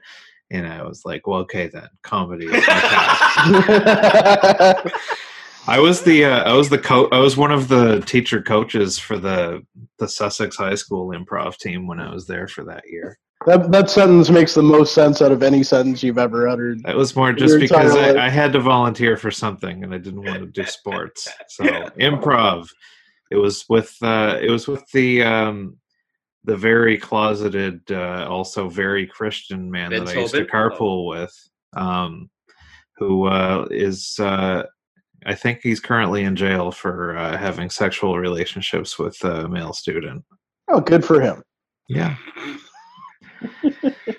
[0.50, 2.80] and I was like well okay then comedy is my
[3.60, 4.90] path.
[5.68, 8.98] I was the uh, I was the co- I was one of the teacher coaches
[8.98, 9.66] for the
[9.98, 13.18] the Sussex High School improv team when I was there for that year.
[13.46, 16.82] That that sentence makes the most sense out of any sentence you've ever uttered.
[16.82, 17.94] That was more just because.
[17.94, 21.28] I, I had to volunteer for something and I didn't want to do sports.
[21.48, 21.64] So
[22.00, 22.68] improv.
[23.30, 25.78] It was with uh, it was with the um,
[26.44, 31.34] the very closeted, uh, also very Christian man Vince that I used to carpool with,
[31.76, 32.30] um,
[32.96, 34.64] who uh, is uh,
[35.24, 40.24] I think he's currently in jail for uh, having sexual relationships with a male student.
[40.68, 41.42] Oh, good for him.
[41.88, 42.16] Yeah.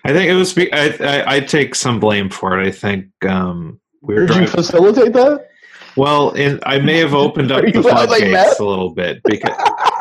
[0.04, 0.58] I think it was.
[0.58, 2.68] I, I I take some blame for it.
[2.68, 5.50] I think um, we were Did you facilitate that?
[5.98, 9.58] Well, in, I may have opened up the like floodgates a little bit because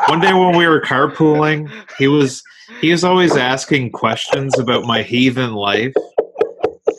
[0.07, 2.43] one day when we were carpooling, he was
[2.81, 5.93] he was always asking questions about my heathen life,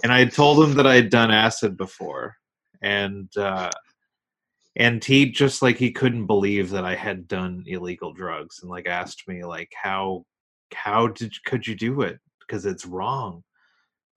[0.02, 2.36] and I had told him that I had done acid before,
[2.82, 3.70] and uh,
[4.74, 8.88] and he just like he couldn't believe that I had done illegal drugs, and like
[8.88, 10.24] asked me like how
[10.74, 13.42] how did could you do it because it's wrong.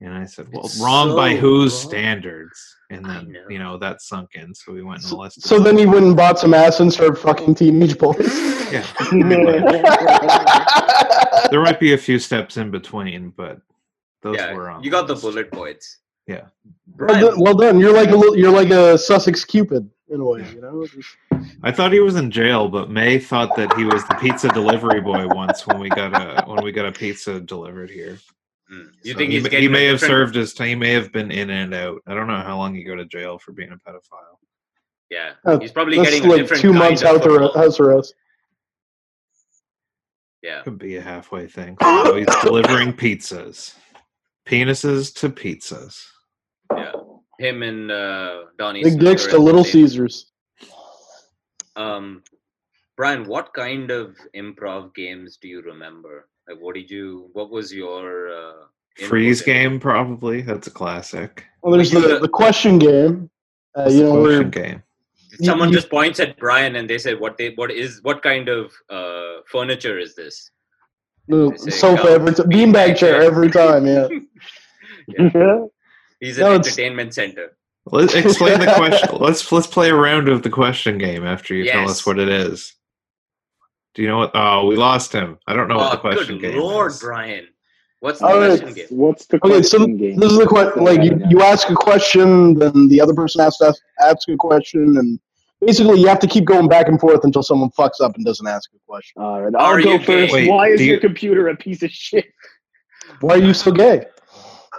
[0.00, 1.90] And I said, "Well, It's wrong by whose wrong.
[1.90, 3.44] standards?" And then know.
[3.48, 5.44] you know that sunk in, so we went and molested.
[5.44, 8.18] So then he went and bought some ass and started fucking teenage boys.
[8.72, 8.84] yeah,
[11.50, 13.60] there might be a few steps in between, but
[14.22, 14.82] those yeah, were on.
[14.82, 15.98] you um, got the bullet points.
[16.26, 16.42] Yeah.
[16.98, 17.78] well, Brian, done, well done.
[17.80, 20.86] You're like a little, you're like a Sussex Cupid in a way, you know.
[21.62, 25.00] I thought he was in jail, but May thought that he was the pizza delivery
[25.00, 28.18] boy once when we got a when we got a pizza delivered here.
[28.72, 30.68] mm, you So think he, he's ma- getting he may have different- served his time.
[30.68, 32.00] He may have been in and out.
[32.06, 34.36] I don't know how long you go to jail for being a pedophile.
[35.10, 37.52] Yeah, Uh, he's probably That's getting a like different two months out football.
[37.52, 38.14] the house arrest.
[40.42, 41.76] Yeah, Could be a halfway thing.
[41.80, 43.74] So he's delivering pizzas,
[44.46, 46.02] penises to pizzas.
[46.76, 46.92] yeah.
[47.38, 48.84] Him and uh, Donnie.
[48.84, 50.30] Big dicks to the Little same- Caesars.
[51.76, 52.22] Um,
[52.96, 56.28] Brian, what kind of improv games do you remember?
[56.48, 57.30] Like, what did you?
[57.32, 58.52] What was your uh,
[59.06, 60.42] Freeze in- game, probably.
[60.42, 61.44] That's a classic.
[61.62, 63.30] Well, there's the, the question game.
[63.76, 64.82] Uh, you know, where question game.
[65.42, 67.50] Someone you- just points at Brian and they say, "What they?
[67.54, 68.00] What is?
[68.02, 70.50] What kind of uh, furniture is this?"
[71.28, 73.86] The sofa every time, beanbag chair every time.
[73.86, 74.08] Yeah.
[76.20, 77.56] He's an No, entertainment center.
[77.86, 79.18] Let's explain the question.
[79.18, 82.28] Let's let's play a round of the question game after you tell us what it
[82.28, 82.74] is.
[83.94, 84.30] Do you know what?
[84.34, 85.38] Oh, we lost him.
[85.46, 87.00] I don't know what the oh, question good game lord, is.
[87.00, 87.48] Brian!
[88.00, 88.58] What's the All right.
[88.60, 88.86] question game?
[88.90, 90.16] What's the question Okay, so game?
[90.16, 90.84] this is the question.
[90.84, 94.36] Like you, you ask a question, then the other person has to ask, ask a
[94.36, 95.20] question, and
[95.64, 98.46] basically you have to keep going back and forth until someone fucks up and doesn't
[98.46, 99.22] ask a question.
[99.22, 100.32] All right, I'll go first.
[100.32, 102.26] Wait, Why is do your computer a piece of shit?
[103.20, 104.06] Why are you so gay?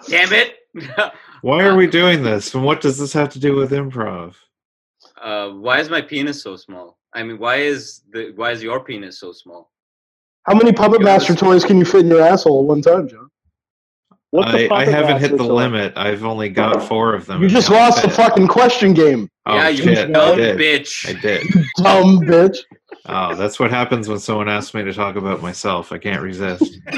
[0.07, 0.55] Damn it!
[1.41, 2.53] Why are we doing this?
[2.53, 4.36] And what does this have to do with improv?
[5.23, 6.97] uh, why is my penis so small?
[7.13, 9.71] I mean, why is the why is your penis so small?
[10.43, 13.29] How many Puppet Master toys can you fit in your asshole at one time, John?
[14.34, 15.53] What's the I, I haven't hit the toy?
[15.53, 15.93] limit.
[15.95, 17.43] I've only got four of them.
[17.43, 20.38] You just they all lost the fucking question game, Oh, yeah, you shit, I dumb
[20.38, 20.57] did.
[20.57, 21.07] bitch.
[21.07, 21.43] I did.
[21.55, 22.57] You dumb bitch.
[23.05, 25.91] Oh, that's what happens when someone asks me to talk about myself.
[25.91, 26.79] I can't resist.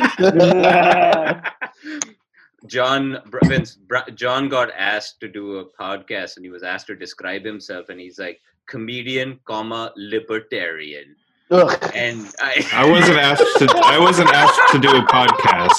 [2.68, 3.78] John Vince
[4.16, 8.00] John got asked to do a podcast, and he was asked to describe himself, and
[8.00, 11.16] he's like comedian, comma libertarian,
[11.52, 11.78] Ugh.
[11.94, 12.66] and I.
[12.74, 13.68] I wasn't asked to.
[13.84, 15.76] I wasn't asked to do a podcast.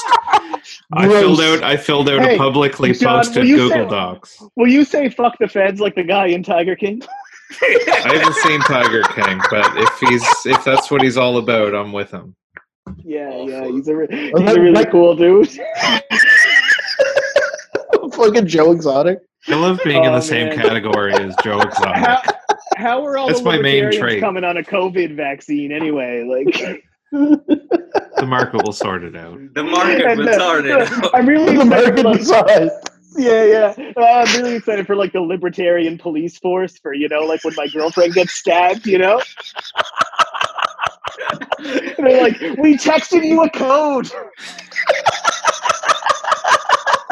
[0.92, 1.62] I filled out.
[1.62, 4.42] I filled out Hey, a publicly John, posted Google say- Docs.
[4.56, 7.02] Will you say "fuck the feds" like the guy in Tiger King?
[7.62, 11.92] I haven't seen Tiger King, but if he's if that's what he's all about, I'm
[11.92, 12.34] with him.
[13.04, 15.48] Yeah, yeah, he's a re- he's a really like- cool dude.
[18.12, 19.18] fucking Joe Exotic.
[19.48, 22.34] I love being in Oh, the same category as Joe How, Exotic.
[22.76, 24.20] how are all That's the my main trait.
[24.20, 26.24] coming on a COVID vaccine anyway?
[26.24, 26.82] Like,
[28.18, 29.38] The market will sort it out.
[29.54, 31.14] the market and, will uh, sort it out.
[31.14, 31.94] I'm really The excited.
[31.94, 32.70] For, American like, side.
[33.16, 33.74] yeah, yeah.
[33.96, 37.54] Uh, I'm really excited for like the libertarian police force for you know, like when
[37.56, 38.86] my girlfriend gets stabbed.
[38.86, 39.22] You know,
[41.58, 44.10] and they're like, "We texted you a code."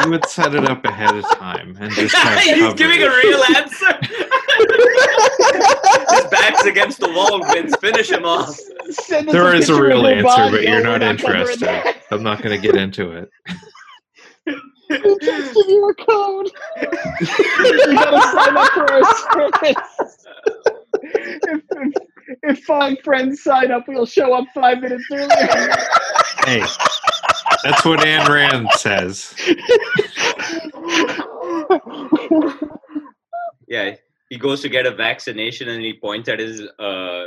[0.05, 2.77] You would set it up ahead of time and just He's coverage.
[2.77, 3.87] giving a real answer.
[6.11, 7.75] His back's against the wall, Vince.
[7.77, 8.57] Finish him off.
[8.91, 10.51] Send us There is a real answer, body.
[10.51, 11.95] but you're not interested.
[12.11, 13.31] I'm not going to get into it.
[14.47, 16.51] We just give you a code.
[16.81, 19.03] you gotta sign up for our
[19.33, 20.27] service.
[21.03, 21.93] If, if,
[22.43, 25.75] if five friends sign up, we'll show up five minutes earlier.
[26.47, 26.63] Hey,
[27.65, 29.35] that's what Ayn Rand says.
[33.67, 33.95] Yeah,
[34.31, 37.25] he goes to get a vaccination and he points at his uh,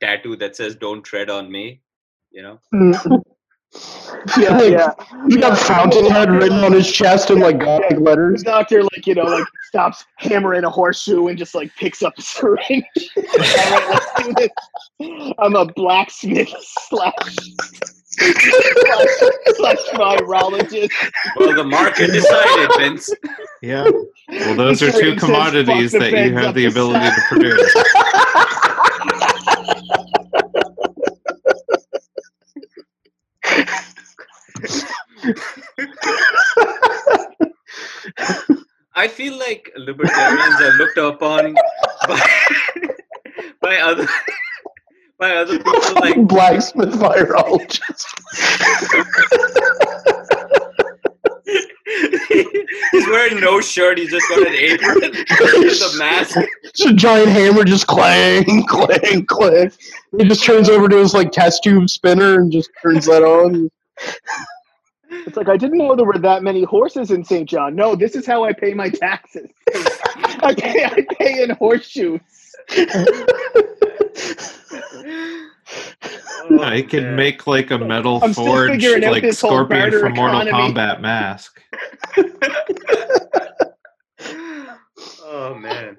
[0.00, 1.80] tattoo that says "Don't tread on me."
[2.30, 2.60] You know.
[4.38, 4.90] yeah, yeah.
[5.28, 8.42] He got Fountainhead written on his chest in like gothic The letters.
[8.42, 12.22] doctor, like, you know, like stops hammering a horseshoe and just like picks up a
[12.22, 12.84] syringe.
[13.16, 15.34] All right, let's do this.
[15.38, 16.54] I'm a blacksmith
[16.88, 17.36] slash
[18.18, 20.90] slash, slash virologist.
[21.36, 23.10] Well, the market decided, Vince.
[23.62, 23.84] Yeah.
[24.28, 27.74] Well, those are two commodities that you have the the ability to produce.
[38.96, 41.54] I feel like libertarians are looked upon
[42.06, 42.20] by,
[43.60, 44.06] by other
[45.18, 48.04] by other people like Blacksmith virologist.
[52.92, 53.98] he's wearing no shirt.
[53.98, 56.38] He's just got an apron with a mask.
[56.62, 59.72] It's a giant hammer just clang, clang, clang.
[60.16, 63.70] He just turns over to his like test tube spinner and just turns that on.
[65.10, 67.48] It's like I didn't know there were that many horses in St.
[67.48, 67.74] John.
[67.74, 69.48] No, this is how I pay my taxes.
[70.42, 72.20] I pay I pay in horseshoes.
[76.50, 79.80] No, oh, he can make like a metal I'm still forged figuring out like Scorpion
[79.80, 80.74] barter from Mortal economy.
[80.74, 81.60] Kombat mask.
[85.24, 85.96] oh man,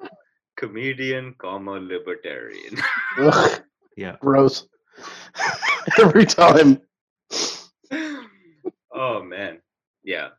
[0.55, 2.77] comedian, comma libertarian.
[3.19, 3.61] Ugh,
[3.97, 4.17] Yeah.
[4.21, 4.67] gross.
[5.99, 6.79] Every time.
[8.93, 9.59] oh man,
[10.03, 10.29] yeah.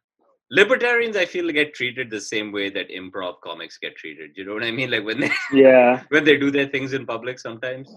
[0.52, 4.30] Libertarians, I feel get treated the same way that improv comics get treated.
[4.36, 4.92] You know what I mean?
[4.92, 6.04] Like when they Yeah.
[6.10, 7.92] when they do their things in public, sometimes,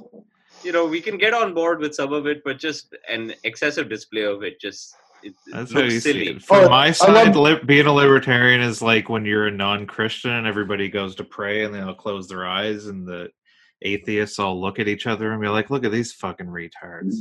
[0.63, 3.89] you know, we can get on board with some of it, but just an excessive
[3.89, 6.27] display of it just it, it That's how looks you see silly.
[6.29, 6.41] it.
[6.41, 10.31] From Oh, my side, love- li- being a libertarian is like when you're a non-Christian
[10.31, 13.29] and everybody goes to pray and they'll close their eyes and the
[13.81, 17.15] atheists all look at each other and be like, "Look at these fucking retards."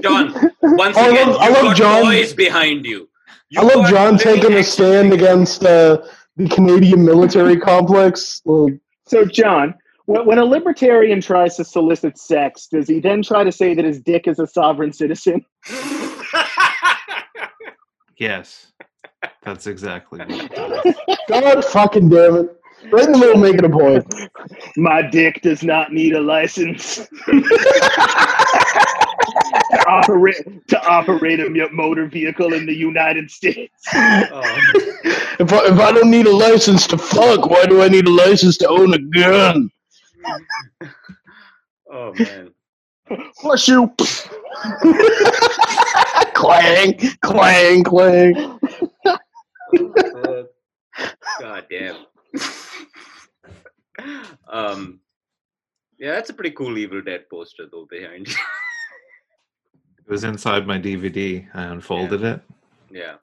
[0.02, 3.08] John, once I again, love- I you love got John- boys behind you.
[3.50, 6.02] You I love John taking a stand against uh,
[6.36, 8.40] the Canadian military complex.
[8.44, 8.74] Like,
[9.06, 9.74] So, John,
[10.06, 13.84] when, when a libertarian tries to solicit sex, does he then try to say that
[13.84, 15.44] his dick is a sovereign citizen?
[18.18, 18.72] Yes,
[19.42, 20.94] that's exactly what it does.
[21.28, 22.60] God fucking damn it.
[22.90, 24.06] Right in the middle, making a point.
[24.76, 26.96] My dick does not need a license
[27.26, 27.44] to
[29.86, 33.74] operate to operate a motor vehicle in the United States.
[33.92, 34.40] Oh,
[35.38, 38.10] If I, if I don't need a license to fuck, why do I need a
[38.10, 39.70] license to own a gun?
[41.92, 42.52] Oh man.
[43.36, 43.86] Horseshoe.
[46.34, 48.58] clang, clang, clang.
[49.04, 50.42] Uh,
[51.40, 51.96] God damn.
[54.50, 55.00] um,
[55.98, 58.28] yeah, that's a pretty cool Evil Dead poster though behind.
[58.28, 61.46] It was inside my DVD.
[61.52, 62.40] I unfolded it.
[62.92, 63.16] yeah,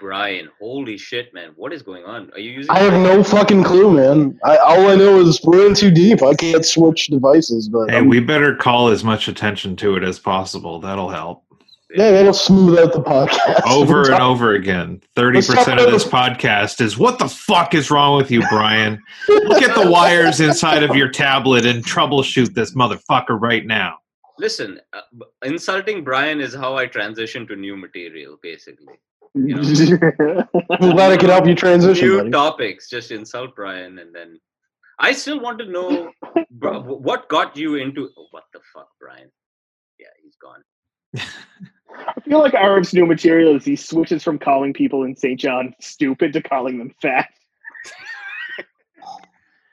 [0.00, 2.30] Brian, holy shit, man, what is going on?
[2.32, 2.70] Are you using?
[2.70, 4.38] I have no fucking clue, man.
[4.44, 6.22] I, all I know is we're in too deep.
[6.22, 10.04] I can't switch devices, but Hey, I'm- we better call as much attention to it
[10.04, 10.80] as possible.
[10.80, 11.42] That'll help.
[11.94, 13.62] yeah, that'll smooth out the podcast.
[13.66, 15.00] Over and over again.
[15.16, 19.02] 30% of this podcast is what the fuck is wrong with you, Brian?
[19.28, 23.98] Look at the wires inside of your tablet and troubleshoot this motherfucker right now.
[24.38, 25.00] Listen, uh,
[25.44, 28.94] insulting Brian is how I transition to new material, basically.
[29.36, 32.30] I'm glad I could help you transition, new buddy.
[32.30, 34.38] topics, just insult Brian, and then
[34.98, 36.10] I still want to know
[36.50, 38.10] bro, what got you into.
[38.16, 39.30] Oh, what the fuck, Brian?
[39.98, 40.62] Yeah, he's gone.
[42.16, 45.38] I feel like Arif's new material is he switches from calling people in St.
[45.38, 47.28] John stupid to calling them fat.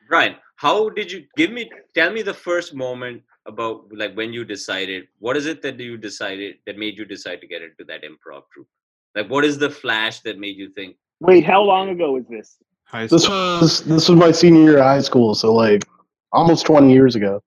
[0.08, 1.70] Brian, how did you give me?
[1.94, 5.08] Tell me the first moment about like when you decided.
[5.20, 8.44] What is it that you decided that made you decide to get into that improv
[8.54, 8.68] troupe?
[9.16, 10.98] Like, what is the flash that made you think?
[11.22, 12.58] Wait, how long ago was this?
[12.84, 15.84] High This was this was my senior year of high school, so like
[16.32, 17.42] almost twenty years ago.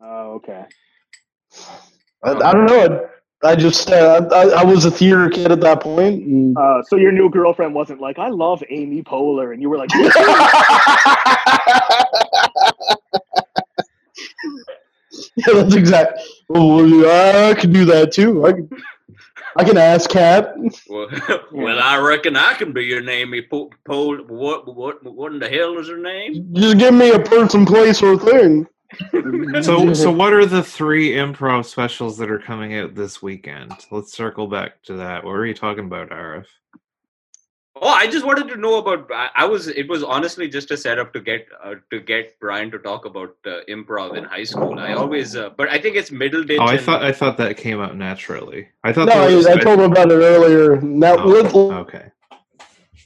[0.00, 0.64] Oh, okay.
[2.24, 3.08] I, I don't know.
[3.44, 6.24] I, I just uh, I, I was a theater kid at that point.
[6.24, 9.78] And Uh, so your new girlfriend wasn't like, I love Amy Poehler, and you were
[9.78, 9.90] like,
[15.36, 16.20] yeah, that's exact.
[16.48, 18.44] Well, yeah, I could do that too.
[18.44, 18.68] I could,
[19.56, 20.54] I can ask cap.
[20.88, 21.08] Well,
[21.52, 23.34] well, I reckon I can be your name.
[23.34, 26.50] You po- po- what, what, what in the hell is her name?
[26.52, 28.66] Just give me a person, place, or thing.
[29.62, 33.72] So, so what are the three improv specials that are coming out this weekend?
[33.90, 35.24] Let's circle back to that.
[35.24, 36.46] What were you talking about, Arif?
[37.80, 39.10] Oh, I just wanted to know about.
[39.12, 39.68] I, I was.
[39.68, 43.36] It was honestly just a setup to get uh, to get Brian to talk about
[43.46, 44.78] uh, improv in high school.
[44.78, 46.58] I always, uh, but I think it's middle ditch.
[46.60, 48.68] Oh, I and- thought I thought that came out naturally.
[48.84, 50.80] I thought No, there was I, I a- told him about it earlier.
[50.80, 52.10] Now Oh, let's, okay.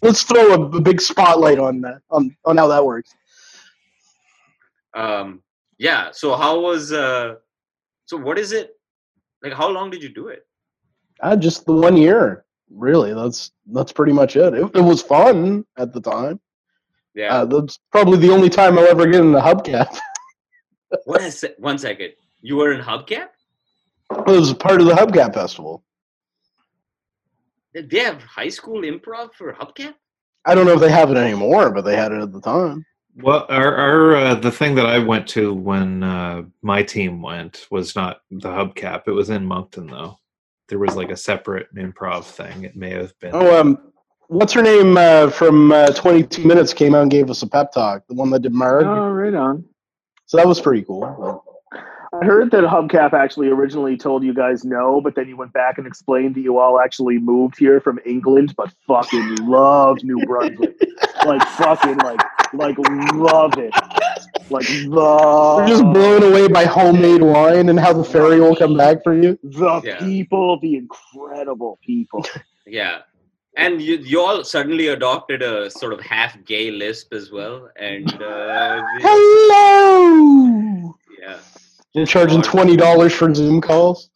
[0.02, 3.14] let's throw a, a big spotlight on that on, on how that works.
[4.94, 5.42] um,
[5.78, 6.10] yeah.
[6.12, 6.92] So how was?
[6.92, 7.36] Uh,
[8.06, 8.70] so what is it?
[9.42, 10.46] Like, how long did you do it?
[11.20, 12.44] Uh, just the one year,
[12.74, 13.14] really.
[13.14, 14.54] That's that's pretty much it.
[14.54, 16.40] It, it was fun at the time.
[17.14, 17.34] Yeah.
[17.34, 19.96] Uh, that's probably the only time I'll ever get in the Hubcap.
[21.04, 21.58] what is it?
[21.58, 22.12] One second.
[22.40, 23.28] You were in Hubcap.
[24.10, 25.84] it was part of the Hubcap festival.
[27.74, 29.94] Did they have high school improv for Hubcap?
[30.44, 32.84] I don't know if they have it anymore, but they had it at the time.
[33.16, 37.66] Well, our, our uh, the thing that I went to when uh, my team went
[37.70, 39.02] was not the Hubcap.
[39.06, 40.18] It was in Moncton, though.
[40.72, 42.64] There was like a separate improv thing.
[42.64, 43.32] It may have been.
[43.34, 43.92] Oh, um,
[44.28, 47.72] what's her name uh, from uh, 22 Minutes came out and gave us a pep
[47.72, 48.06] talk.
[48.08, 48.86] The one that did Marg.
[48.86, 49.66] Oh, right on.
[50.24, 51.44] So that was pretty cool.
[52.22, 55.78] I heard that Hubcap actually originally told you guys no, but then you went back
[55.78, 60.76] and explained that you all actually moved here from England, but fucking loved New Brunswick.
[61.26, 62.20] like fucking like
[62.54, 62.76] like
[63.14, 63.74] love it.
[64.50, 68.76] Like love You're just blown away by homemade wine and how the ferry will come
[68.76, 69.36] back for you.
[69.42, 69.98] the Yeah.
[69.98, 72.24] people, the incredible people.
[72.64, 72.98] Yeah.
[73.56, 77.68] And you, you all suddenly adopted a sort of half gay lisp as well.
[77.76, 80.94] And uh, Hello!
[81.20, 81.38] yeah.
[81.94, 84.10] You're charging $20 for Zoom calls?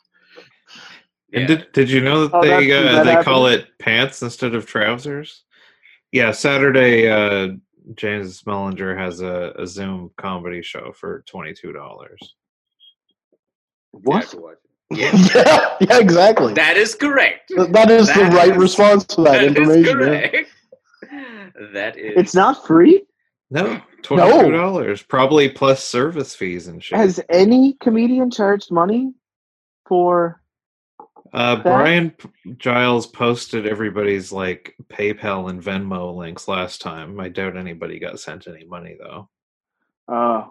[1.30, 1.40] yeah.
[1.40, 4.22] And did did you know that Oh, they that's- uh, that they call it pants
[4.22, 5.42] instead of trousers?
[6.12, 7.08] Yeah, Saturday.
[7.10, 7.54] Uh,
[7.94, 12.34] James Mullinger has a, a Zoom comedy show for twenty two dollars.
[13.92, 14.28] What?
[14.30, 14.56] to watch
[14.90, 14.96] it.
[14.98, 15.12] Yeah.
[15.34, 16.52] yeah, yeah, exactly.
[16.54, 17.48] That is correct.
[17.48, 19.98] Th- that is the right is- response to that, That is information.
[20.00, 20.28] yeah.
[20.28, 20.50] correct.
[21.72, 22.12] That is.
[22.16, 23.02] It's not free?
[23.50, 26.98] No, twenty two dollars, probably plus service fees and shit.
[26.98, 29.12] Has any comedian charged money
[29.88, 30.42] for
[31.32, 31.56] Uh.
[31.62, 32.14] Brian
[32.58, 37.20] Giles posted everybody's like PayPal and Venmo links last time.
[37.20, 39.28] I doubt anybody got sent any money though.
[40.08, 40.46] uh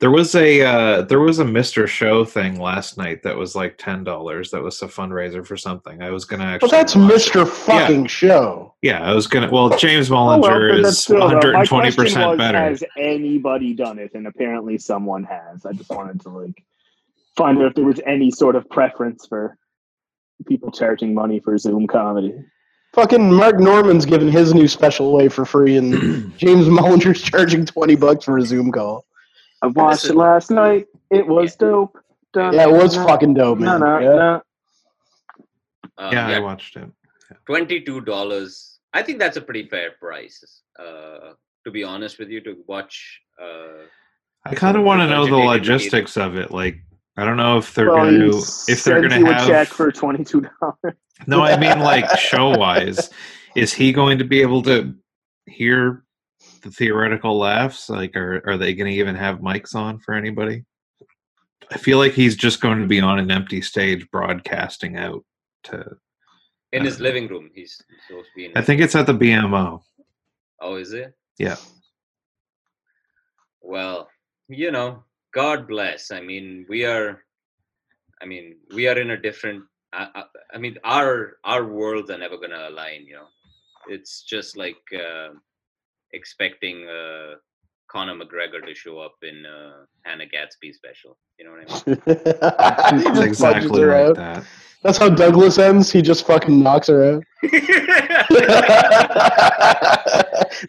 [0.00, 3.78] There was a uh, there was a Mister Show thing last night that was like
[3.78, 4.52] ten dollars.
[4.52, 6.00] That was a fundraiser for something.
[6.02, 6.68] I was gonna actually.
[6.68, 7.42] But that's Mr.
[7.42, 7.46] it.
[7.46, 8.76] fucking Show.
[8.80, 9.50] Yeah, I was gonna.
[9.50, 12.38] Well, James Oh, well, Mullinger is still, one though, hundred my and twenty question percent
[12.38, 12.58] better.
[12.58, 14.12] Has anybody done it?
[14.14, 15.66] And apparently someone has.
[15.66, 16.62] I just wanted to like
[17.36, 19.58] find out if there was any sort of preference for
[20.46, 22.34] people charging money for Zoom comedy.
[22.94, 25.92] Fucking Mark Norman's giving his new special away for free, and
[26.38, 29.04] James Mullinger's charging 20 bucks for a Zoom call.
[29.62, 30.86] I watched it last night.
[31.10, 31.98] It was dope.
[32.32, 33.80] Dun, Yeah, it was dun, fucking dope, No, man.
[33.80, 34.16] no, Yeah.
[34.16, 34.42] no.
[35.98, 36.88] uh, yeah, I watched it.
[37.46, 38.78] twenty-two dollars.
[38.94, 40.62] I think that's a pretty fair price.
[40.78, 41.32] Uh,
[41.64, 43.20] to be honest with you, to watch.
[43.40, 43.84] Uh,
[44.46, 46.50] I kind of want to know the logistics of it.
[46.50, 46.78] Like,
[47.16, 48.38] I don't know if they're Well, going to
[48.68, 49.46] if they're going you to a have.
[49.46, 50.96] check for twenty two dollars.
[51.26, 53.10] no, I mean like show wise.
[53.56, 54.94] Is he going to be able to
[55.46, 56.04] hear
[56.62, 57.88] the theoretical laughs?
[57.88, 60.64] Like, are are they going to even have mics on for anybody?
[61.70, 65.24] I feel like he's just going to be on an empty stage broadcasting out
[65.64, 65.96] to.
[66.72, 68.52] in his Uh, living room, he's supposed to be in.
[68.56, 69.82] I think it's at the BMO.
[70.60, 71.14] Oh, is it?
[71.38, 71.56] Yeah.
[73.60, 74.08] Well,
[74.48, 76.10] you know, God bless.
[76.10, 77.22] I mean, we are.
[78.22, 79.64] I mean, we are in a different.
[79.92, 80.24] I, I,
[80.54, 83.06] I mean, our our worlds are never gonna align.
[83.06, 83.28] You know,
[83.88, 85.30] it's just like uh,
[86.12, 87.34] expecting uh,
[87.88, 91.16] Conor McGregor to show up in uh, Hannah Gadsby special.
[91.38, 92.02] You know what I mean?
[93.04, 94.10] That's exactly punches her right.
[94.10, 94.16] out.
[94.16, 94.44] That.
[94.82, 95.90] That's how Douglas ends.
[95.90, 97.24] He just fucking knocks her out.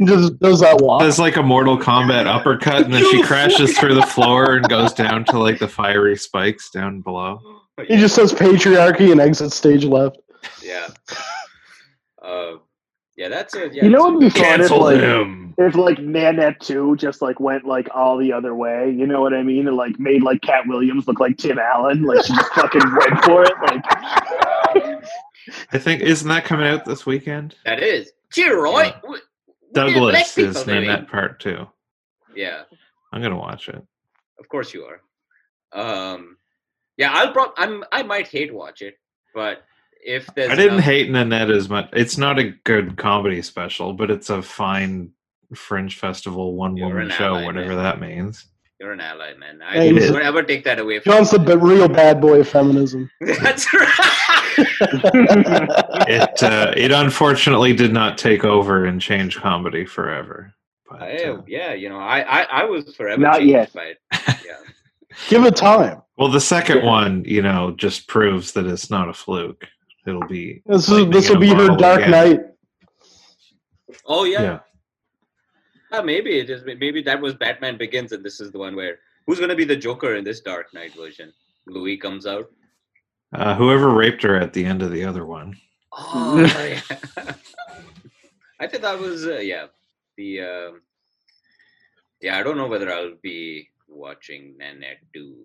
[0.06, 1.02] just does that walk.
[1.02, 4.94] Does like a Mortal Kombat uppercut, and then she crashes through the floor and goes
[4.94, 7.41] down to like the fiery spikes down below.
[7.88, 10.18] He just says patriarchy and exits stage left.
[10.61, 10.90] yeah.
[12.22, 12.57] Uh,
[13.20, 13.74] yeah, that's it.
[13.74, 15.54] Yeah, You know what would be fun if Cancel like him.
[15.58, 19.34] if like Nanette two just like went like all the other way, you know what
[19.34, 19.68] I mean?
[19.68, 23.24] And like made like Katt Williams look like Tim Allen, like she just fucking went
[23.26, 23.54] for it.
[23.68, 25.04] Like
[25.74, 27.56] I think isn't that coming out this weekend?
[27.66, 28.12] That is.
[28.32, 28.94] Cheer, right?
[29.04, 29.10] Yeah.
[29.10, 29.22] What-
[29.72, 30.88] what Douglas black is people in doing?
[30.88, 31.68] that part too.
[32.36, 32.64] Yeah,
[33.14, 33.80] I'm gonna watch it.
[34.40, 35.02] of course you are.
[35.72, 36.38] Um,
[36.98, 38.96] yeah, I'll prob I'm I might hate watch it,
[39.36, 39.62] but
[40.05, 41.89] if there's I didn't enough- hate Nanette as much.
[41.93, 45.11] It's not a good comedy special, but it's a fine
[45.55, 47.77] Fringe Festival one You're woman show, ally, whatever man.
[47.84, 48.45] that means.
[48.80, 49.61] You're an ally, man.
[49.61, 52.39] I Hey, don't he's- ever take that away from John's the b- real bad boy
[52.39, 53.09] of feminism.
[53.21, 54.15] That's right.
[56.07, 60.53] It uh, it unfortunately did not take over and change comedy forever.
[60.89, 63.71] But, I- uh, yeah, you know, I, I, I was forever Not yet.
[63.73, 63.97] by it.
[64.45, 64.55] Yeah.
[65.27, 66.01] Give it time.
[66.17, 69.67] well, the second one, you know, just proves that it's not a fluke.
[70.10, 72.11] It'll be This is this will a be her Dark again.
[72.11, 72.40] Knight.
[74.06, 74.41] Oh yeah.
[74.41, 74.60] Yeah.
[75.91, 76.64] Uh, maybe it is.
[76.65, 79.65] Maybe that was Batman Begins, and this is the one where who's going to be
[79.65, 81.34] the Joker in this Dark Knight version?
[81.68, 82.49] Louis comes out.
[83.34, 85.56] Uh, whoever raped her at the end of the other one.
[85.94, 86.81] Oh, yeah.
[88.60, 89.68] I think that was uh, yeah.
[90.18, 90.81] The um,
[92.22, 95.36] yeah, I don't know whether I'll be watching Nanette do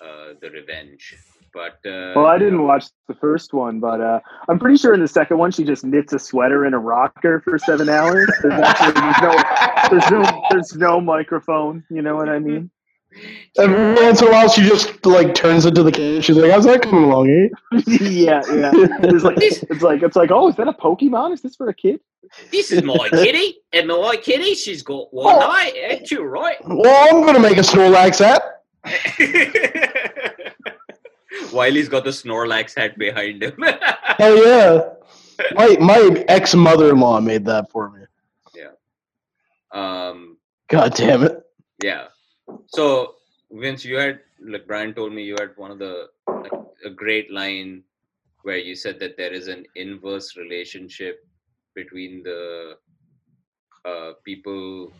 [0.00, 1.16] uh, the Revenge,
[1.56, 5.00] but uh, Well, I didn't watch the first one, but uh, I'm pretty sure in
[5.00, 8.30] the second one she just knits a sweater in a rocker for seven hours.
[8.42, 11.82] There's, actually, there's no, there's no, there's no microphone.
[11.88, 12.70] You know what I mean?
[13.58, 16.20] Every once in a while, she just like turns into the camera.
[16.20, 17.48] She's like, "How's that coming along, eh?"
[17.86, 18.70] yeah, yeah.
[18.74, 21.32] It's like, it's like, it's like, oh, is that a Pokemon?
[21.32, 22.00] Is this for a kid?
[22.52, 25.40] This is my kitty, and my kitty, she's got one Oh.
[25.40, 26.56] eye, ain't you right?
[26.66, 28.20] Well, I'm gonna make a Snorlax
[31.60, 31.72] hat.
[31.72, 33.56] he's got the Snorlax hat behind him.
[34.18, 34.80] Hell yeah!
[35.54, 38.00] My my ex mother in law made that for me.
[38.54, 38.72] Yeah.
[39.70, 40.38] Um,
[40.68, 41.44] God damn it!
[41.82, 42.06] yeah.
[42.68, 43.16] So
[43.50, 46.52] Vince, you had like Brian told me you had one of the like,
[46.84, 47.82] a great line
[48.42, 51.26] where you said that there is an inverse relationship
[51.74, 52.76] between the
[53.84, 54.92] uh, people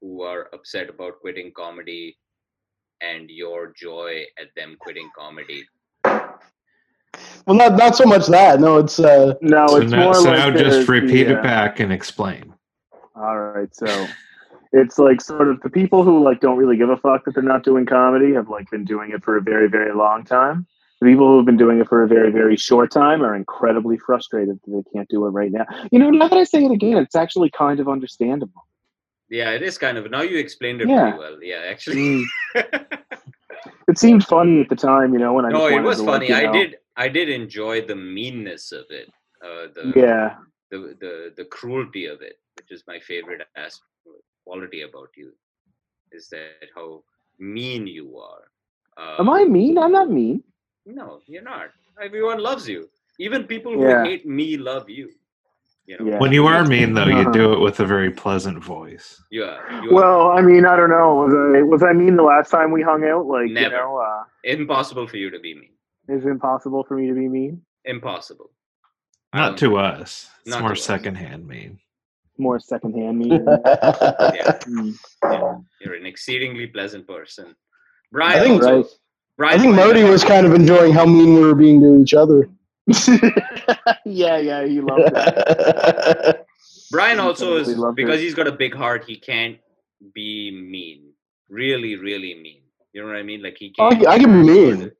[0.00, 2.16] who are upset about quitting comedy
[3.00, 5.64] and your joy at them quitting comedy.
[7.46, 8.60] Well, not not so much that.
[8.60, 11.42] No, it's uh, No, so it's now, more so like now just repeat the, it
[11.42, 12.54] back and explain.
[13.14, 14.06] All right, so
[14.72, 17.42] it's like sort of the people who like don't really give a fuck that they're
[17.42, 20.66] not doing comedy have like been doing it for a very very long time.
[21.00, 23.98] The people who have been doing it for a very very short time are incredibly
[23.98, 25.66] frustrated that they can't do it right now.
[25.92, 28.66] You know, now that I say it again, it's actually kind of understandable.
[29.28, 30.10] Yeah, it is kind of.
[30.10, 31.10] Now you explained it Yeah.
[31.12, 31.42] pretty well.
[31.42, 32.24] Yeah, actually.
[33.86, 36.12] It seemed funny at the time, you know, when I no, it was to, like,
[36.14, 36.28] funny.
[36.28, 36.76] you I know- did.
[36.96, 39.08] I did enjoy the meanness of it.
[39.44, 40.36] Uh, the, Yeah,
[40.70, 43.80] the the the cruelty of it, which is my favorite as
[44.44, 45.32] quality about you,
[46.12, 47.02] is that how
[47.38, 48.44] mean you are.
[48.96, 49.78] Uh, am I mean?
[49.78, 50.42] I'm not mean.
[50.86, 51.68] No, you're not.
[52.02, 52.88] Everyone loves you.
[53.18, 54.04] Even people who Yeah.
[54.04, 55.10] hate me love you.
[55.86, 56.06] You know.
[56.06, 56.18] Yeah.
[56.18, 57.32] When you are mean, though, you Uh-huh.
[57.40, 59.20] do it with a very pleasant voice.
[59.30, 59.60] You are.
[59.82, 61.14] You are Well, I mean, I don't know.
[61.22, 63.26] Was I was I mean the last time we hung out?
[63.26, 63.74] Like, Never.
[63.74, 65.73] you know, uh, impossible for you to be mean.
[66.08, 67.62] Is it impossible for me to be mean?
[67.84, 68.50] Impossible.
[69.34, 70.28] Not Um, to us.
[70.40, 70.82] It's not more to us.
[70.84, 71.78] secondhand mean.
[72.38, 73.44] More secondhand mean.
[73.46, 74.96] Yeah, Mm.
[75.22, 75.58] yeah.
[75.80, 77.54] You're an exceedingly pleasant person.
[78.12, 78.86] Brian, I think- also, Right.
[79.36, 81.96] Brian I think played Marty was kind of enjoying how mean we were being to
[82.00, 82.48] each other.
[84.04, 86.44] yeah, yeah, he loved that.
[86.92, 88.24] Brian also is because it.
[88.24, 89.04] he's got a big heart.
[89.06, 89.58] He can't
[90.14, 91.12] be mean,
[91.48, 92.60] really, really mean.
[92.92, 93.42] You know what I mean?
[93.42, 94.06] Like he can't.
[94.06, 94.92] I can be mean.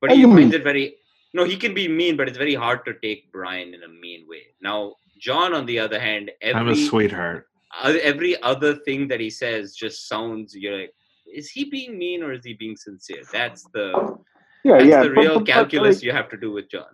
[0.00, 0.96] But he finds be- it very.
[1.34, 4.26] No, he can be mean, but it's very hard to take Brian in a mean
[4.28, 4.42] way.
[4.62, 7.46] Now, John, on the other hand, I'm a sweetheart.
[7.84, 10.54] every other thing that he says just sounds.
[10.54, 10.94] You're like,
[11.32, 13.22] is he being mean or is he being sincere?
[13.32, 14.16] That's the
[14.64, 15.02] Yeah, that's yeah.
[15.02, 16.86] the but- real but- but, calculus like, you have to do with John.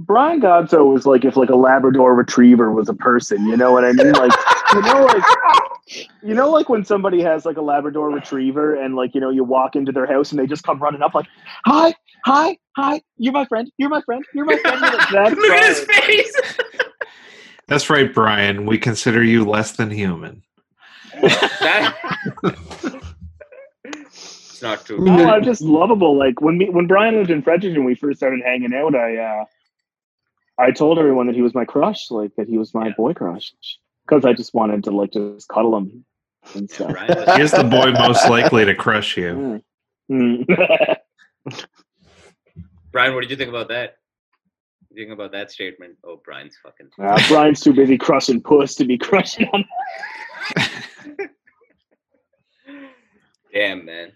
[0.00, 3.46] Brian Godso was like if like a Labrador Retriever was a person.
[3.48, 4.12] You know what I mean?
[4.12, 4.32] Like,
[4.72, 5.24] you know, like
[6.22, 9.42] you know, like when somebody has like a Labrador Retriever and like you know you
[9.42, 11.26] walk into their house and they just come running up like,
[11.64, 14.80] hi, hi, hi, you're my friend, you're my friend, you're my friend.
[14.80, 16.40] Like, That's Look at his face.
[17.66, 18.64] That's right, Brian.
[18.66, 20.42] We consider you less than human.
[21.22, 21.94] that...
[23.84, 25.04] it's not true.
[25.04, 26.16] No, I'm just lovable.
[26.18, 28.94] Like when me, when Brian lived in Fredericton, we first started hanging out.
[28.94, 29.44] I uh,
[30.58, 32.94] I told everyone that he was my crush, like that he was my Yeah.
[32.96, 33.52] boy crush,
[34.06, 36.04] because I just wanted to like just cuddle him
[36.54, 36.92] and stuff.
[36.92, 39.62] Brian, He is the boy most likely to crush you.
[40.10, 40.96] Mm.
[42.92, 43.96] Brian, what did you think about that?
[44.88, 45.96] What do you think about that statement?
[46.04, 46.88] Oh, Brian's fucking.
[47.02, 49.64] Uh, Brian's too busy crushing puss to be crushing on.
[53.52, 54.12] Damn, man.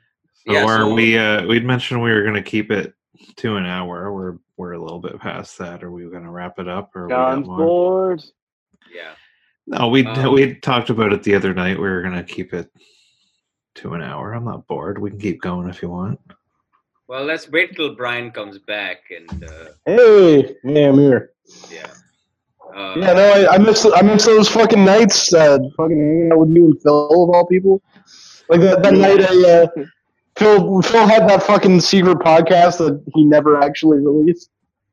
[0.46, 2.94] So Yeah, are so- we uh we'd mentioned we were gonna keep it
[3.36, 4.12] to an hour.
[4.12, 5.82] We're we're a little bit past that.
[5.82, 7.58] Are we gonna wrap it up or we got John's more?
[7.58, 8.22] bored.
[8.94, 9.12] Yeah.
[9.66, 11.76] No, we Um, we talked about it the other night.
[11.78, 12.70] We were gonna keep it
[13.76, 14.32] to an hour.
[14.34, 14.98] I'm not bored.
[14.98, 16.18] We can keep going if you want.
[17.12, 21.32] Well, let's wait till Brian comes back and uh, Hey, yeah, I'm here.
[21.70, 21.92] yeah.
[22.74, 25.34] Uh, Yeah, no, I, I miss I miss those fucking nights.
[25.34, 27.82] Uh, fucking hanging out with you and Phil of all people.
[28.48, 29.84] Like that, that night, I uh,
[30.38, 34.48] Phil Phil had that fucking secret podcast that he never actually released.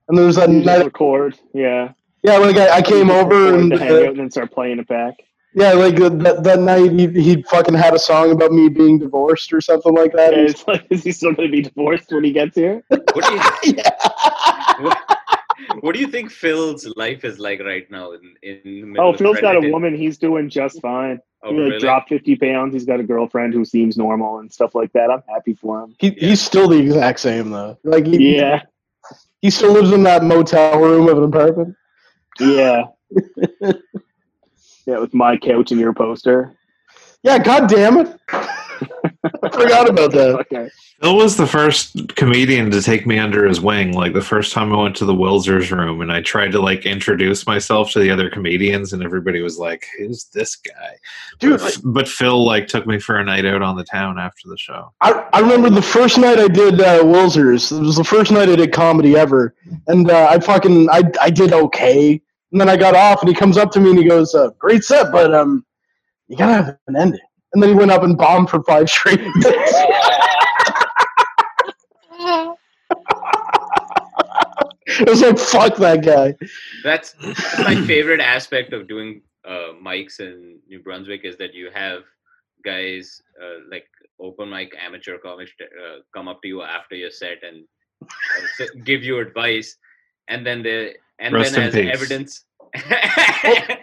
[0.10, 1.94] And there was that night, record, yeah.
[2.24, 4.80] yeah, like I, I came over and to hang out uh, and then start playing
[4.80, 5.14] it back.
[5.54, 9.52] Yeah, like that that night he he fucking had a song about me being divorced
[9.52, 10.34] or something like that.
[10.34, 12.84] And it's like, is he still going to be divorced when he gets here?
[12.88, 13.42] What do you
[13.78, 13.90] yeah.
[14.80, 15.20] what,
[15.82, 18.12] what do you think Phil's life is like right now?
[18.12, 19.96] In, in the Oh, Phil's got a woman.
[19.96, 21.20] He's doing just fine.
[21.42, 21.80] Oh, he like really?
[21.80, 22.74] dropped 50 pounds.
[22.74, 25.10] He's got a girlfriend who seems normal and stuff like that.
[25.10, 25.96] I'm happy for him.
[25.98, 27.78] He, he's still the exact same though.
[27.84, 28.64] Like he, Yeah,
[29.42, 31.76] he still lives in that motel room of an apartment.
[32.40, 32.84] yeah.
[34.90, 36.52] yeah, with my couch and your poster.
[37.22, 38.20] Yeah, god damn it.
[38.32, 40.40] I forgot about that.
[40.40, 40.70] Okay.
[41.02, 43.94] Phil was the first comedian to take me under his wing.
[43.94, 46.86] Like the first time I went to the Wilsers room and I tried to like
[46.86, 50.96] introduce myself to the other comedians, and everybody was like, "Who's this guy?"
[51.40, 54.48] Dude, but, but Phil like took me for a night out on the town after
[54.48, 54.92] the show.
[55.02, 57.78] I, I remember the first night I did uh, Wilsers.
[57.78, 59.54] It was the first night I did comedy ever,
[59.88, 62.22] and uh, I fucking I I did okay.
[62.52, 64.50] And then I got off, and he comes up to me and he goes, uh,
[64.58, 65.66] "Great set, but um,
[66.28, 67.20] you gotta have an ending."
[67.54, 69.20] And then he went up and bombed for five straight
[75.00, 76.36] it was like fuck that guy.
[76.84, 81.70] That's, that's my favorite aspect of doing uh, mics in New Brunswick is that you
[81.74, 82.04] have
[82.64, 83.88] guys uh, like
[84.20, 87.66] open mic amateur comics uh, come up to you after your set and
[88.04, 89.78] uh, give you advice,
[90.28, 91.90] and then they and Rest then in as peace.
[91.94, 92.46] evidence.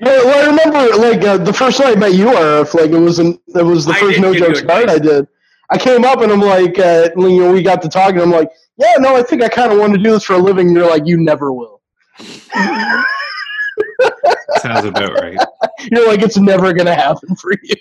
[0.01, 2.75] Well, well, I remember like uh, the first night I met you, Arif.
[2.75, 4.89] Like it was an, it was the I first no give you joke start.
[4.91, 5.27] I did.
[5.71, 8.17] I came up and I'm like, uh, you know, we got to talking.
[8.21, 10.35] And I'm like, yeah, no, I think I kind of want to do this for
[10.35, 10.69] a living.
[10.69, 11.81] And you're like, you never will.
[14.59, 15.39] Sounds about right.
[15.93, 17.77] You're like, it's never gonna happen for you.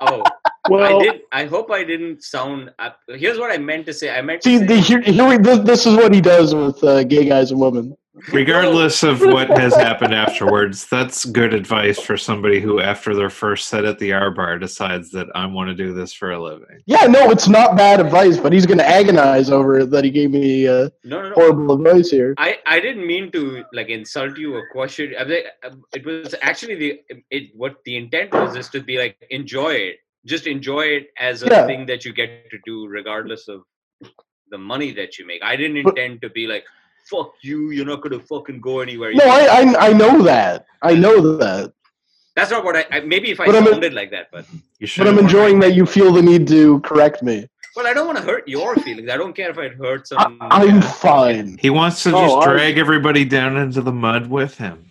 [0.00, 0.22] oh,
[0.68, 1.22] Well, I did.
[1.32, 2.72] I hope I didn't sound.
[2.78, 4.16] Uh, here's what I meant to say.
[4.16, 6.54] I meant to See, say, the, here, here we, this, this is what he does
[6.54, 7.96] with uh, gay guys and women.
[8.32, 13.68] Regardless of what has happened afterwards, that's good advice for somebody who, after their first
[13.68, 16.80] set at the R bar, decides that I want to do this for a living.
[16.86, 20.30] Yeah, no, it's not bad advice, but he's gonna agonize over it that he gave
[20.30, 21.34] me uh, no, no, no.
[21.34, 22.34] horrible advice here.
[22.38, 25.14] I, I didn't mean to like insult you or question.
[25.18, 25.42] I mean,
[25.92, 29.96] it was actually the it what the intent was is to be like enjoy it,
[30.26, 31.66] just enjoy it as a Yeah.
[31.66, 33.62] thing that you get to do regardless of
[34.50, 35.42] the money that you make.
[35.42, 36.64] I didn't But- intend to be like
[37.10, 39.12] fuck you, you're not gonna fucking go anywhere.
[39.14, 40.66] No, I, I I know that.
[40.82, 41.72] I know that.
[42.34, 44.44] that's not what I, I maybe if I But I'm- like that, but
[44.80, 45.04] You should.
[45.04, 47.46] But I'm enjoying that you feel the need to correct me.
[47.76, 49.08] well, I don't want to hurt your feelings.
[49.08, 50.38] I don't care if it hurts I, some.
[50.40, 51.58] I'm fine.
[51.60, 54.85] He wants to Oh, just I- drag everybody down into the mud with him.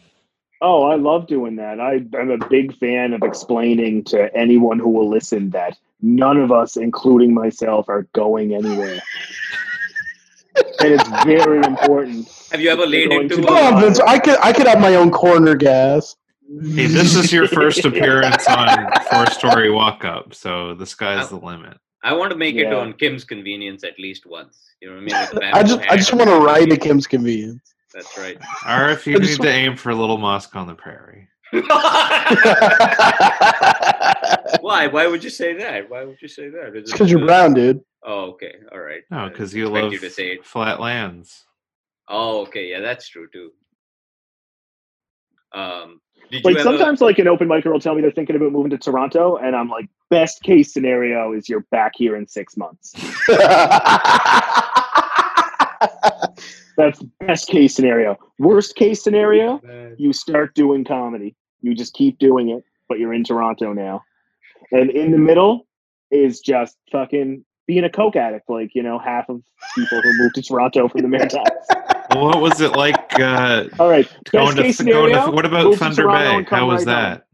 [0.68, 1.80] Oh, I love doing that.
[1.80, 6.52] I, I'm a big fan of explaining to anyone who will listen that none of
[6.52, 9.00] us, including myself, are going anywhere.
[10.80, 12.28] and it's very important.
[12.52, 13.36] Have you ever laid into?
[13.36, 13.94] to Come.
[14.08, 16.16] I could I could have my own Corner Gas.
[16.48, 21.36] Hey, this is your first appearance on Four Story Walk Up, so the sky's the
[21.36, 21.78] limit.
[22.02, 24.58] I want to make it on Kim's Convenience at least once.
[24.82, 25.54] You know what I mean?
[25.54, 27.75] I just I just want to ride to Kim's Convenience.
[27.96, 28.38] That's right.
[28.68, 31.30] Or if you need to aim for a Little Mosque on the Prairie.
[34.62, 34.88] Why?
[34.88, 35.90] Why would you say that?
[35.90, 36.76] Why would you say that?
[36.76, 37.80] It's because you're brown, dude.
[38.04, 38.56] Oh, okay.
[38.72, 39.04] All right.
[39.10, 40.46] No, because you expect love you to say it.
[40.46, 41.46] flat lands.
[42.10, 42.70] Oh, okay.
[42.70, 43.52] Yeah, that's true too.
[45.54, 46.02] Um,
[46.32, 46.70] did Like you ever?
[46.78, 49.56] sometimes, like an open micer will tell me they're thinking about moving to Toronto, and
[49.56, 52.94] I'm like, best case scenario is you're back here in six months.
[56.78, 58.18] That's best case scenario.
[58.40, 59.62] Worst case scenario,
[59.98, 61.36] you start doing comedy.
[61.62, 64.04] You just keep doing it, but you're in Toronto now.
[64.72, 65.68] And in the middle
[66.12, 69.42] is just fucking being a coke addict, like you know, half of
[69.76, 71.50] people who moved to Toronto from the Maritimes.
[72.12, 75.32] What was it like uh, All right, going best to, case going to?
[75.32, 76.46] What about move to Thunder Bay?
[76.50, 77.26] How was that?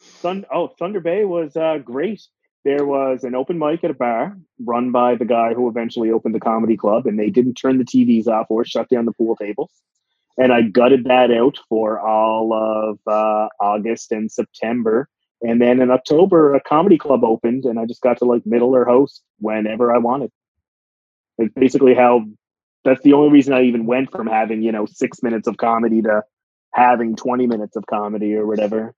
[0.00, 2.26] Thun- oh, Thunder Bay was uh, great.
[2.66, 6.34] There was an open mic at a bar run by the guy who eventually opened
[6.34, 9.36] the comedy club, and they didn't turn the TVs off or shut down the pool
[9.36, 9.70] tables.
[10.36, 15.08] And I gutted that out for all of uh, August and September.
[15.42, 18.74] And then in October, a comedy club opened, and I just got to like middle
[18.74, 20.32] or host whenever I wanted.
[21.38, 22.24] It's basically how
[22.84, 26.02] that's the only reason I even went from having, you know, six minutes of comedy
[26.02, 26.24] to
[26.74, 28.92] having 20 minutes of comedy or whatever.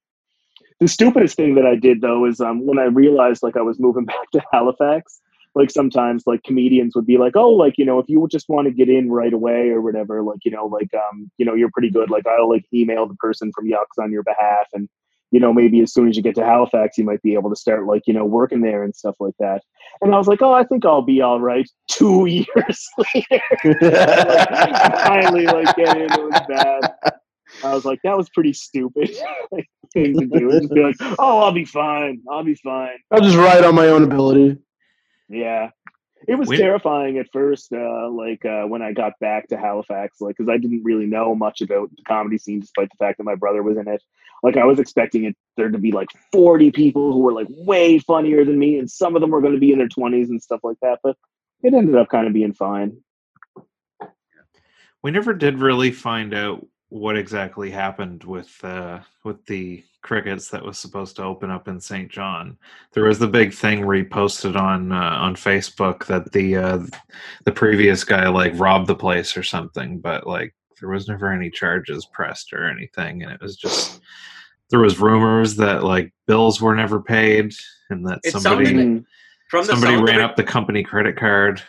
[0.80, 3.80] The stupidest thing that I did though is um, when I realized like I was
[3.80, 5.20] moving back to Halifax,
[5.54, 8.66] like sometimes like comedians would be like, oh, like you know, if you just want
[8.68, 11.70] to get in right away or whatever, like you know, like um, you know, you're
[11.72, 12.10] pretty good.
[12.10, 14.88] Like I'll like email the person from Yucks on your behalf, and
[15.30, 17.56] you know, maybe as soon as you get to Halifax, you might be able to
[17.56, 19.62] start like you know working there and stuff like that.
[20.00, 21.68] And I was like, oh, I think I'll be all right.
[21.88, 23.42] Two years later,
[25.04, 26.12] finally like get in.
[26.12, 26.94] It was bad.
[27.64, 29.10] I was like, that was pretty stupid
[29.50, 29.66] like,
[30.04, 30.50] thing to do.
[30.50, 32.22] Just be like, oh, I'll be fine.
[32.30, 32.96] I'll be fine.
[33.10, 34.58] I'll just ride on my own ability.
[35.28, 35.70] Yeah.
[36.26, 40.20] It was When- terrifying at first, uh, like uh, when I got back to Halifax,
[40.20, 43.24] like because I didn't really know much about the comedy scene, despite the fact that
[43.24, 44.02] my brother was in it.
[44.42, 48.00] Like I was expecting it there to be like forty people who were like way
[48.00, 50.42] funnier than me, and some of them were going to be in their twenties and
[50.42, 50.98] stuff like that.
[51.04, 51.16] But
[51.62, 52.96] it ended up kind of being fine.
[55.02, 60.64] We never did really find out what exactly happened with uh, with the crickets that
[60.64, 62.10] was supposed to open up in St.
[62.10, 62.56] John.
[62.92, 66.78] There was the big thing reposted on uh, on Facebook that the uh,
[67.44, 71.50] the previous guy like robbed the place or something, but like there was never any
[71.50, 74.00] charges pressed or anything, and it was just
[74.70, 77.52] there was rumors that like bills were never paid
[77.90, 79.04] and that It somebody sounded.
[79.50, 81.62] From the somebody ran of up the company credit card.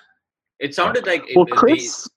[0.60, 2.08] it, it sounded like it, Well, the- Chris.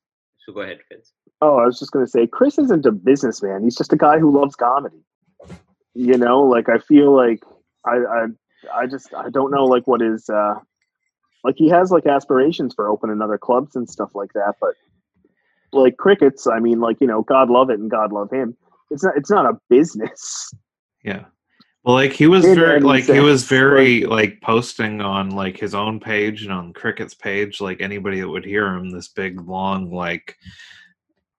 [0.44, 1.11] so go ahead, Fitz.
[1.44, 3.64] Oh, I was just going to say, Chris isn't a businessman.
[3.64, 5.02] He's just a guy who loves comedy.
[5.92, 7.42] You know, like I feel like
[7.84, 8.26] I, I,
[8.72, 10.54] I just I don't know like what is uh,
[11.42, 14.74] like he has like aspirations for opening other clubs and stuff like that, but
[15.72, 18.56] like crickets, I mean, like you know, God love it and God love him.
[18.92, 20.54] It's not it's not a business.
[21.02, 21.24] Yeah.
[21.82, 25.98] Well, like he was very like he was very like posting on like his own
[25.98, 30.36] page and on Cricket's page, like anybody that would hear him, this big long like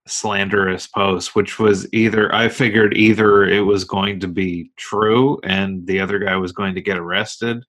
[0.06, 5.86] slanderous post, which was either I figured either it was going to be true and
[5.86, 7.64] the other guy was going to get arrested,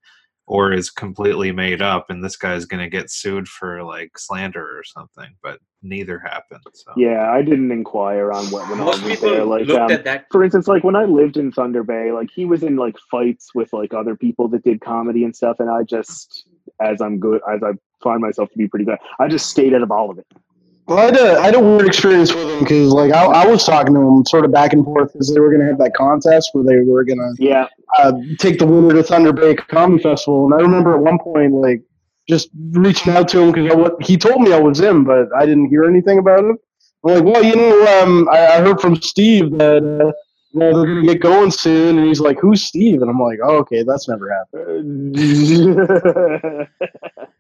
[0.48, 4.78] or is completely made up and this guy's going to get sued for like slander
[4.78, 5.36] or something.
[5.42, 6.62] But neither happened.
[6.74, 9.46] So Yeah, I didn't inquire on what went on Most with people there.
[9.46, 10.26] Like, um, at that.
[10.32, 13.56] for instance, like when I lived in Thunder Bay, like he was in like fights
[13.56, 16.48] with like other people that did comedy and stuff, and I just,
[16.82, 17.72] as I'm good, as I
[18.04, 20.28] find myself to be pretty good, I just stayed out of all of it.
[20.88, 23.48] Well, I had a, I had a weird experience with him because, like, I, I
[23.48, 25.80] was talking to him sort of back and forth because they were going to have
[25.80, 27.68] that contest where they were going to Yeah,
[27.98, 30.46] uh, take the winner to Thunder Bay Comedy Festival.
[30.46, 31.82] And I remember at one point, like,
[32.30, 35.70] just reaching out to him because he told me I was in, but I didn't
[35.70, 36.56] hear anything about it.
[37.04, 40.12] I'm like, well, you know, um, I, I heard from Steve that uh,
[40.52, 41.98] you know, they're going to get going soon.
[41.98, 43.02] And he's like, who's Steve?
[43.02, 45.16] And I'm like, oh, okay, that's never happened.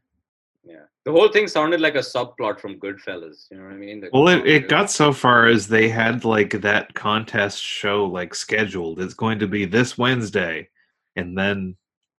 [1.05, 3.45] Yeah, the whole thing sounded like a subplot from Goodfellas.
[3.51, 4.01] You know what I mean?
[4.01, 8.33] The- Well, it, it got so far as they had like that contest show like
[8.35, 8.99] scheduled.
[8.99, 10.69] It's going to be this Wednesday,
[11.15, 11.75] and then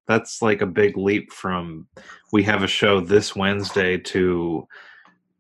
[0.09, 1.89] that's like a big leap from
[2.33, 4.67] we have a show this Wednesday to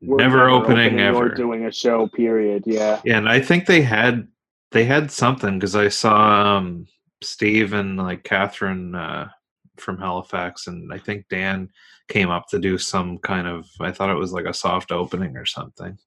[0.02, 1.28] We're never, opening, or ever.
[1.34, 2.08] doing a show.
[2.08, 2.64] Period.
[2.66, 3.00] Yeah.
[3.04, 4.26] Yeah, and I think they had
[4.72, 6.86] they had something because I saw um,
[7.22, 9.28] Steve and like Catherine uh,
[9.76, 11.70] from Halifax, and I think Dan
[12.08, 13.68] came up to do some kind of.
[13.80, 15.98] I thought it was like a soft opening or something.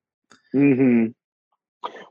[0.52, 1.08] hmm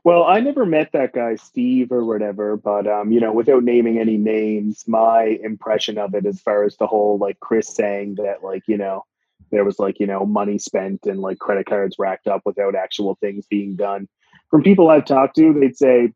[0.03, 3.99] Well, I never met that guy Steve or whatever, but um, you know, without naming
[3.99, 8.43] any names, my impression of it, as far as the whole like Chris saying that,
[8.43, 9.05] like you know,
[9.51, 13.15] there was like you know money spent and like credit cards racked up without actual
[13.15, 14.07] things being done.
[14.49, 16.11] From people I've talked to, they'd say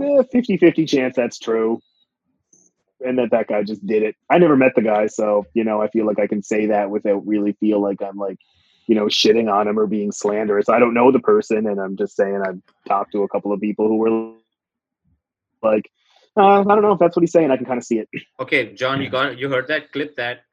[0.00, 1.80] eh, 50-50 chance that's true,
[3.04, 4.16] and that that guy just did it.
[4.30, 6.90] I never met the guy, so you know, I feel like I can say that
[6.90, 8.38] without really feel like I'm like
[8.86, 10.68] you know, shitting on him or being slanderous.
[10.68, 13.60] I don't know the person, and I'm just saying I've talked to a couple of
[13.60, 14.32] people who were
[15.62, 15.90] like,
[16.36, 17.50] uh, I don't know if that's what he's saying.
[17.50, 18.08] I can kind of see it.
[18.40, 19.92] Okay, John, you got you heard that?
[19.92, 20.44] Clip that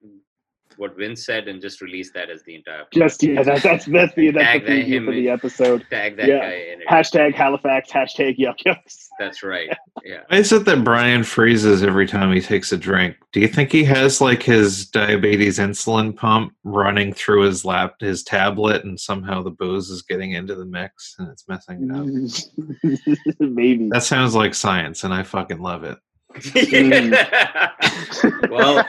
[0.79, 4.15] what Vince said and just release that as the entire Just yeah, that, that's that's
[4.15, 5.85] the that's Tag the that preview him for the episode.
[5.89, 6.39] tag that Yeah.
[6.39, 6.87] guy in it.
[6.87, 7.91] Hashtag Halifax.
[7.91, 9.09] Hashtag Yuk Yuk's.
[9.19, 9.69] That's right.
[10.05, 10.21] Yeah.
[10.27, 13.17] Why is it that Brian freezes every time he takes a drink?
[13.33, 18.23] Do you think he has like his diabetes insulin pump running through his lap, his
[18.23, 22.99] tablet, and somehow the booze is getting into the mix and it's messing it up?
[23.39, 23.89] Maybe.
[23.89, 25.97] That sounds like science, and I fucking love it.
[28.49, 28.85] well,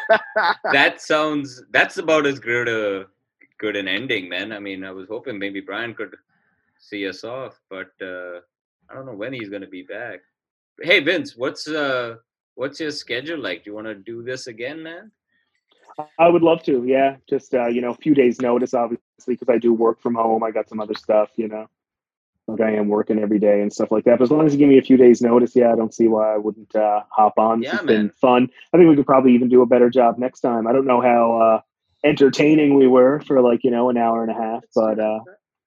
[0.72, 3.06] that sounds that's about as good a
[3.58, 4.52] good an ending, man.
[4.52, 6.14] I mean, I was hoping maybe Brian could
[6.78, 8.40] see us off, but uh
[8.88, 10.20] I don't know when he's gonna be back.
[10.80, 12.16] Hey Vince, what's uh
[12.54, 13.64] what's your schedule like?
[13.64, 15.10] Do you wanna do this again, man?
[16.18, 16.84] I would love to.
[16.84, 20.14] Yeah, just uh, you know, a few days notice, obviously, because I do work from
[20.14, 20.42] home.
[20.42, 21.68] I got some other stuff, you know.
[22.52, 24.18] Like I am working every day and stuff like that.
[24.18, 26.08] But as long as you give me a few days notice, yeah, I don't see
[26.08, 27.60] why I wouldn't uh, hop on.
[27.60, 28.48] This Yeah, has been fun.
[28.72, 30.66] I think we could probably even do a better job next time.
[30.66, 31.60] I don't know how uh,
[32.08, 34.62] entertaining we were for like you know an hour and a half.
[34.74, 35.20] But uh,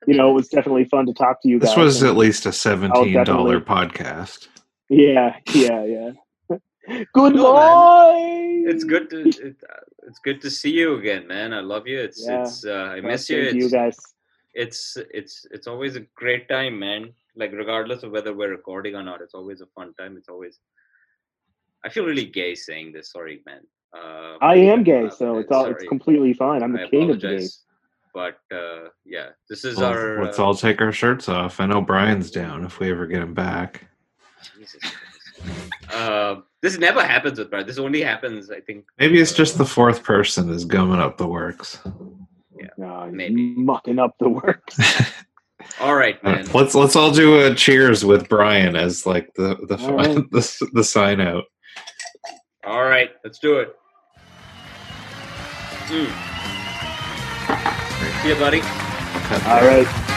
[0.07, 1.69] you know, it was definitely fun to talk to you guys.
[1.69, 4.47] This was at least a seventeen dollar podcast.
[4.89, 6.11] yeah, yeah, yeah.
[7.13, 8.69] Good No, boy.
[8.69, 9.75] It's good to it, uh,
[10.07, 11.53] it's good to see you again, man.
[11.53, 11.99] I love you.
[11.99, 12.41] It's Yeah.
[12.41, 13.43] it's uh, I Well, miss you.
[13.45, 13.97] same to you guys.
[14.53, 17.13] It's it's it's always a great time, man.
[17.35, 20.17] Like regardless of whether we're recording or not, it's always a fun time.
[20.17, 20.59] It's always.
[21.85, 23.11] I feel really gay saying this.
[23.11, 23.61] Sorry, man.
[23.95, 26.63] Uh, I am gay, uh, so it's all it's completely fine.
[26.63, 27.63] I'm I the king of the gays.
[28.13, 30.23] But uh, yeah, this is Well, our.
[30.23, 31.59] let's uh, all take our shirts off.
[31.59, 33.87] I know Brian's down if we ever get him back.
[34.55, 34.79] Jesus
[35.91, 37.67] Uh, this never happens with Brad.
[37.67, 38.85] This only happens, I think.
[38.97, 41.79] Maybe it's uh, just the fourth person is gumming up the works.
[42.77, 43.55] No, he's Maybe.
[43.55, 44.77] mucking up the works.
[45.79, 46.45] All right, man.
[46.53, 50.15] let's let's all do a cheers with Brian as like the the All right.
[50.31, 51.45] the, the sign out.
[52.65, 53.73] All right, let's do it.
[55.87, 56.07] Mm.
[58.21, 58.59] See ya, buddy.
[58.61, 59.83] Cut All there.
[59.83, 60.12] right.